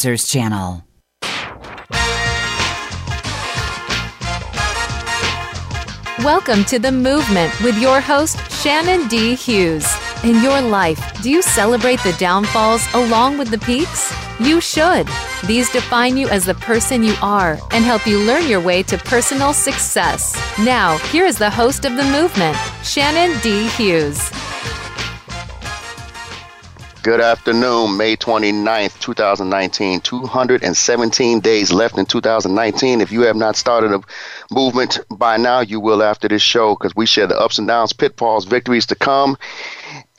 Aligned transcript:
channel. 0.00 0.84
Welcome 6.20 6.64
to 6.66 6.78
The 6.78 6.92
Movement 6.92 7.60
with 7.62 7.76
your 7.78 8.00
host, 8.00 8.38
Shannon 8.62 9.08
D. 9.08 9.34
Hughes. 9.34 9.88
In 10.22 10.40
your 10.40 10.60
life, 10.60 11.00
do 11.20 11.30
you 11.30 11.42
celebrate 11.42 11.98
the 12.04 12.12
downfalls 12.12 12.86
along 12.94 13.38
with 13.38 13.50
the 13.50 13.58
peaks? 13.58 14.14
You 14.38 14.60
should. 14.60 15.08
These 15.46 15.68
define 15.70 16.16
you 16.16 16.28
as 16.28 16.44
the 16.44 16.54
person 16.54 17.02
you 17.02 17.14
are 17.20 17.58
and 17.72 17.84
help 17.84 18.06
you 18.06 18.20
learn 18.20 18.46
your 18.46 18.60
way 18.60 18.84
to 18.84 18.98
personal 18.98 19.52
success. 19.52 20.36
Now, 20.60 20.98
here 21.08 21.26
is 21.26 21.38
the 21.38 21.50
host 21.50 21.84
of 21.84 21.96
The 21.96 22.04
Movement, 22.04 22.56
Shannon 22.84 23.36
D. 23.40 23.66
Hughes. 23.70 24.30
Good 27.02 27.20
afternoon, 27.20 27.96
May 27.96 28.16
29th, 28.16 28.98
2019. 28.98 30.00
217 30.00 31.40
days 31.40 31.70
left 31.72 31.96
in 31.96 32.06
2019. 32.06 33.00
If 33.00 33.12
you 33.12 33.20
have 33.22 33.36
not 33.36 33.54
started 33.54 33.92
a 33.92 34.00
movement 34.52 34.98
by 35.08 35.36
now, 35.36 35.60
you 35.60 35.78
will 35.78 36.02
after 36.02 36.26
this 36.26 36.42
show 36.42 36.74
because 36.74 36.96
we 36.96 37.06
share 37.06 37.28
the 37.28 37.38
ups 37.38 37.58
and 37.58 37.68
downs, 37.68 37.92
pitfalls, 37.92 38.46
victories 38.46 38.86
to 38.86 38.96
come 38.96 39.38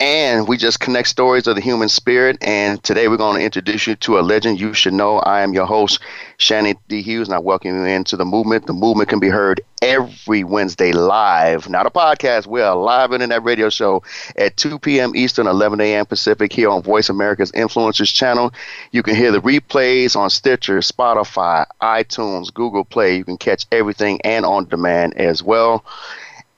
and 0.00 0.48
we 0.48 0.56
just 0.56 0.80
connect 0.80 1.08
stories 1.08 1.46
of 1.46 1.54
the 1.54 1.60
human 1.60 1.88
spirit. 1.88 2.38
And 2.40 2.82
today 2.82 3.06
we're 3.06 3.18
going 3.18 3.38
to 3.38 3.44
introduce 3.44 3.86
you 3.86 3.94
to 3.96 4.18
a 4.18 4.22
legend 4.22 4.58
you 4.58 4.72
should 4.72 4.94
know. 4.94 5.18
I 5.18 5.42
am 5.42 5.52
your 5.52 5.66
host, 5.66 6.00
Shannon 6.38 6.76
D. 6.88 7.02
Hughes, 7.02 7.28
and 7.28 7.34
I 7.34 7.38
welcome 7.38 7.74
you 7.76 7.84
into 7.84 8.16
the 8.16 8.24
movement. 8.24 8.66
The 8.66 8.72
movement 8.72 9.10
can 9.10 9.20
be 9.20 9.28
heard 9.28 9.60
every 9.82 10.42
Wednesday 10.42 10.92
live, 10.92 11.68
not 11.68 11.86
a 11.86 11.90
podcast. 11.90 12.46
We're 12.46 12.72
live 12.72 13.12
in 13.12 13.28
that 13.28 13.44
radio 13.44 13.68
show 13.68 14.02
at 14.36 14.56
2 14.56 14.78
p.m. 14.78 15.14
Eastern, 15.14 15.46
11 15.46 15.80
a.m. 15.82 16.06
Pacific 16.06 16.50
here 16.50 16.70
on 16.70 16.82
Voice 16.82 17.10
America's 17.10 17.52
Influencers 17.52 18.12
channel. 18.12 18.52
You 18.92 19.02
can 19.02 19.14
hear 19.14 19.32
the 19.32 19.40
replays 19.40 20.16
on 20.16 20.30
Stitcher, 20.30 20.78
Spotify, 20.78 21.66
iTunes, 21.82 22.52
Google 22.52 22.84
Play. 22.84 23.16
You 23.16 23.24
can 23.24 23.36
catch 23.36 23.66
everything 23.70 24.20
and 24.22 24.46
on 24.46 24.64
demand 24.64 25.18
as 25.18 25.42
well. 25.42 25.84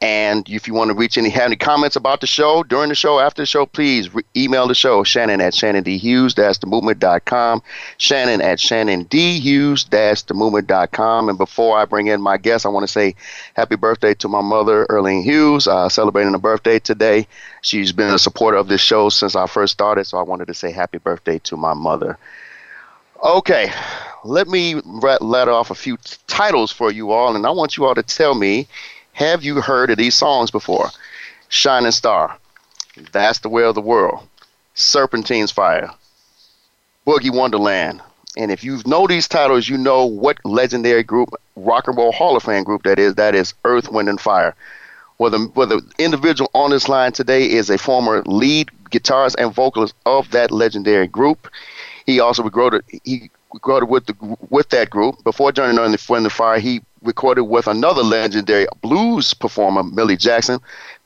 And 0.03 0.49
if 0.49 0.67
you 0.67 0.75
want 0.75 0.91
to 0.91 0.97
reach 0.97 1.17
any, 1.17 1.29
have 1.31 1.47
any 1.47 1.55
comments 1.55 1.95
about 1.95 2.21
the 2.21 2.27
show 2.27 2.65
during 2.65 2.89
the 2.89 2.95
show, 2.97 3.21
after 3.21 3.41
the 3.43 3.47
show, 3.47 3.67
please 3.67 4.13
re- 4.13 4.25
email 4.37 4.67
the 4.67 4.75
show, 4.75 5.05
Shannon 5.05 5.41
at 5.41 5.55
Shannon 5.55 5.85
D. 5.85 5.97
Hughes, 5.97 6.35
that's 6.35 6.59
the 6.59 6.67
movement.com. 6.67 7.63
Shannon 7.99 8.41
at 8.41 8.59
Shannon 8.59 9.05
D. 9.05 9.39
Hughes, 9.39 9.85
that's 9.85 10.23
the 10.23 10.35
movement.com. 10.35 11.29
And 11.29 11.39
before 11.39 11.79
I 11.79 11.85
bring 11.85 12.09
in 12.09 12.21
my 12.21 12.37
guest, 12.37 12.67
I 12.67 12.71
want 12.71 12.83
to 12.83 12.93
say 12.93 13.15
happy 13.55 13.77
birthday 13.77 14.13
to 14.15 14.29
my 14.29 14.41
mother, 14.41 14.87
Erlene 14.91 15.23
Hughes, 15.23 15.69
uh, 15.69 15.89
celebrating 15.89 16.35
a 16.35 16.39
birthday 16.41 16.81
today. 16.81 17.29
She's 17.61 17.93
been 17.93 18.13
a 18.13 18.19
supporter 18.19 18.57
of 18.57 18.67
this 18.67 18.81
show 18.81 19.09
since 19.09 19.37
I 19.37 19.47
first 19.47 19.73
started, 19.73 20.07
so 20.07 20.19
I 20.19 20.23
wanted 20.23 20.49
to 20.49 20.55
say 20.55 20.73
happy 20.73 20.99
birthday 20.99 21.39
to 21.45 21.57
my 21.57 21.75
mother. 21.75 22.19
Okay, 23.23 23.73
let 24.25 24.49
me 24.49 24.75
let 24.85 25.47
off 25.47 25.71
a 25.71 25.77
few 25.77 25.97
t- 25.97 26.17
titles 26.27 26.73
for 26.73 26.91
you 26.91 27.13
all, 27.13 27.37
and 27.37 27.47
I 27.47 27.51
want 27.51 27.77
you 27.77 27.85
all 27.85 27.95
to 27.95 28.03
tell 28.03 28.35
me 28.35 28.67
have 29.13 29.45
you 29.45 29.61
heard 29.61 29.91
of 29.91 29.99
these 29.99 30.15
songs 30.15 30.51
before? 30.51 30.89
Shining 31.49 31.93
Star, 31.93 32.37
That's 33.13 33.41
the 33.41 33.49
Way 33.49 33.65
of 33.65 33.75
the 33.75 33.81
World, 33.81 34.27
Serpentine's 34.75 35.53
Fire, 35.53 35.91
Boogie 37.07 37.35
Wonderland. 37.35 38.01
And 38.37 38.51
if 38.51 38.65
you 38.65 38.81
know 38.87 39.07
these 39.07 39.29
titles, 39.29 39.69
you 39.69 39.77
know 39.77 40.07
what 40.07 40.39
legendary 40.45 41.03
group, 41.03 41.29
rock 41.57 41.89
and 41.89 41.97
roll 41.97 42.13
Hall 42.13 42.37
of 42.37 42.43
Fame 42.43 42.65
group 42.65 42.85
that 42.85 42.99
is. 42.99 43.15
That 43.17 43.35
is 43.35 43.53
Earth, 43.65 43.91
Wind, 43.91 44.09
and 44.09 44.21
Fire. 44.21 44.55
Well, 45.19 45.31
the, 45.31 45.53
well, 45.55 45.67
the 45.67 45.83
individual 45.99 46.51
on 46.55 46.71
this 46.71 46.89
line 46.89 47.13
today 47.13 47.51
is 47.51 47.69
a 47.69 47.77
former 47.77 48.23
lead 48.25 48.71
guitarist 48.91 49.35
and 49.39 49.53
vocalist 49.53 49.95
of 50.07 50.31
that 50.31 50.51
legendary 50.51 51.07
group. 51.07 51.49
He 52.07 52.19
also 52.19 52.43
recorded 52.43 52.83
he 53.05 53.31
recorded 53.53 53.89
with 53.89 54.07
the 54.07 54.37
with 54.51 54.69
that 54.71 54.91
group 54.91 55.23
before 55.25 55.53
joining 55.53 55.79
on 55.79 55.93
the 55.93 56.05
Wind 56.09 56.25
and 56.25 56.33
Fire. 56.33 56.59
He 56.59 56.81
recorded 57.03 57.45
with 57.45 57.67
another 57.67 58.03
legendary 58.03 58.67
blues 58.81 59.35
performer, 59.35 59.83
Millie 59.83 60.17
Jackson, 60.17 60.61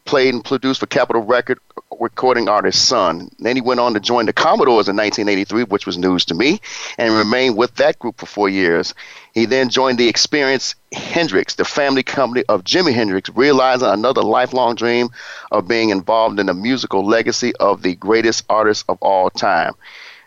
played 0.05 0.34
and 0.34 0.44
produced 0.44 0.81
for 0.81 0.87
Capitol 0.87 1.22
Record 1.22 1.59
recording 1.98 2.48
artist 2.48 2.87
Sun. 2.87 3.31
Then 3.38 3.56
he 3.56 3.62
went 3.62 3.81
on 3.81 3.94
to 3.94 4.00
join 4.00 4.26
the 4.26 4.32
Commodores 4.32 4.88
in 4.88 4.97
1983, 4.97 5.65
which 5.65 5.87
was 5.87 5.97
news 5.97 6.25
to 6.26 6.34
me, 6.34 6.60
and 6.98 7.15
remained 7.15 7.56
with 7.56 7.75
that 7.76 7.98
group 7.98 8.19
for 8.19 8.26
four 8.26 8.48
years. 8.48 8.94
He 9.32 9.47
then 9.47 9.69
joined 9.71 9.98
the 9.98 10.09
Experience 10.09 10.75
Hendrix, 10.92 11.54
the 11.54 11.65
family 11.65 12.03
company 12.03 12.44
of 12.48 12.65
Jimi 12.65 12.92
Hendrix, 12.92 13.31
realizing 13.31 13.88
another 13.88 14.22
lifelong 14.22 14.75
dream 14.75 15.09
of 15.50 15.69
being 15.69 15.91
involved 15.91 16.38
in 16.38 16.47
the 16.47 16.54
musical 16.54 17.04
legacy 17.04 17.54
of 17.56 17.82
the 17.82 17.94
greatest 17.94 18.44
artist 18.48 18.84
of 18.88 18.98
all 19.00 19.31
time. 19.31 19.72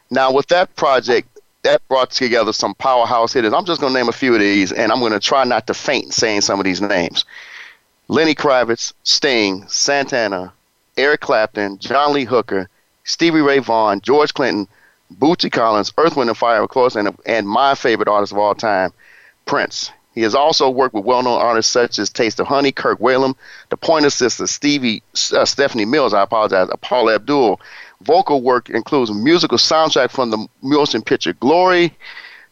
Now, 0.10 0.32
with 0.32 0.48
that 0.48 0.76
project, 0.76 1.39
that 1.64 1.86
brought 1.88 2.12
together 2.12 2.54
some 2.54 2.74
powerhouse 2.76 3.34
hitters. 3.34 3.54
I'm 3.54 3.66
just 3.66 3.82
going 3.82 3.94
to 3.94 4.00
name 4.00 4.10
a 4.10 4.14
few 4.14 4.34
of 4.34 4.40
these, 4.40 4.72
and 4.72 4.92
I'm 4.92 5.00
going 5.00 5.12
to 5.12 5.20
try 5.20 5.44
not 5.44 5.68
to 5.68 5.74
faint 5.74 6.14
saying 6.14 6.42
some 6.42 6.60
of 6.60 6.66
these 6.66 6.82
names. 6.82 7.26
Lenny 8.08 8.34
Kravitz, 8.34 8.94
Sting, 9.04 9.68
Santana, 9.68 10.54
Eric 10.98 11.22
Clapton, 11.22 11.78
John 11.78 12.14
Lee 12.14 12.26
Hooker, 12.26 12.70
Stevie 13.04 13.42
Ray 13.42 13.60
Vaughan, 13.60 14.02
George 14.02 14.34
Clinton, 14.34 14.68
Bootsy 15.14 15.52
Collins, 15.52 15.92
Earth, 15.98 16.16
Wind, 16.16 16.30
and 16.30 16.38
Fire, 16.38 16.62
of 16.62 16.70
course, 16.70 16.96
and, 16.96 17.16
and 17.26 17.48
my 17.48 17.76
favorite 17.76 18.08
artist 18.08 18.32
of 18.32 18.38
all 18.38 18.56
time, 18.56 18.92
Prince. 19.46 19.92
He 20.16 20.22
has 20.22 20.36
also 20.36 20.70
worked 20.70 20.94
with 20.94 21.06
well-known 21.06 21.40
artists 21.40 21.72
such 21.72 22.00
as 22.00 22.10
Taste 22.10 22.40
of 22.40 22.48
Honey, 22.48 22.72
Kirk 22.72 23.00
Whalum, 23.00 23.36
the 23.70 23.78
Pointer 23.78 24.10
Sisters, 24.10 24.52
Stevie, 24.52 25.02
uh, 25.34 25.46
Stephanie 25.46 25.86
Mills, 25.86 26.14
I 26.14 26.24
apologize, 26.24 26.68
Paula 26.82 27.16
Abdul, 27.16 27.62
Vocal 28.04 28.42
work 28.42 28.70
includes 28.70 29.12
musical 29.12 29.58
soundtrack 29.58 30.10
from 30.10 30.32
the 30.32 30.48
motion 30.62 31.02
picture 31.02 31.34
Glory, 31.34 31.94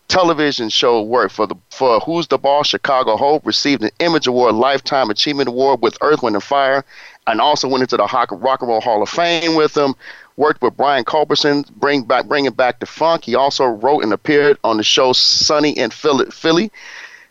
television 0.09 0.67
show 0.67 1.01
work 1.01 1.31
for 1.31 1.47
the 1.47 1.55
for 1.69 2.01
Who's 2.01 2.27
the 2.27 2.37
Boss 2.37 2.67
Chicago 2.67 3.15
Hope, 3.15 3.45
received 3.45 3.81
an 3.81 3.91
Image 3.99 4.27
Award 4.27 4.55
Lifetime 4.55 5.09
Achievement 5.09 5.47
Award 5.47 5.81
with 5.81 5.97
Earth, 6.01 6.21
Wind, 6.21 6.35
and 6.35 6.43
Fire, 6.43 6.83
and 7.27 7.39
also 7.39 7.69
went 7.69 7.81
into 7.81 7.95
the 7.95 8.03
Rock 8.03 8.61
and 8.61 8.69
Roll 8.69 8.81
Hall 8.81 9.01
of 9.01 9.09
Fame 9.09 9.55
with 9.55 9.73
them. 9.73 9.95
Worked 10.35 10.61
with 10.61 10.75
Brian 10.75 11.05
Culbertson, 11.05 11.65
bring 11.77 12.03
back 12.03 12.25
bringing 12.25 12.51
back 12.51 12.79
the 12.79 12.85
funk. 12.85 13.23
He 13.23 13.33
also 13.33 13.65
wrote 13.65 14.03
and 14.03 14.11
appeared 14.11 14.57
on 14.65 14.77
the 14.77 14.83
show 14.83 15.13
Sunny 15.13 15.71
in 15.71 15.91
Philly. 15.91 16.71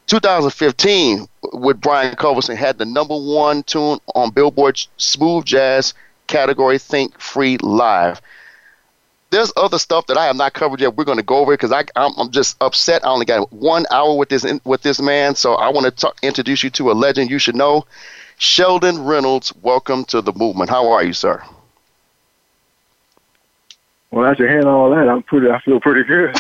2015 0.07 1.27
with 1.53 1.81
Brian 1.81 2.17
Culbertson 2.17 2.57
had 2.57 2.79
the 2.79 2.85
number 2.85 3.15
one 3.15 3.63
tune 3.65 3.99
on 4.15 4.31
Billboard 4.31 4.81
Smooth 4.97 5.45
Jazz 5.45 5.93
category 6.27 6.79
Think 6.79 7.19
Free 7.21 7.57
Live. 7.59 8.21
There's 9.31 9.53
other 9.57 9.79
stuff 9.79 10.07
that 10.07 10.17
I 10.17 10.27
have 10.27 10.37
not 10.37 10.53
covered 10.53 10.81
yet. 10.81 10.97
We're 10.97 11.05
going 11.05 11.19
to 11.19 11.25
go 11.25 11.39
over 11.39 11.53
because 11.53 11.73
I'm, 11.73 12.13
I'm 12.17 12.31
just 12.31 12.57
upset. 12.61 13.05
I 13.05 13.09
only 13.09 13.27
got 13.27 13.53
one 13.53 13.85
hour 13.91 14.17
with 14.17 14.29
this 14.29 14.47
with 14.65 14.83
this 14.83 15.01
man, 15.01 15.35
so 15.35 15.55
I 15.55 15.69
want 15.69 15.97
to 15.97 16.13
introduce 16.23 16.63
you 16.63 16.71
to 16.71 16.91
a 16.91 16.95
legend 16.95 17.31
you 17.31 17.39
should 17.39 17.57
know, 17.57 17.87
Sheldon 18.39 19.05
Reynolds. 19.05 19.53
Welcome 19.63 20.05
to 20.07 20.21
the 20.21 20.33
movement. 20.33 20.71
How 20.71 20.91
are 20.93 21.03
you, 21.03 21.13
sir? 21.13 21.43
Well, 24.13 24.25
after 24.25 24.49
hearing 24.49 24.67
all 24.67 24.91
that, 24.91 25.09
I'm 25.09 25.23
pretty. 25.25 25.51
I 25.51 25.61
feel 25.61 25.81
pretty 25.81 26.05
good. 26.05 26.29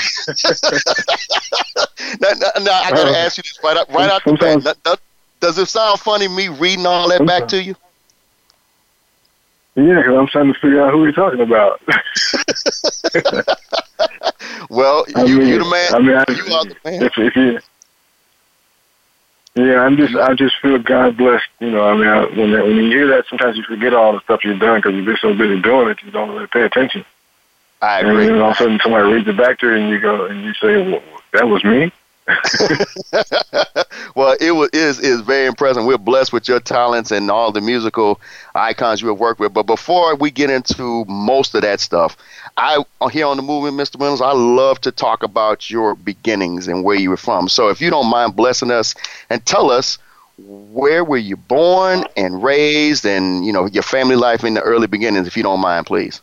now, 2.20 2.28
now, 2.38 2.50
now, 2.62 2.80
I 2.80 2.90
gotta 2.90 3.10
uh, 3.10 3.16
ask 3.16 3.36
you 3.36 3.42
this 3.42 3.58
right 3.62 3.76
up, 3.76 3.92
right 3.92 4.10
out 4.10 4.22
the 4.24 4.76
bat. 4.84 5.00
Does 5.40 5.58
it 5.58 5.66
sound 5.66 6.00
funny 6.00 6.28
me 6.28 6.48
reading 6.48 6.86
all 6.86 7.08
that 7.08 7.26
back 7.26 7.48
to 7.48 7.62
you? 7.62 7.74
Yeah, 9.76 9.98
because 9.98 10.16
I'm 10.16 10.26
trying 10.26 10.52
to 10.52 10.58
figure 10.58 10.82
out 10.82 10.92
who 10.92 11.04
you're 11.04 11.12
talking 11.12 11.40
about. 11.40 11.80
well, 14.70 15.04
you, 15.08 15.38
mean, 15.38 15.48
you 15.48 15.58
the 15.58 15.68
man. 15.68 15.94
I 15.94 15.98
mean, 15.98 16.16
I, 16.16 16.24
you 16.28 16.54
are 16.54 16.64
the 16.64 16.76
man. 16.82 17.02
If, 17.02 17.18
if 17.18 17.36
you, 17.36 17.60
yeah, 19.54 19.80
I'm 19.80 19.98
just, 19.98 20.16
I 20.16 20.32
just 20.34 20.56
feel 20.62 20.78
God 20.78 21.18
blessed. 21.18 21.44
You 21.60 21.70
know, 21.70 21.86
I 21.86 21.94
mean, 21.94 22.06
I, 22.06 22.24
when 22.24 22.52
when 22.52 22.76
you 22.76 22.90
hear 22.90 23.06
that, 23.08 23.26
sometimes 23.28 23.58
you 23.58 23.64
forget 23.64 23.92
all 23.92 24.14
the 24.14 24.20
stuff 24.20 24.44
you've 24.44 24.60
done 24.60 24.78
because 24.78 24.94
you've 24.94 25.04
been 25.04 25.18
so 25.20 25.34
busy 25.34 25.60
doing 25.60 25.90
it, 25.90 26.02
you 26.02 26.10
don't 26.10 26.30
really 26.30 26.46
pay 26.46 26.62
attention. 26.62 27.04
I 27.82 28.00
agree. 28.00 28.28
And 28.28 28.36
then 28.36 28.40
all 28.40 28.52
of 28.52 28.56
a 28.56 28.58
sudden, 28.58 28.80
somebody 28.82 29.12
reads 29.12 29.28
it 29.28 29.36
back 29.36 29.58
to 29.58 29.66
you, 29.66 29.74
and 29.74 29.90
you 29.90 30.00
go, 30.00 30.24
and 30.24 30.42
you 30.42 30.54
say, 30.54 30.90
well, 30.90 31.02
"That 31.32 31.48
was 31.48 31.62
me." 31.64 31.92
well, 34.14 34.36
it 34.40 34.50
was 34.52 34.70
is 34.72 34.98
is 34.98 35.20
very 35.20 35.46
impressive. 35.46 35.84
We're 35.84 35.98
blessed 35.98 36.32
with 36.32 36.48
your 36.48 36.60
talents 36.60 37.10
and 37.12 37.30
all 37.30 37.52
the 37.52 37.60
musical 37.60 38.20
icons 38.54 39.00
you 39.00 39.08
have 39.08 39.18
worked 39.18 39.40
with. 39.40 39.54
But 39.54 39.64
before 39.64 40.16
we 40.16 40.30
get 40.30 40.50
into 40.50 41.04
most 41.06 41.54
of 41.54 41.62
that 41.62 41.80
stuff, 41.80 42.16
I 42.56 42.82
uh, 43.00 43.08
here 43.08 43.26
on 43.26 43.36
the 43.36 43.42
movement, 43.42 43.76
Mr. 43.76 44.00
Reynolds, 44.00 44.22
I 44.22 44.32
love 44.32 44.80
to 44.82 44.90
talk 44.92 45.22
about 45.22 45.70
your 45.70 45.94
beginnings 45.94 46.66
and 46.68 46.82
where 46.84 46.96
you 46.96 47.10
were 47.10 47.16
from. 47.16 47.48
So 47.48 47.68
if 47.68 47.80
you 47.80 47.90
don't 47.90 48.10
mind 48.10 48.34
blessing 48.36 48.70
us 48.70 48.94
and 49.30 49.44
tell 49.46 49.70
us 49.70 49.98
where 50.38 51.04
were 51.04 51.16
you 51.16 51.36
born 51.36 52.04
and 52.16 52.42
raised, 52.42 53.06
and 53.06 53.46
you 53.46 53.52
know 53.52 53.66
your 53.66 53.82
family 53.84 54.16
life 54.16 54.44
in 54.44 54.54
the 54.54 54.62
early 54.62 54.86
beginnings, 54.88 55.26
if 55.28 55.36
you 55.36 55.42
don't 55.44 55.60
mind, 55.60 55.86
please. 55.86 56.20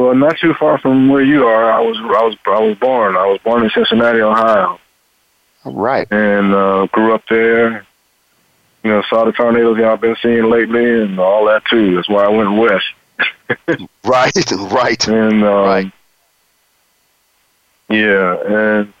Well, 0.00 0.14
not 0.14 0.38
too 0.38 0.54
far 0.54 0.78
from 0.78 1.10
where 1.10 1.22
you 1.22 1.44
are. 1.44 1.70
I 1.70 1.80
was 1.80 1.98
I 1.98 2.24
was 2.24 2.34
I 2.46 2.60
was 2.60 2.78
born. 2.78 3.16
I 3.16 3.26
was 3.26 3.38
born 3.44 3.62
in 3.62 3.68
Cincinnati, 3.68 4.22
Ohio. 4.22 4.80
Right. 5.62 6.10
And 6.10 6.54
uh, 6.54 6.86
grew 6.86 7.14
up 7.14 7.24
there. 7.28 7.86
You 8.82 8.90
know, 8.90 9.02
saw 9.10 9.26
the 9.26 9.32
tornadoes 9.32 9.76
y'all 9.76 9.98
been 9.98 10.16
seeing 10.22 10.48
lately, 10.48 11.02
and 11.02 11.20
all 11.20 11.44
that 11.48 11.66
too. 11.66 11.96
That's 11.96 12.08
why 12.08 12.24
I 12.24 12.28
went 12.28 12.56
west. 12.56 12.86
right, 14.04 14.32
right. 14.72 15.08
And 15.08 15.44
um, 15.44 15.66
right. 15.66 15.92
Yeah, 17.90 18.78
and 18.80 18.92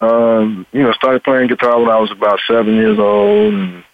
um, 0.00 0.64
you 0.70 0.84
know, 0.84 0.92
started 0.92 1.24
playing 1.24 1.48
guitar 1.48 1.80
when 1.80 1.90
I 1.90 1.98
was 1.98 2.12
about 2.12 2.38
seven 2.46 2.76
years 2.76 3.00
old, 3.00 3.52
and 3.52 3.84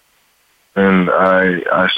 and 0.75 1.09
I 1.09 1.63
I 1.73 1.89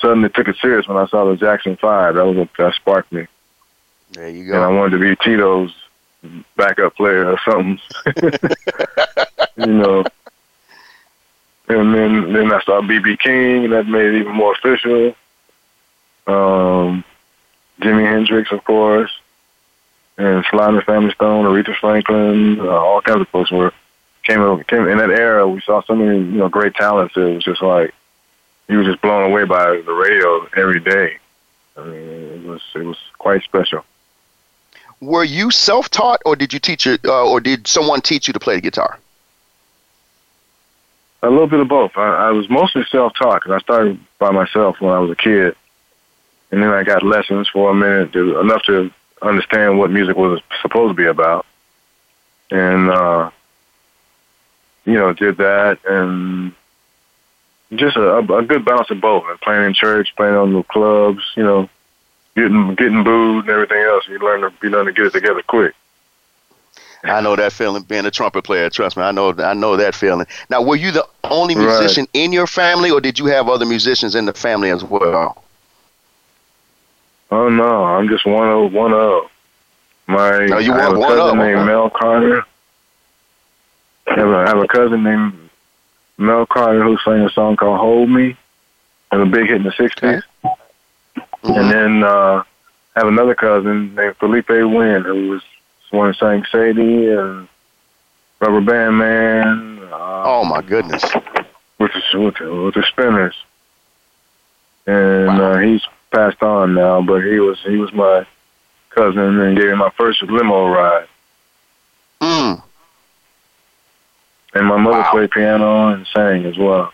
suddenly 0.00 0.30
took 0.30 0.48
it 0.48 0.56
serious 0.60 0.88
when 0.88 0.96
I 0.96 1.06
saw 1.06 1.30
the 1.30 1.36
Jackson 1.36 1.76
Five. 1.76 2.16
That 2.16 2.26
was 2.26 2.36
what 2.36 2.48
that 2.58 2.74
sparked 2.74 3.12
me. 3.12 3.28
There 4.14 4.28
you 4.28 4.46
go. 4.46 4.54
And 4.54 4.64
I 4.64 4.68
wanted 4.68 4.90
to 4.90 4.98
be 4.98 5.16
Tito's 5.16 5.74
backup 6.56 6.96
player 6.96 7.30
or 7.30 7.38
something. 7.44 7.78
you 9.56 9.66
know. 9.66 10.04
And 11.66 11.94
then 11.94 12.32
then 12.32 12.52
I 12.52 12.62
saw 12.62 12.80
BB 12.80 13.18
King, 13.20 13.64
and 13.64 13.72
that 13.72 13.86
made 13.86 14.06
it 14.06 14.20
even 14.20 14.34
more 14.34 14.52
official. 14.52 15.16
Um, 16.26 17.04
Jimi 17.80 18.06
Hendrix, 18.06 18.52
of 18.52 18.64
course, 18.64 19.10
and 20.16 20.44
Sly 20.50 20.68
and 20.68 20.78
the 20.78 20.82
Family 20.82 21.12
Stone, 21.12 21.46
Aretha 21.46 21.76
Franklin, 21.76 22.60
uh, 22.60 22.68
all 22.68 23.00
kinds 23.00 23.22
of 23.22 23.28
folks 23.28 23.50
were 23.50 23.72
came 24.22 24.64
came 24.64 24.88
in 24.88 24.98
that 24.98 25.10
era. 25.10 25.48
We 25.48 25.60
saw 25.62 25.82
so 25.82 25.94
many 25.94 26.18
you 26.18 26.38
know 26.38 26.48
great 26.48 26.74
talents. 26.74 27.16
It 27.16 27.34
was 27.34 27.44
just 27.44 27.62
like 27.62 27.94
you 28.68 28.78
were 28.78 28.84
just 28.84 29.00
blown 29.02 29.30
away 29.30 29.44
by 29.44 29.80
the 29.80 29.92
radio 29.92 30.46
every 30.56 30.80
day. 30.80 31.18
I 31.76 31.84
mean, 31.84 32.08
it 32.08 32.42
was 32.44 32.62
it 32.74 32.84
was 32.84 32.98
quite 33.18 33.42
special. 33.42 33.84
Were 35.04 35.24
you 35.24 35.50
self-taught, 35.50 36.22
or 36.24 36.34
did 36.34 36.54
you 36.54 36.58
teach 36.58 36.86
it, 36.86 37.04
uh, 37.04 37.28
or 37.28 37.38
did 37.38 37.66
someone 37.66 38.00
teach 38.00 38.26
you 38.26 38.32
to 38.32 38.40
play 38.40 38.54
the 38.54 38.62
guitar? 38.62 38.98
A 41.22 41.28
little 41.28 41.46
bit 41.46 41.60
of 41.60 41.68
both. 41.68 41.92
I, 41.96 42.28
I 42.28 42.30
was 42.30 42.48
mostly 42.48 42.84
self-taught 42.90 43.42
because 43.42 43.52
I 43.52 43.58
started 43.58 44.00
by 44.18 44.30
myself 44.30 44.80
when 44.80 44.92
I 44.92 44.98
was 44.98 45.10
a 45.10 45.16
kid, 45.16 45.56
and 46.50 46.62
then 46.62 46.70
I 46.70 46.84
got 46.84 47.02
lessons 47.02 47.48
for 47.48 47.70
a 47.70 47.74
minute, 47.74 48.14
to, 48.14 48.40
enough 48.40 48.62
to 48.62 48.90
understand 49.20 49.78
what 49.78 49.90
music 49.90 50.16
was 50.16 50.40
supposed 50.62 50.90
to 50.92 50.94
be 50.94 51.06
about, 51.06 51.44
and 52.50 52.88
uh, 52.88 53.30
you 54.86 54.94
know, 54.94 55.12
did 55.12 55.36
that, 55.36 55.80
and 55.86 56.52
just 57.74 57.96
a, 57.96 58.18
a 58.18 58.42
good 58.42 58.64
balance 58.64 58.90
of 58.90 59.02
both. 59.02 59.24
And 59.28 59.40
playing 59.40 59.64
in 59.64 59.74
church, 59.74 60.14
playing 60.16 60.34
on 60.34 60.54
the 60.54 60.62
clubs, 60.62 61.22
you 61.36 61.42
know, 61.42 61.68
getting 62.36 62.74
getting 62.74 63.04
booed 63.04 63.44
and 63.44 63.50
everything 63.50 63.82
else. 63.82 64.06
You 64.08 64.18
learn 64.18 64.42
to 64.42 64.52
you 64.62 64.70
learn 64.70 64.86
to 64.86 64.92
get 64.92 65.06
it 65.06 65.12
together 65.12 65.42
quick. 65.42 65.74
I 67.04 67.20
know 67.20 67.36
that 67.36 67.52
feeling 67.52 67.82
being 67.82 68.06
a 68.06 68.10
trumpet 68.10 68.44
player. 68.44 68.70
Trust 68.70 68.96
me, 68.96 69.02
I 69.02 69.12
know 69.12 69.34
I 69.38 69.54
know 69.54 69.76
that 69.76 69.94
feeling. 69.94 70.26
Now, 70.48 70.62
were 70.62 70.76
you 70.76 70.90
the 70.90 71.06
only 71.24 71.54
musician 71.54 72.06
right. 72.14 72.22
in 72.22 72.32
your 72.32 72.46
family, 72.46 72.90
or 72.90 73.00
did 73.00 73.18
you 73.18 73.26
have 73.26 73.48
other 73.48 73.66
musicians 73.66 74.14
in 74.14 74.24
the 74.24 74.32
family 74.32 74.70
as 74.70 74.82
well? 74.82 75.42
Oh 77.30 77.48
no, 77.48 77.84
I'm 77.84 78.08
just 78.08 78.24
one 78.26 78.48
of 78.48 78.72
one 78.72 78.92
of. 78.92 79.30
My 80.06 80.46
no, 80.46 80.58
you 80.58 80.72
I 80.72 80.82
have 80.82 80.96
a 80.96 81.00
cousin 81.00 81.28
of, 81.28 81.36
named 81.36 81.58
huh? 81.58 81.64
Mel 81.64 81.90
Carter. 81.90 82.44
I 84.06 84.14
have, 84.16 84.28
a, 84.28 84.36
I 84.36 84.48
have 84.48 84.58
a 84.58 84.68
cousin 84.68 85.02
named 85.02 85.50
Mel 86.18 86.46
Carter 86.46 86.82
who 86.82 86.98
sang 87.04 87.20
a 87.20 87.30
song 87.30 87.56
called 87.56 87.80
"Hold 87.80 88.10
Me," 88.10 88.36
and 89.10 89.22
a 89.22 89.26
big 89.26 89.46
hit 89.46 89.56
in 89.56 89.62
the 89.62 89.70
'60s. 89.70 89.96
Okay. 89.96 90.20
And 91.44 91.70
then 91.70 92.04
uh, 92.04 92.42
I 92.96 93.00
have 93.00 93.08
another 93.08 93.34
cousin 93.34 93.94
named 93.94 94.18
Philippé 94.18 94.72
Wynne 94.72 95.02
who 95.02 95.30
was 95.30 95.42
one 95.90 96.12
who 96.12 96.14
sang 96.14 96.44
Sadie 96.50 97.08
and 97.10 97.48
Rubber 98.40 98.60
Band 98.60 98.98
Man. 98.98 99.78
Uh, 99.92 100.22
oh 100.24 100.44
my 100.44 100.62
goodness! 100.62 101.04
With 101.78 101.92
the 101.92 102.18
with 102.18 102.36
the, 102.38 102.62
with 102.64 102.74
the 102.74 102.84
Spinners, 102.88 103.34
and 104.86 105.26
wow. 105.26 105.52
uh, 105.52 105.58
he's 105.58 105.82
passed 106.10 106.42
on 106.42 106.74
now, 106.74 107.02
but 107.02 107.22
he 107.22 107.38
was 107.40 107.58
he 107.60 107.76
was 107.76 107.92
my 107.92 108.26
cousin 108.90 109.40
and 109.40 109.56
gave 109.56 109.66
me 109.66 109.74
my 109.74 109.90
first 109.90 110.22
limo 110.22 110.68
ride. 110.68 111.08
Mm. 112.20 112.62
And 114.54 114.66
my 114.66 114.76
mother 114.76 114.98
wow. 114.98 115.10
played 115.10 115.30
piano 115.30 115.88
and 115.88 116.06
sang 116.06 116.46
as 116.46 116.56
well. 116.56 116.93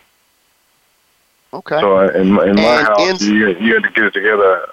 Okay. 1.52 1.80
So 1.80 1.98
uh, 1.98 2.08
in, 2.08 2.28
in 2.28 2.34
my 2.34 2.46
and 2.46 2.56
house, 2.56 3.22
in, 3.22 3.34
you, 3.34 3.48
you 3.58 3.74
had 3.74 3.82
to 3.82 3.90
get 3.90 4.04
it 4.04 4.14
together. 4.14 4.64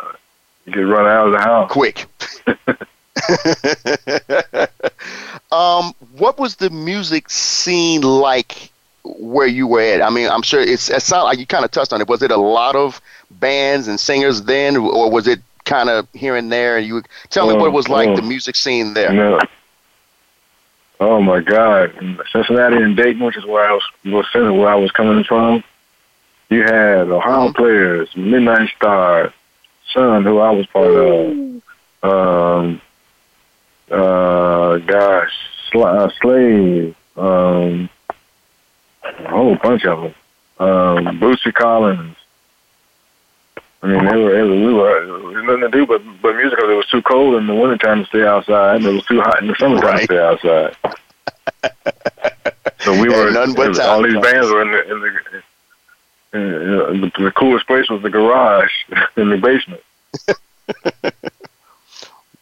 You 0.65 0.73
could 0.73 0.85
run 0.85 1.07
out 1.07 1.27
of 1.27 1.33
the 1.33 1.39
house 1.39 1.71
quick. 1.71 2.05
um, 5.51 5.93
what 6.17 6.37
was 6.37 6.57
the 6.57 6.69
music 6.69 7.29
scene 7.29 8.01
like 8.01 8.71
where 9.03 9.47
you 9.47 9.65
were 9.65 9.81
at? 9.81 10.01
I 10.01 10.09
mean, 10.09 10.29
I'm 10.29 10.43
sure 10.43 10.59
it's 10.59 10.89
it 10.89 11.01
sound 11.01 11.23
like 11.23 11.39
you 11.39 11.47
kind 11.47 11.65
of 11.65 11.71
touched 11.71 11.93
on 11.93 12.01
it. 12.01 12.07
Was 12.07 12.21
it 12.21 12.31
a 12.31 12.37
lot 12.37 12.75
of 12.75 13.01
bands 13.31 13.87
and 13.87 13.99
singers 13.99 14.43
then, 14.43 14.77
or 14.77 15.09
was 15.09 15.27
it 15.27 15.39
kind 15.65 15.89
of 15.89 16.07
here 16.13 16.35
and 16.35 16.51
there? 16.51 16.77
You 16.79 17.01
tell 17.29 17.47
me 17.47 17.53
what 17.53 17.65
it 17.65 17.69
um, 17.69 17.73
was 17.73 17.89
like 17.89 18.09
oh. 18.09 18.15
the 18.15 18.21
um, 18.21 18.29
music 18.29 18.55
scene 18.55 18.93
there. 18.93 19.11
No. 19.11 19.39
Oh 20.99 21.21
my 21.21 21.41
God, 21.41 21.95
in 22.01 22.19
Cincinnati 22.31 22.77
and 22.77 22.97
Dayton, 22.97 23.23
which 23.23 23.37
is 23.37 23.45
where 23.45 23.69
I 23.69 23.73
was, 23.73 23.83
was 24.05 24.25
where 24.33 24.67
I 24.67 24.75
was 24.75 24.91
coming 24.91 25.23
from. 25.23 25.63
You 26.49 26.63
had 26.63 27.09
Ohio 27.09 27.47
mm-hmm. 27.47 27.55
Players, 27.55 28.09
Midnight 28.15 28.69
Star, 28.75 29.33
Sun, 29.93 30.23
who 30.23 30.39
I 30.39 30.51
was 30.51 30.65
part 30.67 30.87
of. 30.87 31.61
Um, 32.03 32.81
uh, 33.91 34.77
gosh, 34.77 35.33
Sl- 35.71 35.83
uh, 35.83 36.09
Slave, 36.21 36.95
um, 37.15 37.89
a 39.03 39.29
whole 39.29 39.55
bunch 39.55 39.85
of 39.85 40.01
them. 40.01 40.15
Um, 40.59 41.19
Bootsy 41.19 41.53
Collins. 41.53 42.15
I 43.83 43.87
mean, 43.87 44.05
they 44.05 44.15
were, 44.15 44.39
it 44.39 44.43
was, 44.43 44.59
we 44.59 44.73
were, 44.73 45.05
there 45.05 45.13
was 45.13 45.45
nothing 45.45 45.61
to 45.61 45.69
do 45.69 45.85
but, 45.85 46.01
but 46.21 46.35
music 46.35 46.57
because 46.57 46.71
it 46.71 46.75
was 46.75 46.87
too 46.87 47.01
cold 47.03 47.35
in 47.35 47.45
the 47.45 47.53
wintertime 47.53 48.03
to 48.03 48.09
stay 48.09 48.25
outside, 48.25 48.77
and 48.77 48.85
it 48.85 48.93
was 48.93 49.05
too 49.05 49.21
hot 49.21 49.41
in 49.41 49.47
the 49.47 49.55
summertime 49.59 49.89
right. 49.89 49.99
to 49.99 50.05
stay 50.05 50.19
outside. 50.19 50.75
so 52.79 52.99
we 52.99 53.07
were, 53.07 53.31
none 53.31 53.53
but 53.53 53.79
all 53.79 54.01
these 54.01 54.19
bands 54.19 54.49
were 54.49 54.63
in 54.63 54.71
the, 54.71 54.91
in 54.91 54.99
the 54.99 55.43
and, 56.33 57.03
the, 57.03 57.11
the 57.19 57.31
coolest 57.31 57.67
place 57.67 57.89
was 57.89 58.01
the 58.01 58.09
garage 58.09 58.71
in 59.17 59.29
the 59.29 59.37
basement. 59.37 59.81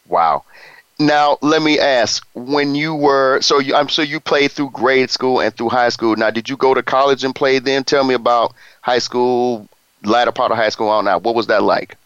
wow. 0.08 0.44
Now 0.98 1.38
let 1.42 1.62
me 1.62 1.78
ask: 1.78 2.26
When 2.34 2.74
you 2.74 2.94
were 2.94 3.40
so 3.42 3.58
you, 3.58 3.74
I'm 3.74 3.88
so 3.88 4.02
you 4.02 4.18
played 4.18 4.52
through 4.52 4.70
grade 4.70 5.10
school 5.10 5.40
and 5.40 5.54
through 5.54 5.68
high 5.68 5.90
school. 5.90 6.16
Now, 6.16 6.30
did 6.30 6.48
you 6.48 6.56
go 6.56 6.72
to 6.72 6.82
college 6.82 7.22
and 7.22 7.34
play? 7.34 7.58
Then 7.58 7.84
tell 7.84 8.02
me 8.02 8.14
about 8.14 8.54
high 8.80 8.98
school, 8.98 9.68
latter 10.04 10.32
part 10.32 10.52
of 10.52 10.56
high 10.56 10.70
school 10.70 10.88
on 10.88 11.04
now. 11.04 11.18
What 11.18 11.34
was 11.34 11.48
that 11.48 11.62
like? 11.62 11.96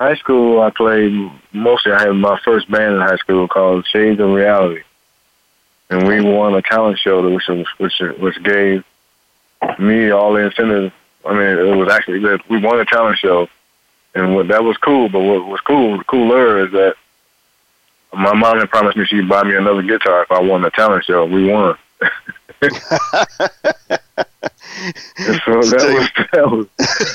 High 0.00 0.16
school, 0.16 0.60
I 0.60 0.70
played 0.70 1.30
mostly. 1.52 1.92
I 1.92 2.06
had 2.06 2.12
my 2.12 2.40
first 2.44 2.70
band 2.70 2.94
in 2.94 3.00
high 3.00 3.16
school 3.16 3.46
called 3.46 3.86
Shades 3.86 4.18
of 4.18 4.30
Reality, 4.30 4.82
and 5.90 6.08
we 6.08 6.22
won 6.22 6.54
a 6.54 6.62
talent 6.62 6.98
show, 6.98 7.30
which 7.30 7.46
was, 7.46 7.66
which 7.76 8.00
which 8.18 8.42
gave 8.42 8.84
me 9.78 10.10
all 10.10 10.32
the 10.32 10.40
incentive. 10.40 10.92
I 11.24 11.32
mean, 11.32 11.58
it 11.58 11.76
was 11.76 11.90
actually 11.90 12.20
that 12.20 12.40
we 12.48 12.58
won 12.58 12.80
a 12.80 12.84
talent 12.84 13.18
show, 13.18 13.48
and 14.14 14.34
what 14.34 14.48
that 14.48 14.64
was 14.64 14.76
cool. 14.78 15.08
But 15.08 15.20
what 15.20 15.46
was 15.46 15.60
cool, 15.60 16.02
cooler 16.04 16.64
is 16.64 16.72
that 16.72 16.96
my 18.12 18.34
mom 18.34 18.58
had 18.58 18.70
promised 18.70 18.96
me 18.96 19.04
she'd 19.06 19.28
buy 19.28 19.42
me 19.42 19.56
another 19.56 19.82
guitar 19.82 20.22
if 20.22 20.30
I 20.30 20.40
won 20.40 20.62
the 20.62 20.70
talent 20.70 21.04
show. 21.04 21.24
We 21.24 21.50
won. 21.50 21.76
so 22.00 22.08
that 25.70 25.90
was 25.94 26.26
that 26.32 26.50
was. 26.50 26.66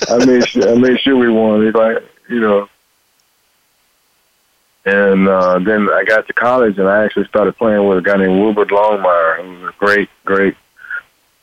I 0.10 0.26
made 0.26 0.48
sure 0.48 0.70
I 0.70 0.76
made 0.76 1.00
sure 1.00 1.18
we 1.18 1.30
won. 1.30 1.66
It's 1.66 1.76
like 1.76 1.98
you 2.30 2.40
know. 2.40 2.70
And 4.86 5.28
uh, 5.28 5.60
then 5.60 5.90
I 5.92 6.04
got 6.04 6.26
to 6.28 6.34
college, 6.34 6.80
and 6.80 6.88
I 6.88 7.04
actually 7.04 7.28
started 7.28 7.56
playing 7.58 7.88
with 7.88 8.00
a 8.00 8.02
guy 8.02 8.16
named 8.16 8.40
Wilbert 8.40 8.70
Longmire, 8.70 9.44
who 9.44 9.66
was 9.66 9.74
a 9.76 9.78
great, 9.78 10.10
great 10.26 10.56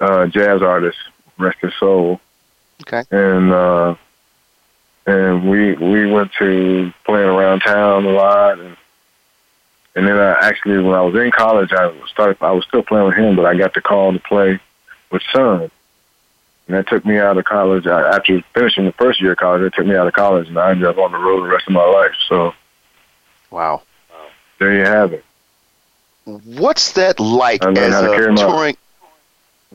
uh, 0.01 0.27
jazz 0.27 0.63
artist, 0.63 0.99
rest 1.39 1.59
his 1.61 1.75
soul. 1.75 2.21
Okay. 2.83 3.05
And 3.11 3.53
uh, 3.53 3.95
and 5.07 5.49
we 5.49 5.75
we 5.75 6.11
went 6.11 6.33
to 6.39 6.93
playing 7.05 7.29
around 7.29 7.61
town 7.61 8.05
a 8.05 8.11
lot, 8.11 8.59
and 8.59 8.77
and 9.95 10.07
then 10.07 10.17
I 10.17 10.33
actually 10.47 10.79
when 10.79 10.95
I 10.95 11.03
was 11.03 11.15
in 11.15 11.31
college, 11.31 11.73
I 11.73 11.93
started 12.09 12.37
I 12.41 12.53
was 12.53 12.65
still 12.65 12.83
playing 12.83 13.07
with 13.07 13.17
him, 13.17 13.37
but 13.37 13.47
I 13.47 13.57
got 13.57 13.75
the 13.75 13.81
call 13.81 14.13
to 14.13 14.19
play 14.19 14.59
with 15.11 15.23
Sun, 15.33 15.71
and 16.67 16.77
that 16.77 16.89
took 16.89 17.05
me 17.07 17.19
out 17.19 17.39
of 17.39 17.45
college. 17.45 17.87
I, 17.87 18.17
after 18.17 18.43
finishing 18.53 18.85
the 18.85 18.93
first 18.93 19.21
year 19.21 19.33
of 19.33 19.39
college, 19.39 19.63
it 19.63 19.75
took 19.75 19.87
me 19.87 19.95
out 19.95 20.07
of 20.07 20.13
college, 20.13 20.49
and 20.49 20.59
I 20.59 20.73
ended 20.73 20.87
up 20.87 20.99
on 20.99 21.13
the 21.13 21.19
road 21.19 21.45
the 21.45 21.49
rest 21.49 21.67
of 21.67 21.73
my 21.73 21.85
life. 21.85 22.15
So, 22.29 22.53
wow, 23.51 23.83
there 24.59 24.75
you 24.75 24.85
have 24.85 25.13
it. 25.13 25.25
What's 26.25 26.93
that 26.93 27.21
like 27.21 27.65
as 27.65 27.95
a 28.03 28.35
touring? 28.37 28.77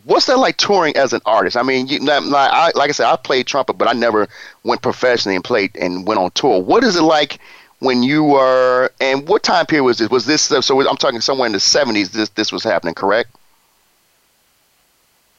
What's 0.06 0.26
that 0.28 0.38
like 0.38 0.58
touring 0.58 0.96
as 0.96 1.14
an 1.14 1.22
artist? 1.26 1.58
I 1.58 1.64
mean, 1.64 1.88
you, 1.88 2.00
like, 2.00 2.24
I, 2.52 2.72
like 2.76 2.90
I 2.90 2.92
said, 2.94 3.12
I 3.12 3.16
played 3.18 3.46
trumpet, 3.46 3.74
but 3.78 3.88
I 3.88 3.94
never 3.94 4.28
went 4.64 4.82
professionally 4.82 5.36
and 5.36 5.44
played 5.44 5.76
and 5.76 6.08
went 6.08 6.20
on 6.20 6.32
tour. 6.32 6.62
What 6.62 6.84
is 6.84 6.96
it 6.96 7.02
like 7.02 7.40
when 7.80 8.02
you 8.02 8.24
were? 8.24 8.90
And 9.02 9.28
what 9.28 9.44
time 9.44 9.66
period 9.66 9.84
was 9.84 9.98
this? 9.98 10.10
Was 10.10 10.26
this 10.26 10.52
uh, 10.52 10.62
so? 10.62 10.88
I'm 10.88 10.96
talking 10.96 11.20
somewhere 11.20 11.46
in 11.46 11.52
the 11.52 11.58
70s. 11.58 12.12
This 12.12 12.30
this 12.30 12.52
was 12.52 12.64
happening, 12.64 12.94
correct? 12.94 13.36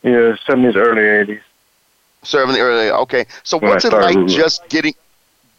Yeah, 0.02 0.37
seventies, 0.47 0.76
early 0.76 1.02
eighties. 1.02 1.40
Serving 2.23 2.54
the 2.54 2.61
early. 2.61 2.90
Okay, 2.90 3.26
so 3.44 3.59
When 3.59 3.71
what's 3.71 3.85
it 3.85 3.92
like 3.92 4.16
moving. 4.16 4.37
just 4.37 4.68
getting 4.68 4.94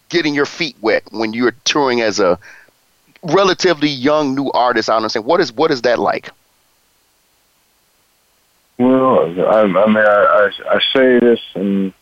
getting 0.09 0.35
your 0.35 0.45
feet 0.45 0.75
wet 0.81 1.03
when 1.11 1.33
you're 1.33 1.55
touring 1.65 2.01
as 2.01 2.19
a 2.19 2.37
relatively 3.23 3.89
young 3.89 4.35
new 4.35 4.51
artist? 4.51 4.89
out 4.89 5.01
and 5.01 5.11
saying, 5.11 5.25
what 5.25 5.39
is 5.39 5.51
what 5.51 5.71
is 5.71 5.81
that 5.81 5.97
like? 5.97 6.29
Well, 8.77 9.47
I, 9.47 9.61
I 9.61 9.65
mean, 9.65 9.97
I, 9.97 10.01
I, 10.01 10.75
I 10.75 10.79
say 10.93 11.19
this, 11.19 11.39
and 11.55 11.93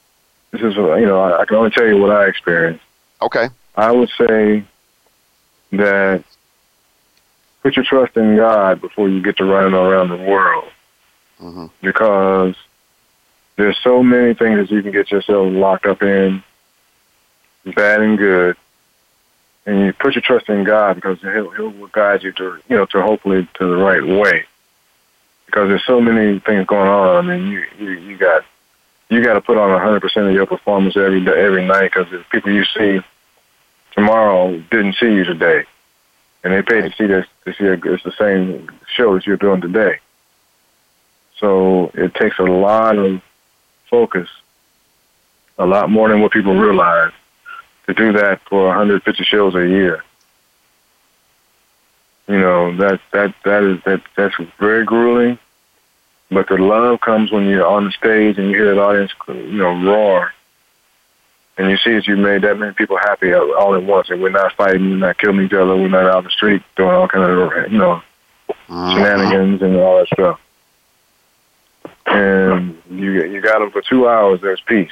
this 0.51 0.61
is, 0.61 0.75
you 0.75 1.05
know, 1.05 1.19
I, 1.19 1.41
I 1.41 1.45
can 1.45 1.57
only 1.57 1.71
tell 1.71 1.87
you 1.87 1.97
what 1.97 2.11
I 2.11 2.27
experienced. 2.27 2.83
Okay. 3.21 3.49
I 3.75 3.91
would 3.91 4.09
say 4.17 4.63
that 5.71 6.23
put 7.61 7.75
your 7.75 7.85
trust 7.85 8.17
in 8.17 8.35
God 8.35 8.81
before 8.81 9.09
you 9.09 9.21
get 9.21 9.37
to 9.37 9.45
running 9.45 9.73
around 9.73 10.09
the 10.09 10.17
world, 10.17 10.69
mm-hmm. 11.39 11.67
because 11.81 12.55
there's 13.55 13.77
so 13.83 14.01
many 14.01 14.33
things 14.33 14.59
that 14.59 14.71
you 14.71 14.81
can 14.81 14.91
get 14.91 15.11
yourself 15.11 15.51
locked 15.51 15.85
up 15.85 16.01
in, 16.01 16.43
bad 17.75 18.01
and 18.01 18.17
good, 18.17 18.57
and 19.65 19.79
you 19.81 19.93
put 19.93 20.15
your 20.15 20.21
trust 20.21 20.49
in 20.49 20.63
God 20.63 20.95
because 20.95 21.21
He'll 21.21 21.51
He'll 21.51 21.87
guide 21.87 22.23
you 22.23 22.31
to 22.33 22.59
you 22.67 22.75
know 22.77 22.85
to 22.87 23.01
hopefully 23.01 23.47
to 23.55 23.67
the 23.67 23.77
right 23.77 24.05
way. 24.05 24.45
Because 25.51 25.67
there's 25.67 25.85
so 25.85 25.99
many 25.99 26.39
things 26.39 26.65
going 26.65 26.87
on. 26.87 27.29
I 27.29 27.37
mean, 27.37 27.51
you 27.51 27.65
you, 27.77 27.91
you 27.91 28.17
got 28.17 28.45
you 29.09 29.21
got 29.21 29.33
to 29.33 29.41
put 29.41 29.57
on 29.57 29.69
100 29.69 29.99
percent 29.99 30.27
of 30.27 30.33
your 30.33 30.45
performance 30.45 30.95
every 30.95 31.23
day, 31.25 31.43
every 31.43 31.67
night 31.67 31.91
because 31.93 32.09
the 32.09 32.23
people 32.31 32.51
you 32.51 32.63
see 32.63 33.01
tomorrow 33.93 34.57
didn't 34.71 34.95
see 34.95 35.11
you 35.11 35.25
today, 35.25 35.65
and 36.45 36.53
they 36.53 36.61
paid 36.61 36.89
to 36.89 36.91
see 36.95 37.05
this 37.05 37.27
to 37.43 37.53
see 37.53 37.65
a, 37.65 37.73
it's 37.73 38.03
the 38.03 38.13
same 38.17 38.69
show 38.95 39.13
that 39.13 39.27
you're 39.27 39.35
doing 39.35 39.59
today. 39.59 39.99
So 41.37 41.91
it 41.95 42.15
takes 42.15 42.39
a 42.39 42.43
lot 42.43 42.97
of 42.97 43.21
focus, 43.89 44.29
a 45.57 45.65
lot 45.65 45.89
more 45.89 46.07
than 46.07 46.21
what 46.21 46.31
people 46.31 46.55
realize 46.55 47.11
to 47.87 47.93
do 47.93 48.13
that 48.13 48.39
for 48.47 48.67
150 48.67 49.23
shows 49.25 49.53
a 49.53 49.67
year. 49.67 50.01
You 52.31 52.39
know 52.39 52.75
that 52.77 53.01
that 53.11 53.33
that 53.43 53.63
is 53.63 53.83
that 53.85 54.01
that's 54.15 54.35
very 54.59 54.85
grueling, 54.85 55.37
but 56.29 56.47
the 56.47 56.55
love 56.57 57.01
comes 57.01 57.31
when 57.31 57.45
you're 57.47 57.65
on 57.65 57.85
the 57.85 57.91
stage 57.91 58.37
and 58.37 58.49
you 58.49 58.55
hear 58.55 58.73
that 58.73 58.81
audience, 58.81 59.11
you 59.27 59.57
know, 59.57 59.73
roar, 59.83 60.31
and 61.57 61.69
you 61.69 61.77
see 61.77 61.93
that 61.93 62.07
you 62.07 62.15
made 62.15 62.43
that 62.43 62.57
many 62.57 62.73
people 62.73 62.97
happy 62.97 63.33
all 63.33 63.75
at 63.75 63.83
once, 63.83 64.09
and 64.09 64.21
we're 64.21 64.29
not 64.29 64.53
fighting, 64.53 64.91
we're 64.91 64.97
not 64.97 65.17
killing 65.17 65.41
each 65.41 65.51
other, 65.53 65.75
we're 65.75 65.89
not 65.89 66.05
out 66.05 66.19
in 66.19 66.23
the 66.25 66.29
street 66.29 66.61
doing 66.77 66.91
all 66.91 67.07
kind 67.07 67.23
of 67.29 67.71
you 67.71 67.77
know 67.77 68.01
Mm-hmm. 68.67 68.91
shenanigans 68.97 69.61
and 69.61 69.75
all 69.77 69.97
that 69.99 70.07
stuff. 70.07 70.39
And 72.05 72.77
you 72.89 73.11
you 73.25 73.41
got 73.41 73.59
them 73.59 73.71
for 73.71 73.81
two 73.81 74.07
hours. 74.07 74.41
There's 74.41 74.61
peace. 74.61 74.91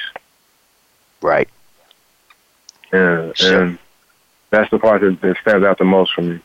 Right. 1.21 1.47
And, 2.91 3.37
Sure. 3.37 3.63
and 3.63 3.79
that's 4.49 4.69
the 4.71 4.79
part 4.79 5.01
that, 5.01 5.21
that 5.21 5.37
stands 5.41 5.65
out 5.65 5.77
the 5.77 5.85
most 5.85 6.13
for 6.13 6.21
me. 6.21 6.39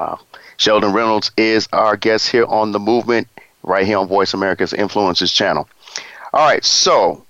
Wow. 0.00 0.20
Sheldon 0.56 0.94
Reynolds 0.94 1.30
is 1.36 1.68
our 1.74 1.94
guest 1.94 2.30
here 2.30 2.46
on 2.46 2.72
the 2.72 2.78
movement, 2.78 3.28
right 3.62 3.86
here 3.86 3.98
on 3.98 4.08
Voice 4.08 4.32
America's 4.32 4.72
Influencers 4.72 5.32
channel. 5.34 5.68
All 6.32 6.46
right, 6.46 6.64
so 6.64 7.26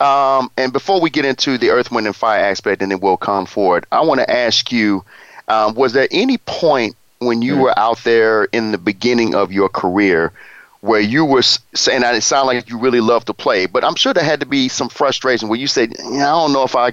um, 0.00 0.50
and 0.56 0.72
before 0.72 1.02
we 1.02 1.10
get 1.10 1.26
into 1.26 1.58
the 1.58 1.68
Earth, 1.68 1.92
Wind, 1.92 2.06
and 2.06 2.16
Fire 2.16 2.40
aspect, 2.40 2.80
and 2.80 2.90
then 2.90 3.00
we'll 3.00 3.18
come 3.18 3.44
forward, 3.44 3.84
I 3.92 4.00
want 4.00 4.20
to 4.20 4.30
ask 4.30 4.72
you: 4.72 5.04
um, 5.48 5.74
Was 5.74 5.92
there 5.92 6.08
any 6.10 6.38
point 6.38 6.96
when 7.18 7.42
you 7.42 7.58
were 7.58 7.78
out 7.78 7.98
there 8.04 8.44
in 8.44 8.72
the 8.72 8.78
beginning 8.78 9.34
of 9.34 9.52
your 9.52 9.68
career 9.68 10.32
where 10.80 11.00
you 11.00 11.26
were 11.26 11.42
saying 11.42 12.00
that 12.00 12.14
it 12.14 12.22
sounded 12.22 12.46
like 12.46 12.70
you 12.70 12.78
really 12.78 13.00
loved 13.00 13.26
to 13.26 13.34
play, 13.34 13.66
but 13.66 13.84
I'm 13.84 13.96
sure 13.96 14.14
there 14.14 14.24
had 14.24 14.40
to 14.40 14.46
be 14.46 14.68
some 14.68 14.88
frustration 14.88 15.50
where 15.50 15.58
you 15.58 15.66
said, 15.66 15.94
yeah, 15.98 16.32
"I 16.34 16.40
don't 16.40 16.54
know 16.54 16.62
if 16.62 16.74
I 16.74 16.92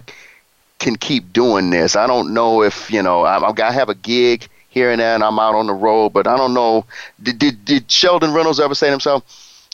can 0.79 0.98
keep 0.98 1.31
doing 1.31 1.69
this. 1.69 1.95
I 1.95 2.05
don't 2.05 2.34
know 2.34 2.63
if 2.63 2.91
you 2.91 3.01
know 3.01 3.22
I, 3.22 3.38
I 3.38 3.53
got 3.53 3.69
to 3.69 3.74
have 3.75 3.88
a 3.88 3.95
gig." 3.95 4.50
Here 4.75 4.91
and 4.91 5.01
there, 5.01 5.15
and 5.15 5.24
I'm 5.24 5.39
out 5.39 5.55
on 5.55 5.65
the 5.65 5.74
road. 5.74 6.13
But 6.13 6.27
I 6.27 6.38
don't 6.38 6.53
know. 6.53 6.86
Did, 7.24 7.39
did 7.39 7.65
did 7.65 7.89
Sheldon 7.89 8.34
Reynolds 8.34 8.60
ever 8.60 8.75
say 8.75 8.88
to 8.88 8.91
himself, 8.91 9.24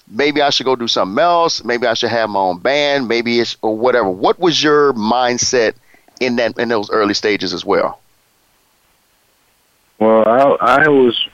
maybe 0.07 0.41
I 0.41 0.49
should 0.51 0.65
go 0.65 0.77
do 0.77 0.87
something 0.87 1.19
else? 1.19 1.65
Maybe 1.65 1.87
I 1.87 1.95
should 1.95 2.11
have 2.11 2.29
my 2.29 2.39
own 2.39 2.59
band. 2.59 3.09
Maybe 3.09 3.41
it's 3.41 3.57
or 3.61 3.77
whatever. 3.77 4.09
What 4.09 4.39
was 4.39 4.63
your 4.63 4.93
mindset 4.93 5.73
in 6.21 6.37
that 6.37 6.57
in 6.57 6.69
those 6.69 6.89
early 6.89 7.15
stages 7.15 7.53
as 7.53 7.65
well? 7.65 7.99
Well, 9.99 10.23
I, 10.25 10.83
I 10.83 10.87
was 10.87 11.27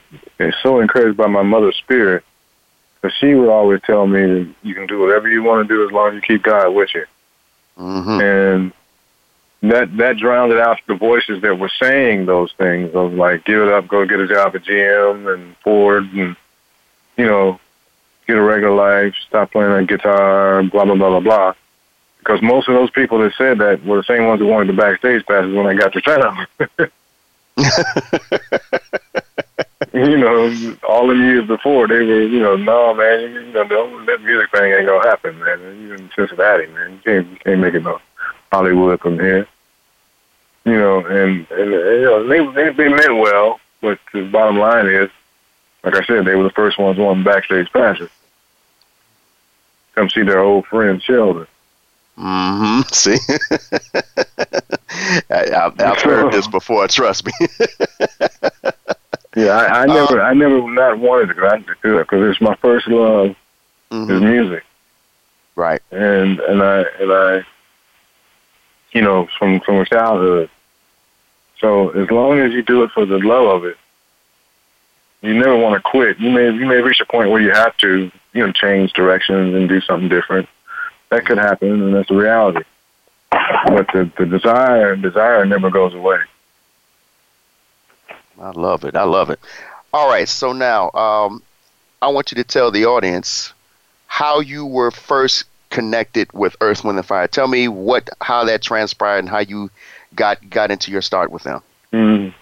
so 0.62 0.80
encouraged 0.80 1.16
by 1.16 1.26
my 1.26 1.42
mother's 1.42 1.76
spirit 1.76 2.24
because 3.00 3.16
she 3.18 3.34
would 3.34 3.48
always 3.48 3.80
tell 3.82 4.06
me 4.06 4.20
that 4.20 4.54
you 4.62 4.74
can 4.74 4.86
do 4.86 4.98
whatever 4.98 5.28
you 5.28 5.42
want 5.42 5.68
to 5.68 5.74
do 5.74 5.86
as 5.86 5.92
long 5.92 6.08
as 6.08 6.14
you 6.16 6.20
keep 6.20 6.42
God 6.42 6.70
with 6.70 6.94
you. 6.94 7.06
Mm-hmm. 7.78 8.20
And 8.20 8.72
that 9.62 9.96
that 9.96 10.18
drowned 10.18 10.52
out 10.52 10.78
the 10.86 10.94
voices 10.94 11.42
that 11.42 11.58
were 11.58 11.70
saying 11.80 12.26
those 12.26 12.52
things 12.52 12.94
of 12.94 13.12
like 13.14 13.44
give 13.44 13.60
it 13.60 13.68
up, 13.68 13.88
go 13.88 14.06
get 14.06 14.20
a 14.20 14.28
job 14.28 14.54
at 14.54 14.62
GM 14.62 15.32
and 15.32 15.56
Ford, 15.58 16.04
and 16.12 16.36
you 17.16 17.26
know, 17.26 17.58
get 18.26 18.36
a 18.36 18.42
regular 18.42 18.74
life, 18.74 19.14
stop 19.26 19.50
playing 19.50 19.72
a 19.72 19.84
guitar, 19.84 20.62
blah 20.62 20.84
blah 20.84 20.94
blah 20.94 21.10
blah 21.10 21.20
blah. 21.20 21.54
Because 22.18 22.40
most 22.42 22.68
of 22.68 22.74
those 22.74 22.90
people 22.90 23.18
that 23.18 23.34
said 23.34 23.58
that 23.58 23.84
were 23.84 23.96
the 23.98 24.04
same 24.04 24.26
ones 24.26 24.40
that 24.40 24.46
wanted 24.46 24.68
the 24.68 24.74
backstage 24.74 25.24
passes 25.26 25.54
when 25.54 25.66
I 25.66 25.74
got 25.74 25.92
to 25.92 26.00
town. 26.00 26.46
you 29.92 30.16
know, 30.18 30.76
all 30.88 31.08
the 31.08 31.14
years 31.14 31.46
before 31.46 31.88
they 31.88 31.96
were, 31.96 32.22
you 32.22 32.40
know, 32.40 32.54
no 32.56 32.94
man, 32.94 33.32
you, 33.32 33.52
know, 33.52 34.04
that 34.04 34.20
music 34.22 34.50
thing 34.52 34.72
ain't 34.72 34.86
gonna 34.86 35.08
happen, 35.08 35.38
man. 35.40 35.60
In 35.60 36.10
Cincinnati, 36.14 36.66
man, 36.66 36.92
you 36.92 36.98
can't, 37.04 37.26
you 37.28 37.36
can't 37.36 37.60
make 37.60 37.74
it 37.74 37.82
no 37.82 38.00
Hollywood 38.52 39.00
from 39.00 39.18
here. 39.18 39.46
You 40.64 40.72
know, 40.78 40.98
and 41.06 41.46
and 41.50 41.70
you 41.70 42.02
know 42.02 42.26
they 42.26 42.38
they, 42.52 42.72
they 42.74 42.88
meant 42.88 43.16
well, 43.16 43.60
but 43.80 43.98
the 44.12 44.22
bottom 44.24 44.58
line 44.58 44.86
is, 44.86 45.10
like 45.82 45.94
I 45.94 46.04
said, 46.04 46.24
they 46.24 46.34
were 46.34 46.42
the 46.44 46.50
first 46.50 46.78
ones 46.78 46.98
on 46.98 47.22
backstage 47.24 47.70
passes. 47.72 48.10
Come 49.94 50.10
see 50.10 50.22
their 50.22 50.40
old 50.40 50.66
friend 50.66 51.02
Sheldon. 51.02 51.46
Mm-hmm. 52.18 52.80
See, 52.92 53.16
I, 55.30 55.50
I've, 55.54 55.80
I've 55.80 56.00
heard 56.02 56.32
this 56.32 56.46
before. 56.58 56.86
Trust 56.88 57.26
me. 57.26 57.32
Yeah, 59.36 59.50
I, 59.56 59.82
I 59.82 59.86
never, 59.86 60.20
I 60.20 60.34
never 60.34 60.68
not 60.70 60.98
wanted 60.98 61.28
to 61.28 61.34
go 61.34 61.46
out 61.48 61.64
to 61.66 61.74
do 61.82 61.98
it 61.98 62.04
because 62.04 62.28
it's 62.30 62.40
my 62.40 62.54
first 62.56 62.88
love 62.88 63.30
is 63.30 63.36
Mhm. 63.90 64.20
music, 64.22 64.64
Right. 65.54 65.80
and 65.92 66.40
and 66.40 66.62
I 66.62 66.80
and 67.00 67.12
I, 67.12 67.44
you 68.92 69.02
know, 69.02 69.28
from 69.38 69.60
from 69.60 69.84
childhood. 69.84 70.50
So 71.60 71.90
as 71.90 72.10
long 72.10 72.38
as 72.38 72.52
you 72.52 72.62
do 72.62 72.82
it 72.84 72.90
for 72.92 73.04
the 73.04 73.18
love 73.18 73.56
of 73.56 73.64
it, 73.64 73.76
you 75.22 75.34
never 75.34 75.56
want 75.56 75.74
to 75.74 75.80
quit. 75.80 76.18
You 76.18 76.30
may 76.30 76.46
you 76.46 76.66
may 76.66 76.80
reach 76.80 77.00
a 77.00 77.06
point 77.06 77.30
where 77.30 77.40
you 77.40 77.50
have 77.50 77.76
to, 77.78 78.10
you 78.32 78.46
know, 78.46 78.52
change 78.52 78.92
directions 78.92 79.54
and 79.54 79.68
do 79.68 79.80
something 79.80 80.08
different. 80.08 80.48
That 81.10 81.26
could 81.26 81.38
happen, 81.38 81.82
and 81.82 81.94
that's 81.94 82.08
the 82.08 82.16
reality. 82.16 82.64
But 83.30 83.88
the 83.92 84.10
the 84.16 84.26
desire 84.26 84.96
desire 84.96 85.44
never 85.44 85.70
goes 85.70 85.94
away. 85.94 86.20
I 88.40 88.50
love 88.50 88.84
it. 88.84 88.94
I 88.94 89.02
love 89.02 89.30
it. 89.30 89.40
All 89.92 90.08
right. 90.08 90.28
So 90.28 90.52
now, 90.52 90.90
um, 90.92 91.42
I 92.00 92.08
want 92.08 92.30
you 92.30 92.36
to 92.36 92.44
tell 92.44 92.70
the 92.70 92.86
audience 92.86 93.52
how 94.06 94.40
you 94.40 94.64
were 94.64 94.90
first 94.90 95.44
connected 95.70 96.32
with 96.32 96.56
Earth, 96.60 96.84
Wind, 96.84 96.98
and 96.98 97.06
Fire. 97.06 97.28
Tell 97.28 97.48
me 97.48 97.68
what, 97.68 98.08
how 98.20 98.44
that 98.44 98.62
transpired, 98.62 99.20
and 99.20 99.28
how 99.28 99.40
you 99.40 99.70
got 100.14 100.48
got 100.48 100.70
into 100.70 100.90
your 100.90 101.02
start 101.02 101.30
with 101.30 101.42
them. 101.42 101.62
Mm. 101.92 102.34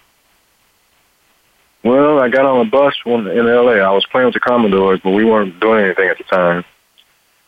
Well, 1.83 2.19
I 2.19 2.29
got 2.29 2.45
on 2.45 2.65
a 2.65 2.69
bus 2.69 2.95
when, 3.05 3.27
in 3.27 3.45
LA. 3.45 3.73
I 3.73 3.91
was 3.91 4.05
playing 4.05 4.25
with 4.25 4.33
the 4.33 4.39
Commodores, 4.39 4.99
but 5.01 5.11
we 5.11 5.23
weren't 5.23 5.59
doing 5.59 5.85
anything 5.85 6.09
at 6.09 6.17
the 6.17 6.23
time. 6.25 6.65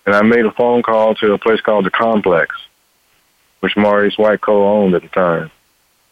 And 0.05 0.15
I 0.15 0.21
made 0.21 0.45
a 0.45 0.51
phone 0.51 0.81
call 0.81 1.15
to 1.15 1.33
a 1.33 1.37
place 1.37 1.61
called 1.61 1.85
the 1.85 1.91
Complex, 1.91 2.55
which 3.59 3.75
Maurice 3.75 4.17
White 4.17 4.41
co-owned 4.41 4.95
at 4.95 5.01
the 5.01 5.09
time. 5.09 5.51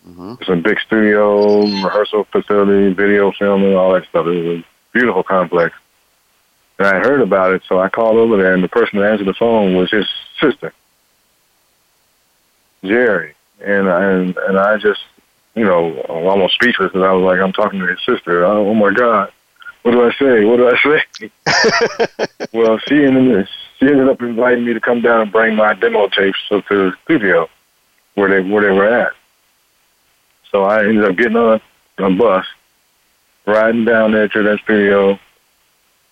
Mm-hmm. 0.08 0.36
It's 0.40 0.50
a 0.50 0.56
big 0.56 0.80
studio, 0.80 1.62
rehearsal 1.62 2.26
facility, 2.26 2.94
video 2.94 3.32
filming, 3.32 3.76
all 3.76 3.94
that 3.94 4.06
stuff. 4.08 4.26
It 4.28 4.44
was 4.44 4.60
a 4.60 4.66
beautiful 4.94 5.24
complex. 5.24 5.76
And 6.80 6.88
I 6.88 7.00
heard 7.00 7.22
about 7.22 7.54
it, 7.54 7.64
so 7.68 7.80
I 7.80 7.90
called 7.90 8.18
over 8.18 8.38
there, 8.38 8.54
and 8.54 8.64
the 8.64 8.68
person 8.68 9.00
that 9.00 9.10
answered 9.12 9.28
the 9.28 9.34
phone 9.34 9.76
was 9.76 9.90
his 9.90 10.08
sister, 10.40 10.74
Jerry. 12.84 13.34
And 13.60 13.90
I, 13.90 14.04
and, 14.04 14.38
and 14.38 14.60
I 14.60 14.78
just, 14.78 15.02
you 15.56 15.66
know, 15.66 16.00
almost 16.02 16.54
speechless 16.54 16.92
because 16.92 17.04
I 17.04 17.12
was 17.12 17.24
like, 17.24 17.40
I'm 17.40 17.54
talking 17.54 17.80
to 17.80 17.88
his 17.88 18.00
sister. 18.06 18.46
Oh, 18.46 18.70
oh 18.70 18.74
my 18.76 18.94
God. 18.94 19.32
What 19.82 19.92
do 19.92 20.04
I 20.06 20.12
say? 20.14 20.46
What 20.46 20.58
do 20.58 20.70
I 20.70 20.78
say? 21.18 22.28
well, 22.54 22.78
she 22.88 23.04
ended, 23.04 23.48
she 23.80 23.88
ended 23.88 24.10
up 24.10 24.22
inviting 24.22 24.66
me 24.66 24.74
to 24.74 24.80
come 24.80 25.02
down 25.02 25.22
and 25.22 25.32
bring 25.32 25.56
my 25.56 25.74
demo 25.74 26.08
tapes 26.10 26.38
to 26.50 26.62
the 26.70 26.94
studio 27.06 27.50
where 28.16 28.30
they 28.30 28.48
where 28.48 28.64
they 28.64 28.76
were 28.76 28.88
at. 28.88 29.14
So 30.52 30.64
I 30.64 30.86
ended 30.86 31.06
up 31.06 31.16
getting 31.16 31.38
on 31.38 31.62
a 32.00 32.10
bus, 32.12 32.46
riding 33.46 33.86
down 33.86 34.12
there 34.12 34.28
to 34.28 34.44
that 34.44 34.60
studio, 34.64 35.20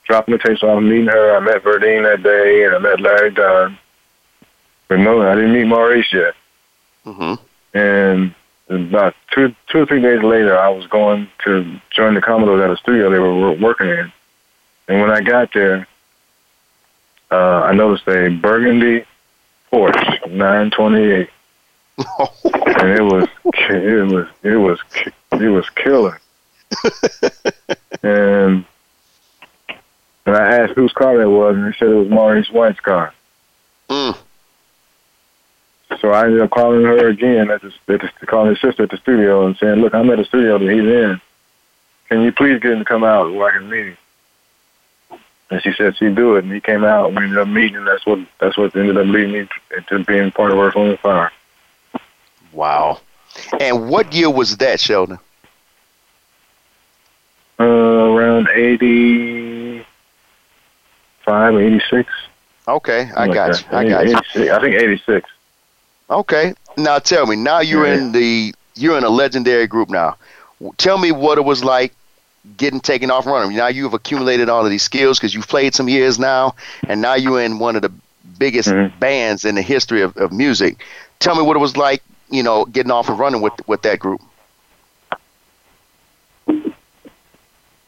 dropping 0.06 0.34
the 0.34 0.38
tapes 0.40 0.64
off, 0.64 0.82
meeting 0.82 1.08
her. 1.08 1.36
I 1.36 1.40
met 1.40 1.64
Verdine 1.64 2.04
that 2.04 2.24
day, 2.24 2.64
and 2.66 2.76
I 2.76 2.80
met 2.80 3.02
Larry 3.02 3.32
Dunn. 3.32 3.78
But 4.88 5.00
no, 5.00 5.22
I 5.22 5.36
didn't 5.36 5.54
meet 5.54 5.66
Maurice 5.66 6.14
yet. 6.14 6.36
Mm-hmm. 7.06 7.78
And 7.78 8.36
about 8.70 9.16
two 9.32 9.54
two 9.68 9.80
or 9.80 9.86
three 9.86 10.02
days 10.02 10.24
later, 10.24 10.58
I 10.58 10.70
was 10.70 10.88
going 10.88 11.28
to 11.44 11.80
join 11.92 12.16
the 12.16 12.22
Commodores 12.22 12.62
at 12.62 12.72
a 12.72 12.78
studio 12.78 13.10
they 13.10 13.20
were 13.20 13.54
working 13.54 13.88
in, 13.88 14.12
and 14.88 15.02
when 15.02 15.12
I 15.12 15.22
got 15.22 15.54
there, 15.54 15.88
uh, 17.32 17.64
I 17.64 17.74
noticed 17.74 18.08
a 18.08 18.30
burgundy 18.30 19.06
Porsche 19.72 20.32
928, 20.32 21.30
and 21.98 22.90
it 22.90 23.02
was 23.02 23.28
it 23.44 24.12
was 24.12 24.28
it 24.44 24.56
was 24.56 24.80
it 25.34 25.50
was 25.50 25.70
killer. 25.72 26.20
and 28.04 28.66
and 30.26 30.36
I 30.36 30.58
asked 30.60 30.74
whose 30.74 30.94
car 30.94 31.18
that 31.18 31.30
was, 31.30 31.56
and 31.56 31.68
they 31.72 31.78
said 31.78 31.90
it 31.90 31.96
was 31.96 32.10
Maurice 32.10 32.50
White's 32.50 32.80
car. 32.80 33.14
Mm. 33.90 34.18
So 36.00 36.12
I 36.12 36.26
ended 36.26 36.42
up 36.42 36.50
calling 36.50 36.84
her 36.84 37.08
again 37.08 37.52
at 37.52 37.62
the, 37.62 37.72
at 37.88 38.02
the 38.20 38.26
calling 38.26 38.50
his 38.50 38.62
sister 38.62 38.84
at 38.84 38.90
the 38.90 38.98
studio 38.98 39.46
and 39.46 39.56
saying, 39.58 39.80
"Look, 39.82 39.94
I'm 39.94 40.10
at 40.10 40.18
the 40.18 40.26
studio 40.26 40.58
that 40.58 40.70
he's 40.70 40.82
in. 40.82 41.22
Can 42.10 42.22
you 42.22 42.32
please 42.32 42.60
get 42.60 42.74
him 42.74 42.80
to 42.80 42.86
come 42.86 43.04
out 43.04 43.32
so 43.32 43.44
I 43.44 43.52
can 43.52 43.70
meet 43.70 43.86
him?" 43.86 43.98
And 45.52 45.62
she 45.62 45.74
said 45.74 45.96
she'd 45.98 46.16
do 46.16 46.36
it, 46.36 46.44
and 46.44 46.52
he 46.54 46.60
came 46.60 46.84
out. 46.84 47.10
and 47.10 47.18
We 47.18 47.24
ended 47.24 47.38
up 47.38 47.48
meeting. 47.48 47.78
And 47.78 47.88
that's 47.88 48.06
what 48.06 48.20
that's 48.40 48.58
what 48.58 48.76
ended 48.76 48.98
up 48.98 49.06
leading 49.06 49.32
me 49.32 49.48
to 49.88 50.04
being 50.04 50.32
part 50.32 50.52
of 50.52 50.58
Earth, 50.58 50.76
Wind 50.76 51.00
Fire. 51.00 51.32
Wow. 52.52 53.02
And 53.60 53.90
what 53.90 54.14
year 54.14 54.30
was 54.30 54.58
that, 54.58 54.80
Sheldon? 54.80 55.20
Uh, 57.60 57.64
around 57.64 58.48
85, 61.28 61.56
86. 61.56 62.14
Okay, 62.68 63.12
I 63.16 63.28
got 63.28 63.62
you. 63.62 63.68
I 63.78 63.88
got 63.88 64.08
you. 64.08 64.52
I 64.52 64.60
think 64.60 64.76
86. 64.76 65.30
Okay. 66.10 66.54
Now 66.78 67.00
tell 67.00 67.26
me. 67.26 67.36
Now 67.36 67.60
you're 67.60 67.88
yeah. 67.88 67.96
in 67.96 68.12
the 68.12 68.54
you're 68.76 68.98
in 68.98 69.04
a 69.04 69.10
legendary 69.10 69.68
group 69.68 69.90
now. 69.90 70.18
Tell 70.78 70.98
me 70.98 71.12
what 71.12 71.38
it 71.38 71.46
was 71.46 71.64
like 71.64 71.94
getting 72.58 72.80
taken 72.80 73.10
off 73.12 73.26
running. 73.26 73.56
Now 73.56 73.68
you've 73.68 73.94
accumulated 73.94 74.50
all 74.50 74.64
of 74.64 74.70
these 74.70 74.84
skills 74.84 75.18
because 75.18 75.34
you've 75.34 75.48
played 75.48 75.74
some 75.74 75.90
years 75.90 76.20
now, 76.20 76.56
and 76.88 77.02
now 77.02 77.16
you're 77.16 77.42
in 77.42 77.60
one 77.60 77.76
of 77.76 77.82
the 77.82 77.92
biggest 78.38 78.70
mm-hmm. 78.70 78.98
bands 79.00 79.46
in 79.46 79.56
the 79.56 79.62
history 79.62 80.02
of, 80.02 80.16
of 80.18 80.32
music. 80.32 80.84
Tell 81.20 81.36
me 81.36 81.42
what 81.42 81.56
it 81.56 81.60
was 81.60 81.78
like, 81.78 82.04
you 82.30 82.44
know, 82.44 82.66
getting 82.66 82.92
off 82.92 83.10
and 83.10 83.18
running 83.18 83.42
with 83.42 83.54
with 83.68 83.82
that 83.84 84.00
group. 84.00 84.22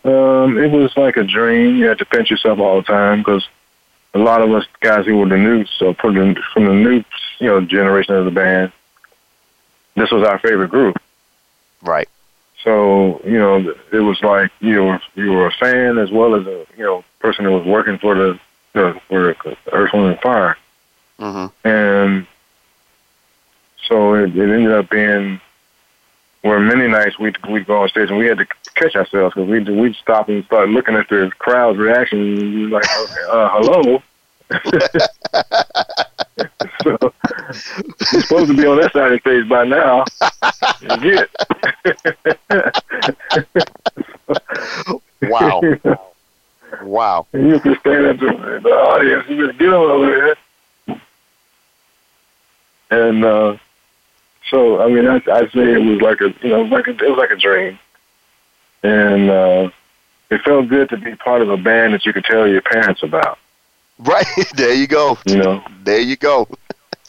Um, 0.07 0.57
it 0.57 0.71
was 0.71 0.95
like 0.95 1.17
a 1.17 1.23
dream. 1.23 1.75
You 1.75 1.87
had 1.87 1.97
to 1.99 2.05
pinch 2.05 2.31
yourself 2.31 2.59
all 2.59 2.77
the 2.77 2.87
time 2.87 3.19
because 3.19 3.47
a 4.13 4.19
lot 4.19 4.41
of 4.41 4.51
us 4.51 4.65
guys 4.79 5.05
who 5.05 5.17
were 5.17 5.27
the 5.27 5.37
new, 5.37 5.65
so 5.65 5.93
from 5.95 6.15
the, 6.15 6.41
from 6.53 6.65
the 6.65 6.73
new, 6.73 7.03
you 7.39 7.47
know, 7.47 7.61
generation 7.61 8.15
of 8.15 8.25
the 8.25 8.31
band, 8.31 8.71
this 9.95 10.09
was 10.11 10.25
our 10.25 10.39
favorite 10.39 10.69
group. 10.69 11.01
Right. 11.81 12.07
So 12.63 13.21
you 13.23 13.37
know, 13.37 13.73
it 13.91 13.99
was 13.99 14.21
like 14.23 14.51
you 14.59 14.83
were 14.83 15.01
you 15.15 15.31
were 15.31 15.47
a 15.47 15.51
fan 15.51 15.97
as 15.97 16.11
well 16.11 16.35
as 16.35 16.45
a 16.47 16.65
you 16.75 16.83
know 16.83 17.03
person 17.19 17.45
that 17.45 17.51
was 17.51 17.65
working 17.65 17.97
for 17.97 18.15
the, 18.15 18.39
the 18.73 18.99
for 19.07 19.35
Earth, 19.71 19.93
Wind 19.93 20.11
and 20.11 20.19
Fire, 20.19 20.57
mm-hmm. 21.19 21.67
and 21.67 22.27
so 23.87 24.15
it, 24.15 24.35
it 24.35 24.49
ended 24.49 24.71
up 24.71 24.89
being 24.89 25.39
where 26.41 26.59
many 26.59 26.87
nights 26.87 27.17
we'd 27.19 27.37
we'd 27.47 27.65
go 27.65 27.81
on 27.81 27.89
stage 27.89 28.09
and 28.09 28.17
we 28.17 28.27
had 28.27 28.37
to 28.37 28.47
catch 28.75 28.95
ourselves 28.95 29.33
because 29.33 29.49
we'd 29.49 29.67
we'd 29.69 29.95
stop 29.95 30.29
and 30.29 30.45
start 30.45 30.69
looking 30.69 30.95
at 30.95 31.09
the 31.09 31.31
crowd's 31.39 31.77
reaction 31.77 32.19
and 32.19 32.69
like, 32.71 32.85
okay, 32.99 33.21
uh, 33.29 33.49
hello. 33.51 34.01
so 36.83 37.13
you're 38.13 38.21
supposed 38.21 38.47
to 38.49 38.55
be 38.55 38.65
on 38.65 38.79
that 38.79 38.93
side 38.93 39.11
of 39.11 39.21
the 39.23 39.29
stage 39.29 39.49
by 39.49 39.65
now. 39.65 40.05
You 40.81 40.97
get. 41.01 41.29
wow. 45.29 45.61
Wow. 46.83 47.27
You 47.33 47.53
have 47.53 47.63
to 47.63 47.75
stand 47.79 48.05
up 48.05 48.19
to 48.19 48.59
the 48.63 48.69
audience. 48.69 49.29
You 49.29 49.47
just 49.47 49.59
get 49.59 49.69
over 49.69 50.05
there. 50.05 50.37
And 52.89 53.25
uh, 53.25 53.57
so, 54.49 54.81
I 54.81 54.87
mean, 54.89 55.07
I, 55.07 55.15
I'd 55.15 55.51
say 55.51 55.73
it 55.73 55.83
was 55.83 56.01
like 56.01 56.21
a, 56.21 56.33
you 56.41 56.49
know, 56.49 56.61
like 56.63 56.87
a, 56.87 56.91
it 56.91 57.09
was 57.09 57.17
like 57.17 57.31
a 57.31 57.35
dream, 57.35 57.79
and 58.83 59.29
uh, 59.29 59.69
it 60.29 60.41
felt 60.41 60.67
good 60.69 60.89
to 60.89 60.97
be 60.97 61.15
part 61.15 61.41
of 61.41 61.49
a 61.49 61.57
band 61.57 61.93
that 61.93 62.05
you 62.05 62.13
could 62.13 62.25
tell 62.25 62.47
your 62.47 62.61
parents 62.61 63.03
about. 63.03 63.39
Right 63.99 64.27
there, 64.53 64.75
you 64.75 64.85
go. 64.85 65.17
You 65.25 65.37
know, 65.37 65.63
there 65.83 65.99
you 65.99 66.17
go. 66.17 66.47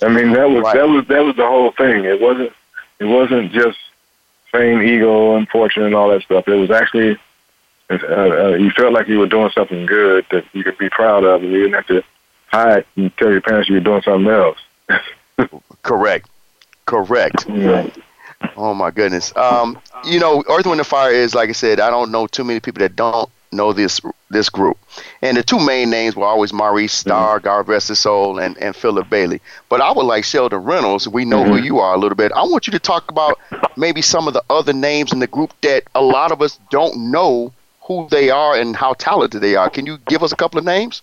I 0.00 0.08
mean, 0.08 0.32
that 0.32 0.48
was 0.48 0.62
right. 0.62 0.74
that 0.74 0.88
was 0.88 1.06
that 1.08 1.22
was 1.22 1.36
the 1.36 1.46
whole 1.46 1.70
thing. 1.72 2.06
It 2.06 2.18
wasn't 2.18 2.50
it 2.98 3.04
wasn't 3.04 3.52
just 3.52 3.76
fame, 4.50 4.80
ego, 4.80 5.36
and 5.36 5.46
fortune, 5.50 5.82
and 5.82 5.94
all 5.94 6.08
that 6.08 6.22
stuff. 6.22 6.48
It 6.48 6.54
was 6.54 6.70
actually 6.70 7.18
uh, 7.90 7.94
uh, 7.94 8.56
you 8.58 8.70
felt 8.70 8.92
like 8.92 9.08
you 9.08 9.18
were 9.18 9.26
doing 9.26 9.50
something 9.50 9.86
good 9.86 10.24
that 10.30 10.44
you 10.54 10.64
could 10.64 10.78
be 10.78 10.88
proud 10.88 11.24
of, 11.24 11.42
and 11.42 11.52
you 11.52 11.62
didn't 11.62 11.74
have 11.74 11.86
to 11.88 12.02
hide 12.46 12.84
and 12.96 13.14
tell 13.16 13.30
your 13.30 13.40
parents 13.40 13.68
you 13.68 13.74
were 13.74 13.80
doing 13.80 14.02
something 14.02 14.32
else. 14.32 14.58
Correct. 15.82 16.28
Correct. 16.88 17.46
Yeah. 17.48 17.90
Oh 18.56 18.72
my 18.72 18.90
goodness. 18.90 19.36
Um, 19.36 19.78
you 20.04 20.18
know, 20.18 20.42
Earth, 20.48 20.66
Wind, 20.66 20.80
and 20.80 20.86
Fire 20.86 21.12
is 21.12 21.34
like 21.34 21.50
I 21.50 21.52
said. 21.52 21.80
I 21.80 21.90
don't 21.90 22.10
know 22.10 22.26
too 22.26 22.44
many 22.44 22.60
people 22.60 22.80
that 22.80 22.96
don't 22.96 23.28
know 23.52 23.74
this 23.74 24.00
this 24.30 24.48
group. 24.48 24.78
And 25.20 25.36
the 25.36 25.42
two 25.42 25.58
main 25.58 25.90
names 25.90 26.16
were 26.16 26.24
always 26.24 26.52
Maurice 26.52 26.94
Starr, 26.94 27.38
mm-hmm. 27.38 27.44
God 27.44 27.68
rest 27.68 27.88
his 27.88 27.98
soul, 27.98 28.38
and, 28.38 28.56
and 28.56 28.74
Philip 28.74 29.10
Bailey. 29.10 29.42
But 29.68 29.82
I 29.82 29.92
would 29.92 30.04
like 30.04 30.24
Sheldon 30.24 30.64
Reynolds. 30.64 31.06
We 31.06 31.26
know 31.26 31.42
mm-hmm. 31.42 31.52
who 31.52 31.62
you 31.62 31.78
are 31.78 31.94
a 31.94 31.98
little 31.98 32.16
bit. 32.16 32.32
I 32.32 32.42
want 32.42 32.66
you 32.66 32.70
to 32.72 32.78
talk 32.78 33.10
about 33.10 33.38
maybe 33.76 34.00
some 34.00 34.26
of 34.26 34.32
the 34.32 34.42
other 34.48 34.72
names 34.72 35.12
in 35.12 35.18
the 35.18 35.26
group 35.26 35.52
that 35.60 35.84
a 35.94 36.00
lot 36.00 36.32
of 36.32 36.40
us 36.40 36.58
don't 36.70 37.10
know 37.10 37.52
who 37.82 38.08
they 38.10 38.30
are 38.30 38.56
and 38.56 38.76
how 38.76 38.94
talented 38.94 39.42
they 39.42 39.56
are. 39.56 39.68
Can 39.68 39.84
you 39.84 39.98
give 40.06 40.22
us 40.22 40.32
a 40.32 40.36
couple 40.36 40.58
of 40.58 40.64
names? 40.64 41.02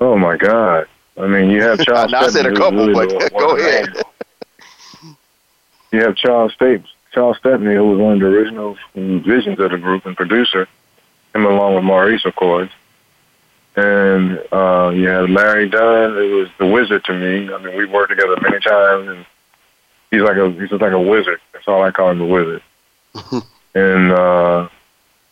Oh 0.00 0.16
my 0.16 0.36
God. 0.36 0.86
I 1.18 1.26
mean, 1.26 1.50
you 1.50 1.62
have 1.62 1.78
Charles. 1.84 2.12
I 2.12 2.28
said 2.28 2.46
a 2.46 2.54
couple, 2.54 2.86
really 2.86 3.06
but 3.06 3.32
go 3.38 3.56
ahead. 3.56 3.88
you 5.92 6.00
have 6.00 6.16
Charles 6.16 6.54
Stapes, 6.54 6.88
Charles 7.12 7.36
Stepney, 7.38 7.74
who 7.74 7.88
was 7.88 7.98
one 7.98 8.14
of 8.14 8.20
the 8.20 8.26
original 8.26 8.76
visions 8.94 9.58
of 9.58 9.70
the 9.70 9.78
group 9.78 10.06
and 10.06 10.16
producer, 10.16 10.68
him 11.34 11.44
along 11.44 11.74
with 11.74 11.84
Maurice, 11.84 12.24
of 12.24 12.34
course. 12.36 12.70
And 13.76 14.42
uh, 14.50 14.90
you 14.94 15.06
have 15.08 15.30
Larry 15.30 15.68
Dunn, 15.68 16.14
who 16.14 16.36
was 16.38 16.48
the 16.58 16.66
wizard 16.66 17.04
to 17.04 17.14
me. 17.14 17.52
I 17.52 17.58
mean, 17.58 17.76
we 17.76 17.84
worked 17.86 18.10
together 18.10 18.36
many 18.40 18.58
times, 18.60 19.08
and 19.08 19.26
he's 20.10 20.22
like 20.22 20.36
a 20.36 20.50
he's 20.50 20.70
just 20.70 20.82
like 20.82 20.92
a 20.92 21.00
wizard. 21.00 21.40
That's 21.52 21.68
all 21.68 21.82
I 21.82 21.90
call 21.90 22.10
him, 22.10 22.20
a 22.20 22.26
wizard. 22.26 22.62
and 23.74 24.12
uh, 24.12 24.68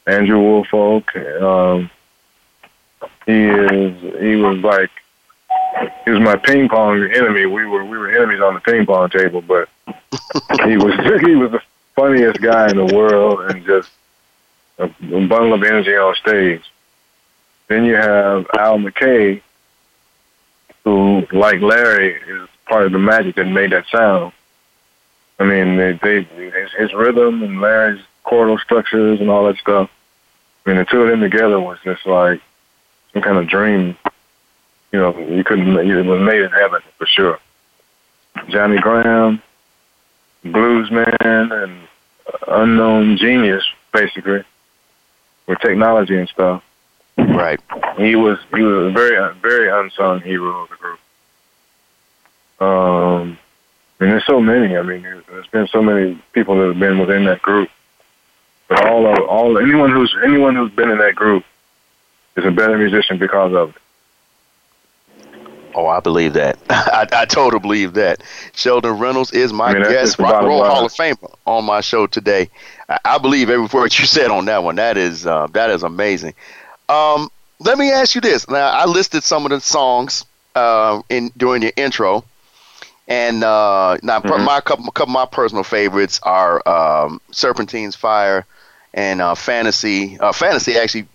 Andrew 0.07 0.39
Woolfolk, 0.41 1.17
um, 1.17 1.91
he 3.27 3.47
is 3.47 4.21
he 4.21 4.37
was 4.37 4.59
like 4.59 4.91
he 6.05 6.11
was 6.11 6.21
my 6.21 6.37
ping 6.37 6.69
pong 6.69 7.03
enemy. 7.13 7.47
We 7.47 7.67
were 7.67 7.85
we 7.85 7.99
were 7.99 8.11
enemies 8.11 8.41
on 8.41 8.55
the 8.55 8.61
ping 8.61 8.87
pong 8.87 9.11
table, 9.11 9.43
but 9.43 9.69
he 10.65 10.77
was 10.77 10.95
he 11.25 11.35
was 11.35 11.51
the 11.51 11.61
funniest 11.95 12.41
guy 12.41 12.71
in 12.71 12.77
the 12.77 12.95
world 12.95 13.41
and 13.51 13.65
just 13.65 13.91
a, 14.79 14.87
bundle 14.87 15.55
of 15.55 15.63
energy 15.63 15.97
on 15.97 16.15
stage. 16.17 16.63
Then 17.69 17.85
you 17.85 17.95
have 17.95 18.47
Al 18.59 18.79
McKay, 18.79 19.43
who, 20.85 21.27
like 21.33 21.61
Larry, 21.61 22.15
is 22.15 22.49
part 22.67 22.87
of 22.87 22.93
the 22.93 22.99
magic 22.99 23.37
that 23.37 23.47
made 23.47 23.73
that 23.73 23.87
sound. 23.89 24.33
I 25.39 25.45
mean, 25.45 25.77
they, 25.77 25.93
they 25.93 26.23
his, 26.23 26.73
his 26.79 26.95
rhythm 26.95 27.43
and 27.43 27.61
Larry's 27.61 28.03
chordal 28.25 28.61
structures 28.61 29.21
and 29.21 29.31
all 29.31 29.47
that 29.47 29.59
stuff. 29.59 29.91
I 30.65 30.71
mean, 30.71 30.79
the 30.79 30.85
two 30.85 31.03
of 31.03 31.09
them 31.09 31.21
together 31.21 31.61
was 31.61 31.79
just 31.85 32.07
like 32.07 32.41
some 33.13 33.23
kind 33.23 33.39
of 33.39 33.49
dream 33.49 33.97
you 34.93 34.99
know, 34.99 35.17
you 35.19 35.45
couldn't, 35.45 35.77
it 35.77 36.07
was 36.07 36.21
made 36.21 36.43
in 36.43 36.51
heaven 36.51 36.81
for 36.99 37.07
sure. 37.07 37.39
Johnny 38.49 38.79
Graham, 38.79 39.43
blues 40.45 40.91
man, 40.91 41.53
and 41.53 41.89
unknown 42.49 43.17
genius, 43.17 43.65
basically, 43.93 44.45
with 45.47 45.59
technology 45.61 46.17
and 46.17 46.29
stuff. 46.29 46.63
Right. 47.19 47.61
He 47.97 48.15
was 48.15 48.39
he 48.55 48.63
was 48.63 48.87
a 48.87 48.91
very 48.91 49.35
very 49.37 49.71
unsung 49.71 50.21
hero 50.21 50.63
of 50.63 50.69
the 50.69 50.77
group. 50.77 50.99
Um, 52.61 53.39
and 54.01 54.11
there's 54.11 54.27
so 54.27 54.41
many. 54.41 54.77
I 54.77 54.83
mean, 54.83 55.03
there's 55.03 55.47
been 55.47 55.67
so 55.69 55.83
many 55.83 56.21
people 56.33 56.59
that 56.59 56.67
have 56.67 56.79
been 56.79 56.99
within 56.99 57.25
that 57.25 57.41
group. 57.41 57.71
But 58.69 58.87
all 58.87 59.07
of 59.07 59.19
all 59.29 59.59
anyone 59.59 59.91
who's 59.91 60.15
anyone 60.25 60.55
who's 60.57 60.73
been 60.73 60.91
in 60.91 60.99
that 60.99 61.15
group 61.15 61.45
is 62.37 62.45
a 62.45 62.51
better 62.51 62.77
musician 62.77 63.19
because 63.19 63.55
of 63.55 63.71
it. 63.71 63.83
Oh, 65.77 65.87
I 65.87 66.01
believe 66.01 66.33
that. 66.33 66.59
I, 66.71 67.07
I 67.13 67.25
totally 67.27 67.61
believe 67.61 67.93
that. 67.95 68.23
Sheldon 68.55 68.99
Reynolds 68.99 69.31
is 69.33 69.53
my 69.53 69.67
I 69.67 69.75
mean, 69.75 69.83
guest, 69.83 70.19
Rock 70.19 70.43
Roll 70.43 70.65
Hall 70.65 70.87
of 70.87 70.93
Famer, 70.93 71.35
on 71.45 71.67
my 71.67 71.83
show 71.83 72.07
today. 72.07 72.49
I, 72.89 72.99
I, 73.05 73.19
believe 73.19 73.51
every 73.51 73.67
word 73.67 73.97
you 73.97 74.07
said 74.07 74.31
on 74.31 74.47
that 74.47 74.65
one. 74.65 74.77
That 74.77 74.97
is 74.97 75.27
uh, 75.27 75.49
that 75.49 75.69
is 75.69 75.83
amazing. 75.83 76.33
Um, 76.89 77.31
let 77.59 77.77
me 77.77 77.93
ask 77.93 78.15
you 78.15 78.23
this. 78.23 78.49
Now, 78.49 78.71
I 78.71 78.87
listed 78.87 79.23
some 79.23 79.45
of 79.45 79.51
the 79.51 79.61
songs 79.61 80.25
uh, 80.55 81.03
in 81.11 81.31
during 81.37 81.61
your 81.61 81.73
intro, 81.77 82.25
And 83.07 83.45
uh, 83.45 83.99
now 84.03 84.21
mm-hmm. 84.21 84.45
my 84.45 84.63
couple, 84.63 84.91
couple 84.93 85.15
of 85.15 85.15
my 85.15 85.27
personal 85.27 85.63
favorites 85.63 86.21
are 86.23 86.67
um, 86.67 87.21
Serpentine's 87.33 87.95
Fire 87.95 88.47
and 88.95 89.21
uh, 89.21 89.35
Fantasy. 89.35 90.19
Uh, 90.19 90.33
Fantasy 90.33 90.79
actually 90.79 91.07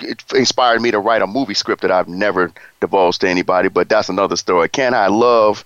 it 0.00 0.24
inspired 0.34 0.80
me 0.80 0.90
to 0.90 0.98
write 0.98 1.22
a 1.22 1.26
movie 1.26 1.54
script 1.54 1.82
that 1.82 1.90
I've 1.90 2.08
never 2.08 2.52
divulged 2.80 3.20
to 3.22 3.28
anybody, 3.28 3.68
but 3.68 3.88
that's 3.88 4.08
another 4.08 4.36
story. 4.36 4.68
Can't 4.68 4.94
Hide 4.94 5.10
Love, 5.10 5.64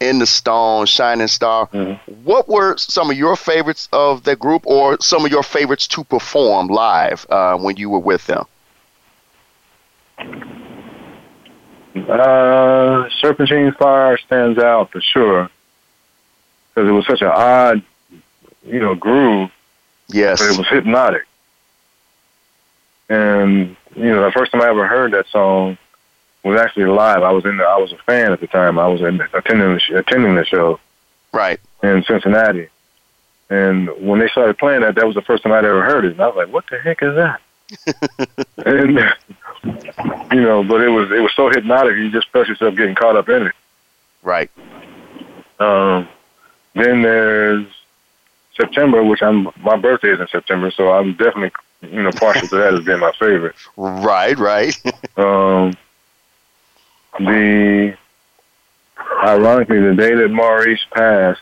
In 0.00 0.18
the 0.18 0.26
Stone, 0.26 0.86
Shining 0.86 1.28
Star. 1.28 1.66
Mm-hmm. 1.68 2.12
What 2.24 2.48
were 2.48 2.76
some 2.76 3.10
of 3.10 3.16
your 3.16 3.36
favorites 3.36 3.88
of 3.92 4.24
the 4.24 4.36
group, 4.36 4.66
or 4.66 5.00
some 5.00 5.24
of 5.24 5.30
your 5.30 5.42
favorites 5.42 5.86
to 5.88 6.04
perform 6.04 6.68
live 6.68 7.26
uh, 7.30 7.56
when 7.56 7.76
you 7.76 7.90
were 7.90 7.98
with 7.98 8.26
them? 8.26 8.44
Uh, 12.08 13.08
Serpentine 13.20 13.72
Fire 13.72 14.16
stands 14.18 14.58
out 14.58 14.92
for 14.92 15.00
sure 15.00 15.50
because 16.68 16.88
it 16.88 16.92
was 16.92 17.06
such 17.06 17.20
an 17.20 17.28
odd, 17.28 17.82
you 18.64 18.78
know, 18.78 18.94
groove. 18.94 19.50
Yes, 20.08 20.40
but 20.40 20.54
it 20.54 20.58
was 20.58 20.68
hypnotic. 20.68 21.26
And 23.10 23.76
you 23.96 24.04
know, 24.04 24.24
the 24.24 24.30
first 24.30 24.52
time 24.52 24.62
I 24.62 24.68
ever 24.68 24.86
heard 24.86 25.12
that 25.12 25.26
song 25.28 25.76
was 26.44 26.58
actually 26.58 26.86
live. 26.86 27.22
I 27.22 27.32
was 27.32 27.44
in. 27.44 27.56
The, 27.58 27.64
I 27.64 27.76
was 27.76 27.92
a 27.92 27.98
fan 27.98 28.32
at 28.32 28.40
the 28.40 28.46
time. 28.46 28.78
I 28.78 28.86
was 28.86 29.00
in, 29.02 29.20
attending 29.34 29.74
the, 29.74 29.98
attending 29.98 30.36
the 30.36 30.44
show. 30.44 30.78
Right. 31.32 31.60
In 31.82 32.02
Cincinnati, 32.04 32.68
and 33.50 33.88
when 34.00 34.20
they 34.20 34.28
started 34.28 34.58
playing 34.58 34.82
that, 34.82 34.94
that 34.94 35.06
was 35.06 35.14
the 35.14 35.22
first 35.22 35.42
time 35.42 35.52
I'd 35.52 35.64
ever 35.64 35.84
heard 35.84 36.04
it, 36.04 36.12
and 36.12 36.20
I 36.20 36.28
was 36.28 36.36
like, 36.36 36.52
"What 36.52 36.64
the 36.70 36.78
heck 36.78 37.02
is 37.02 37.14
that?" 37.16 37.40
and 38.66 38.98
you 40.32 40.40
know, 40.40 40.62
but 40.62 40.80
it 40.80 40.88
was 40.88 41.10
it 41.10 41.20
was 41.20 41.32
so 41.34 41.50
hypnotic. 41.50 41.96
You 41.96 42.10
just 42.10 42.28
felt 42.30 42.48
yourself 42.48 42.76
getting 42.76 42.94
caught 42.94 43.16
up 43.16 43.28
in 43.28 43.48
it. 43.48 43.54
Right. 44.22 44.50
Um. 45.58 46.08
Then 46.74 47.02
there's 47.02 47.66
September, 48.56 49.02
which 49.02 49.22
I'm 49.22 49.48
my 49.60 49.76
birthday 49.76 50.10
is 50.10 50.20
in 50.20 50.28
September, 50.28 50.70
so 50.70 50.92
I'm 50.92 51.12
definitely 51.12 51.52
you 51.82 52.02
know 52.02 52.10
partial 52.12 52.48
to 52.48 52.56
that 52.56 52.74
as 52.74 52.84
being 52.84 53.00
my 53.00 53.12
favorite. 53.18 53.56
Right, 53.76 54.38
right. 54.38 54.76
um, 55.16 55.74
the 57.18 57.96
ironically, 59.22 59.80
the 59.80 59.94
day 59.94 60.14
that 60.14 60.28
Maurice 60.30 60.84
passed, 60.92 61.40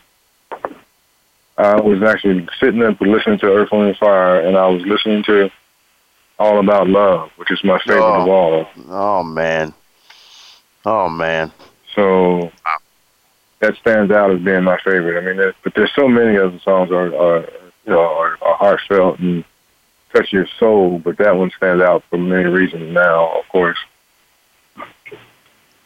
I 1.57 1.79
was 1.81 2.01
actually 2.03 2.47
sitting 2.59 2.83
up 2.83 2.99
listening 3.01 3.39
to 3.39 3.47
Earth, 3.47 3.69
Wind, 3.71 3.87
and 3.87 3.97
Fire, 3.97 4.41
and 4.41 4.57
I 4.57 4.67
was 4.67 4.81
listening 4.83 5.23
to 5.23 5.51
All 6.37 6.59
About 6.59 6.87
Love, 6.87 7.31
which 7.35 7.51
is 7.51 7.63
my 7.63 7.79
favorite 7.79 8.01
oh, 8.01 8.21
of 8.21 8.27
all. 8.27 8.67
Oh 8.89 9.23
man, 9.23 9.73
oh 10.85 11.09
man. 11.09 11.51
So 11.95 12.51
that 13.59 13.75
stands 13.77 14.11
out 14.11 14.31
as 14.31 14.41
being 14.41 14.63
my 14.63 14.77
favorite. 14.83 15.21
I 15.21 15.33
mean, 15.33 15.53
but 15.63 15.73
there's 15.75 15.93
so 15.95 16.07
many 16.07 16.37
of 16.37 16.53
the 16.53 16.59
songs 16.59 16.91
are, 16.91 17.13
are 17.15 17.39
you 17.85 17.91
know 17.91 17.99
are, 17.99 18.37
are 18.41 18.55
heartfelt 18.55 19.19
and 19.19 19.43
touch 20.13 20.33
your 20.33 20.47
soul, 20.59 20.99
but 20.99 21.17
that 21.17 21.35
one 21.35 21.51
stands 21.51 21.81
out 21.81 22.03
for 22.09 22.17
many 22.17 22.45
reasons 22.45 22.93
now, 22.93 23.39
of 23.39 23.47
course. 23.49 23.77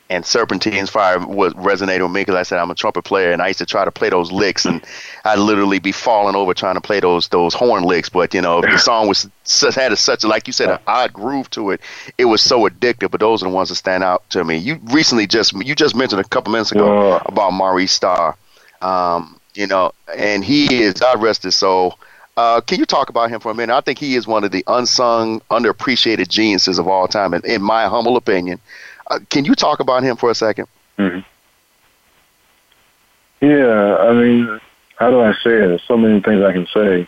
And 0.09 0.23
Serpentine's 0.23 0.91
Fire 0.91 1.25
was 1.25 1.55
resonating 1.55 2.03
with 2.03 2.11
me 2.11 2.21
because 2.21 2.35
I 2.35 2.43
said 2.43 2.59
I'm 2.59 2.69
a 2.69 2.75
trumpet 2.75 3.03
player, 3.03 3.31
and 3.31 3.41
I 3.41 3.47
used 3.47 3.59
to 3.59 3.65
try 3.65 3.83
to 3.83 3.91
play 3.91 4.09
those 4.09 4.31
licks, 4.31 4.65
and 4.65 4.83
I'd 5.25 5.39
literally 5.39 5.79
be 5.79 5.91
falling 5.91 6.35
over 6.35 6.53
trying 6.53 6.75
to 6.75 6.81
play 6.81 6.99
those 6.99 7.29
those 7.29 7.53
horn 7.53 7.83
licks. 7.83 8.09
But 8.09 8.33
you 8.33 8.41
know, 8.41 8.61
the 8.61 8.77
song 8.77 9.07
was 9.07 9.27
had 9.73 9.91
a, 9.91 9.95
such 9.95 10.23
a, 10.23 10.27
like 10.27 10.45
you 10.45 10.53
said 10.53 10.69
an 10.69 10.79
odd 10.85 11.13
groove 11.13 11.49
to 11.51 11.71
it. 11.71 11.81
It 12.17 12.25
was 12.25 12.41
so 12.41 12.67
addictive. 12.69 13.09
But 13.09 13.21
those 13.21 13.41
are 13.41 13.49
the 13.49 13.55
ones 13.55 13.69
that 13.69 13.75
stand 13.75 14.03
out 14.03 14.29
to 14.31 14.43
me. 14.43 14.57
You 14.57 14.79
recently 14.91 15.25
just 15.25 15.53
you 15.53 15.73
just 15.73 15.95
mentioned 15.95 16.21
a 16.21 16.25
couple 16.25 16.51
minutes 16.51 16.71
ago 16.71 17.17
about 17.25 17.53
Maurice 17.53 17.93
Starr, 17.93 18.35
um, 18.81 19.39
you 19.55 19.65
know, 19.65 19.93
and 20.15 20.43
he 20.43 20.83
is 20.83 20.93
God 20.93 21.23
rest 21.23 21.41
his 21.41 21.55
soul 21.55 21.97
uh, 22.37 22.61
can 22.61 22.79
you 22.79 22.85
talk 22.85 23.09
about 23.09 23.29
him 23.29 23.39
for 23.39 23.51
a 23.51 23.55
minute? 23.55 23.75
I 23.75 23.81
think 23.81 23.99
he 23.99 24.15
is 24.15 24.25
one 24.25 24.43
of 24.43 24.51
the 24.51 24.63
unsung, 24.67 25.41
underappreciated 25.51 26.29
geniuses 26.29 26.79
of 26.79 26.87
all 26.87 27.07
time, 27.07 27.33
in, 27.33 27.45
in 27.45 27.61
my 27.61 27.87
humble 27.87 28.17
opinion. 28.17 28.59
Uh, 29.07 29.19
can 29.29 29.45
you 29.45 29.53
talk 29.53 29.79
about 29.79 30.03
him 30.03 30.15
for 30.15 30.29
a 30.29 30.33
2nd 30.33 30.65
mm-hmm. 30.97 31.19
Yeah, 33.45 33.97
I 33.97 34.13
mean, 34.13 34.61
how 34.95 35.11
do 35.11 35.19
I 35.19 35.33
say 35.33 35.51
it? 35.51 35.67
There's 35.67 35.83
so 35.83 35.97
many 35.97 36.21
things 36.21 36.41
I 36.41 36.53
can 36.53 36.65
say. 36.67 37.07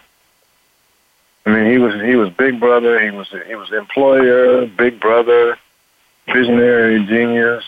I 1.45 1.49
mean, 1.49 1.71
he 1.71 1.77
was 1.77 1.93
he 2.01 2.15
was 2.15 2.29
big 2.31 2.59
brother. 2.59 2.99
He 2.99 3.11
was 3.11 3.27
he 3.47 3.55
was 3.55 3.71
employer, 3.71 4.65
big 4.65 4.99
brother, 4.99 5.57
visionary, 6.25 7.05
genius. 7.05 7.63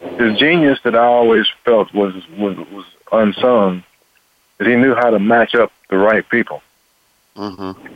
His 0.00 0.38
genius 0.38 0.80
that 0.82 0.96
I 0.96 1.04
always 1.04 1.46
felt 1.64 1.94
was 1.94 2.14
was 2.36 2.56
was 2.56 2.86
unsung. 3.12 3.84
He 4.60 4.74
knew 4.76 4.94
how 4.94 5.10
to 5.10 5.18
match 5.18 5.54
up 5.54 5.72
the 5.88 5.96
right 5.96 6.28
people. 6.28 6.62
Mm-hmm. 7.36 7.86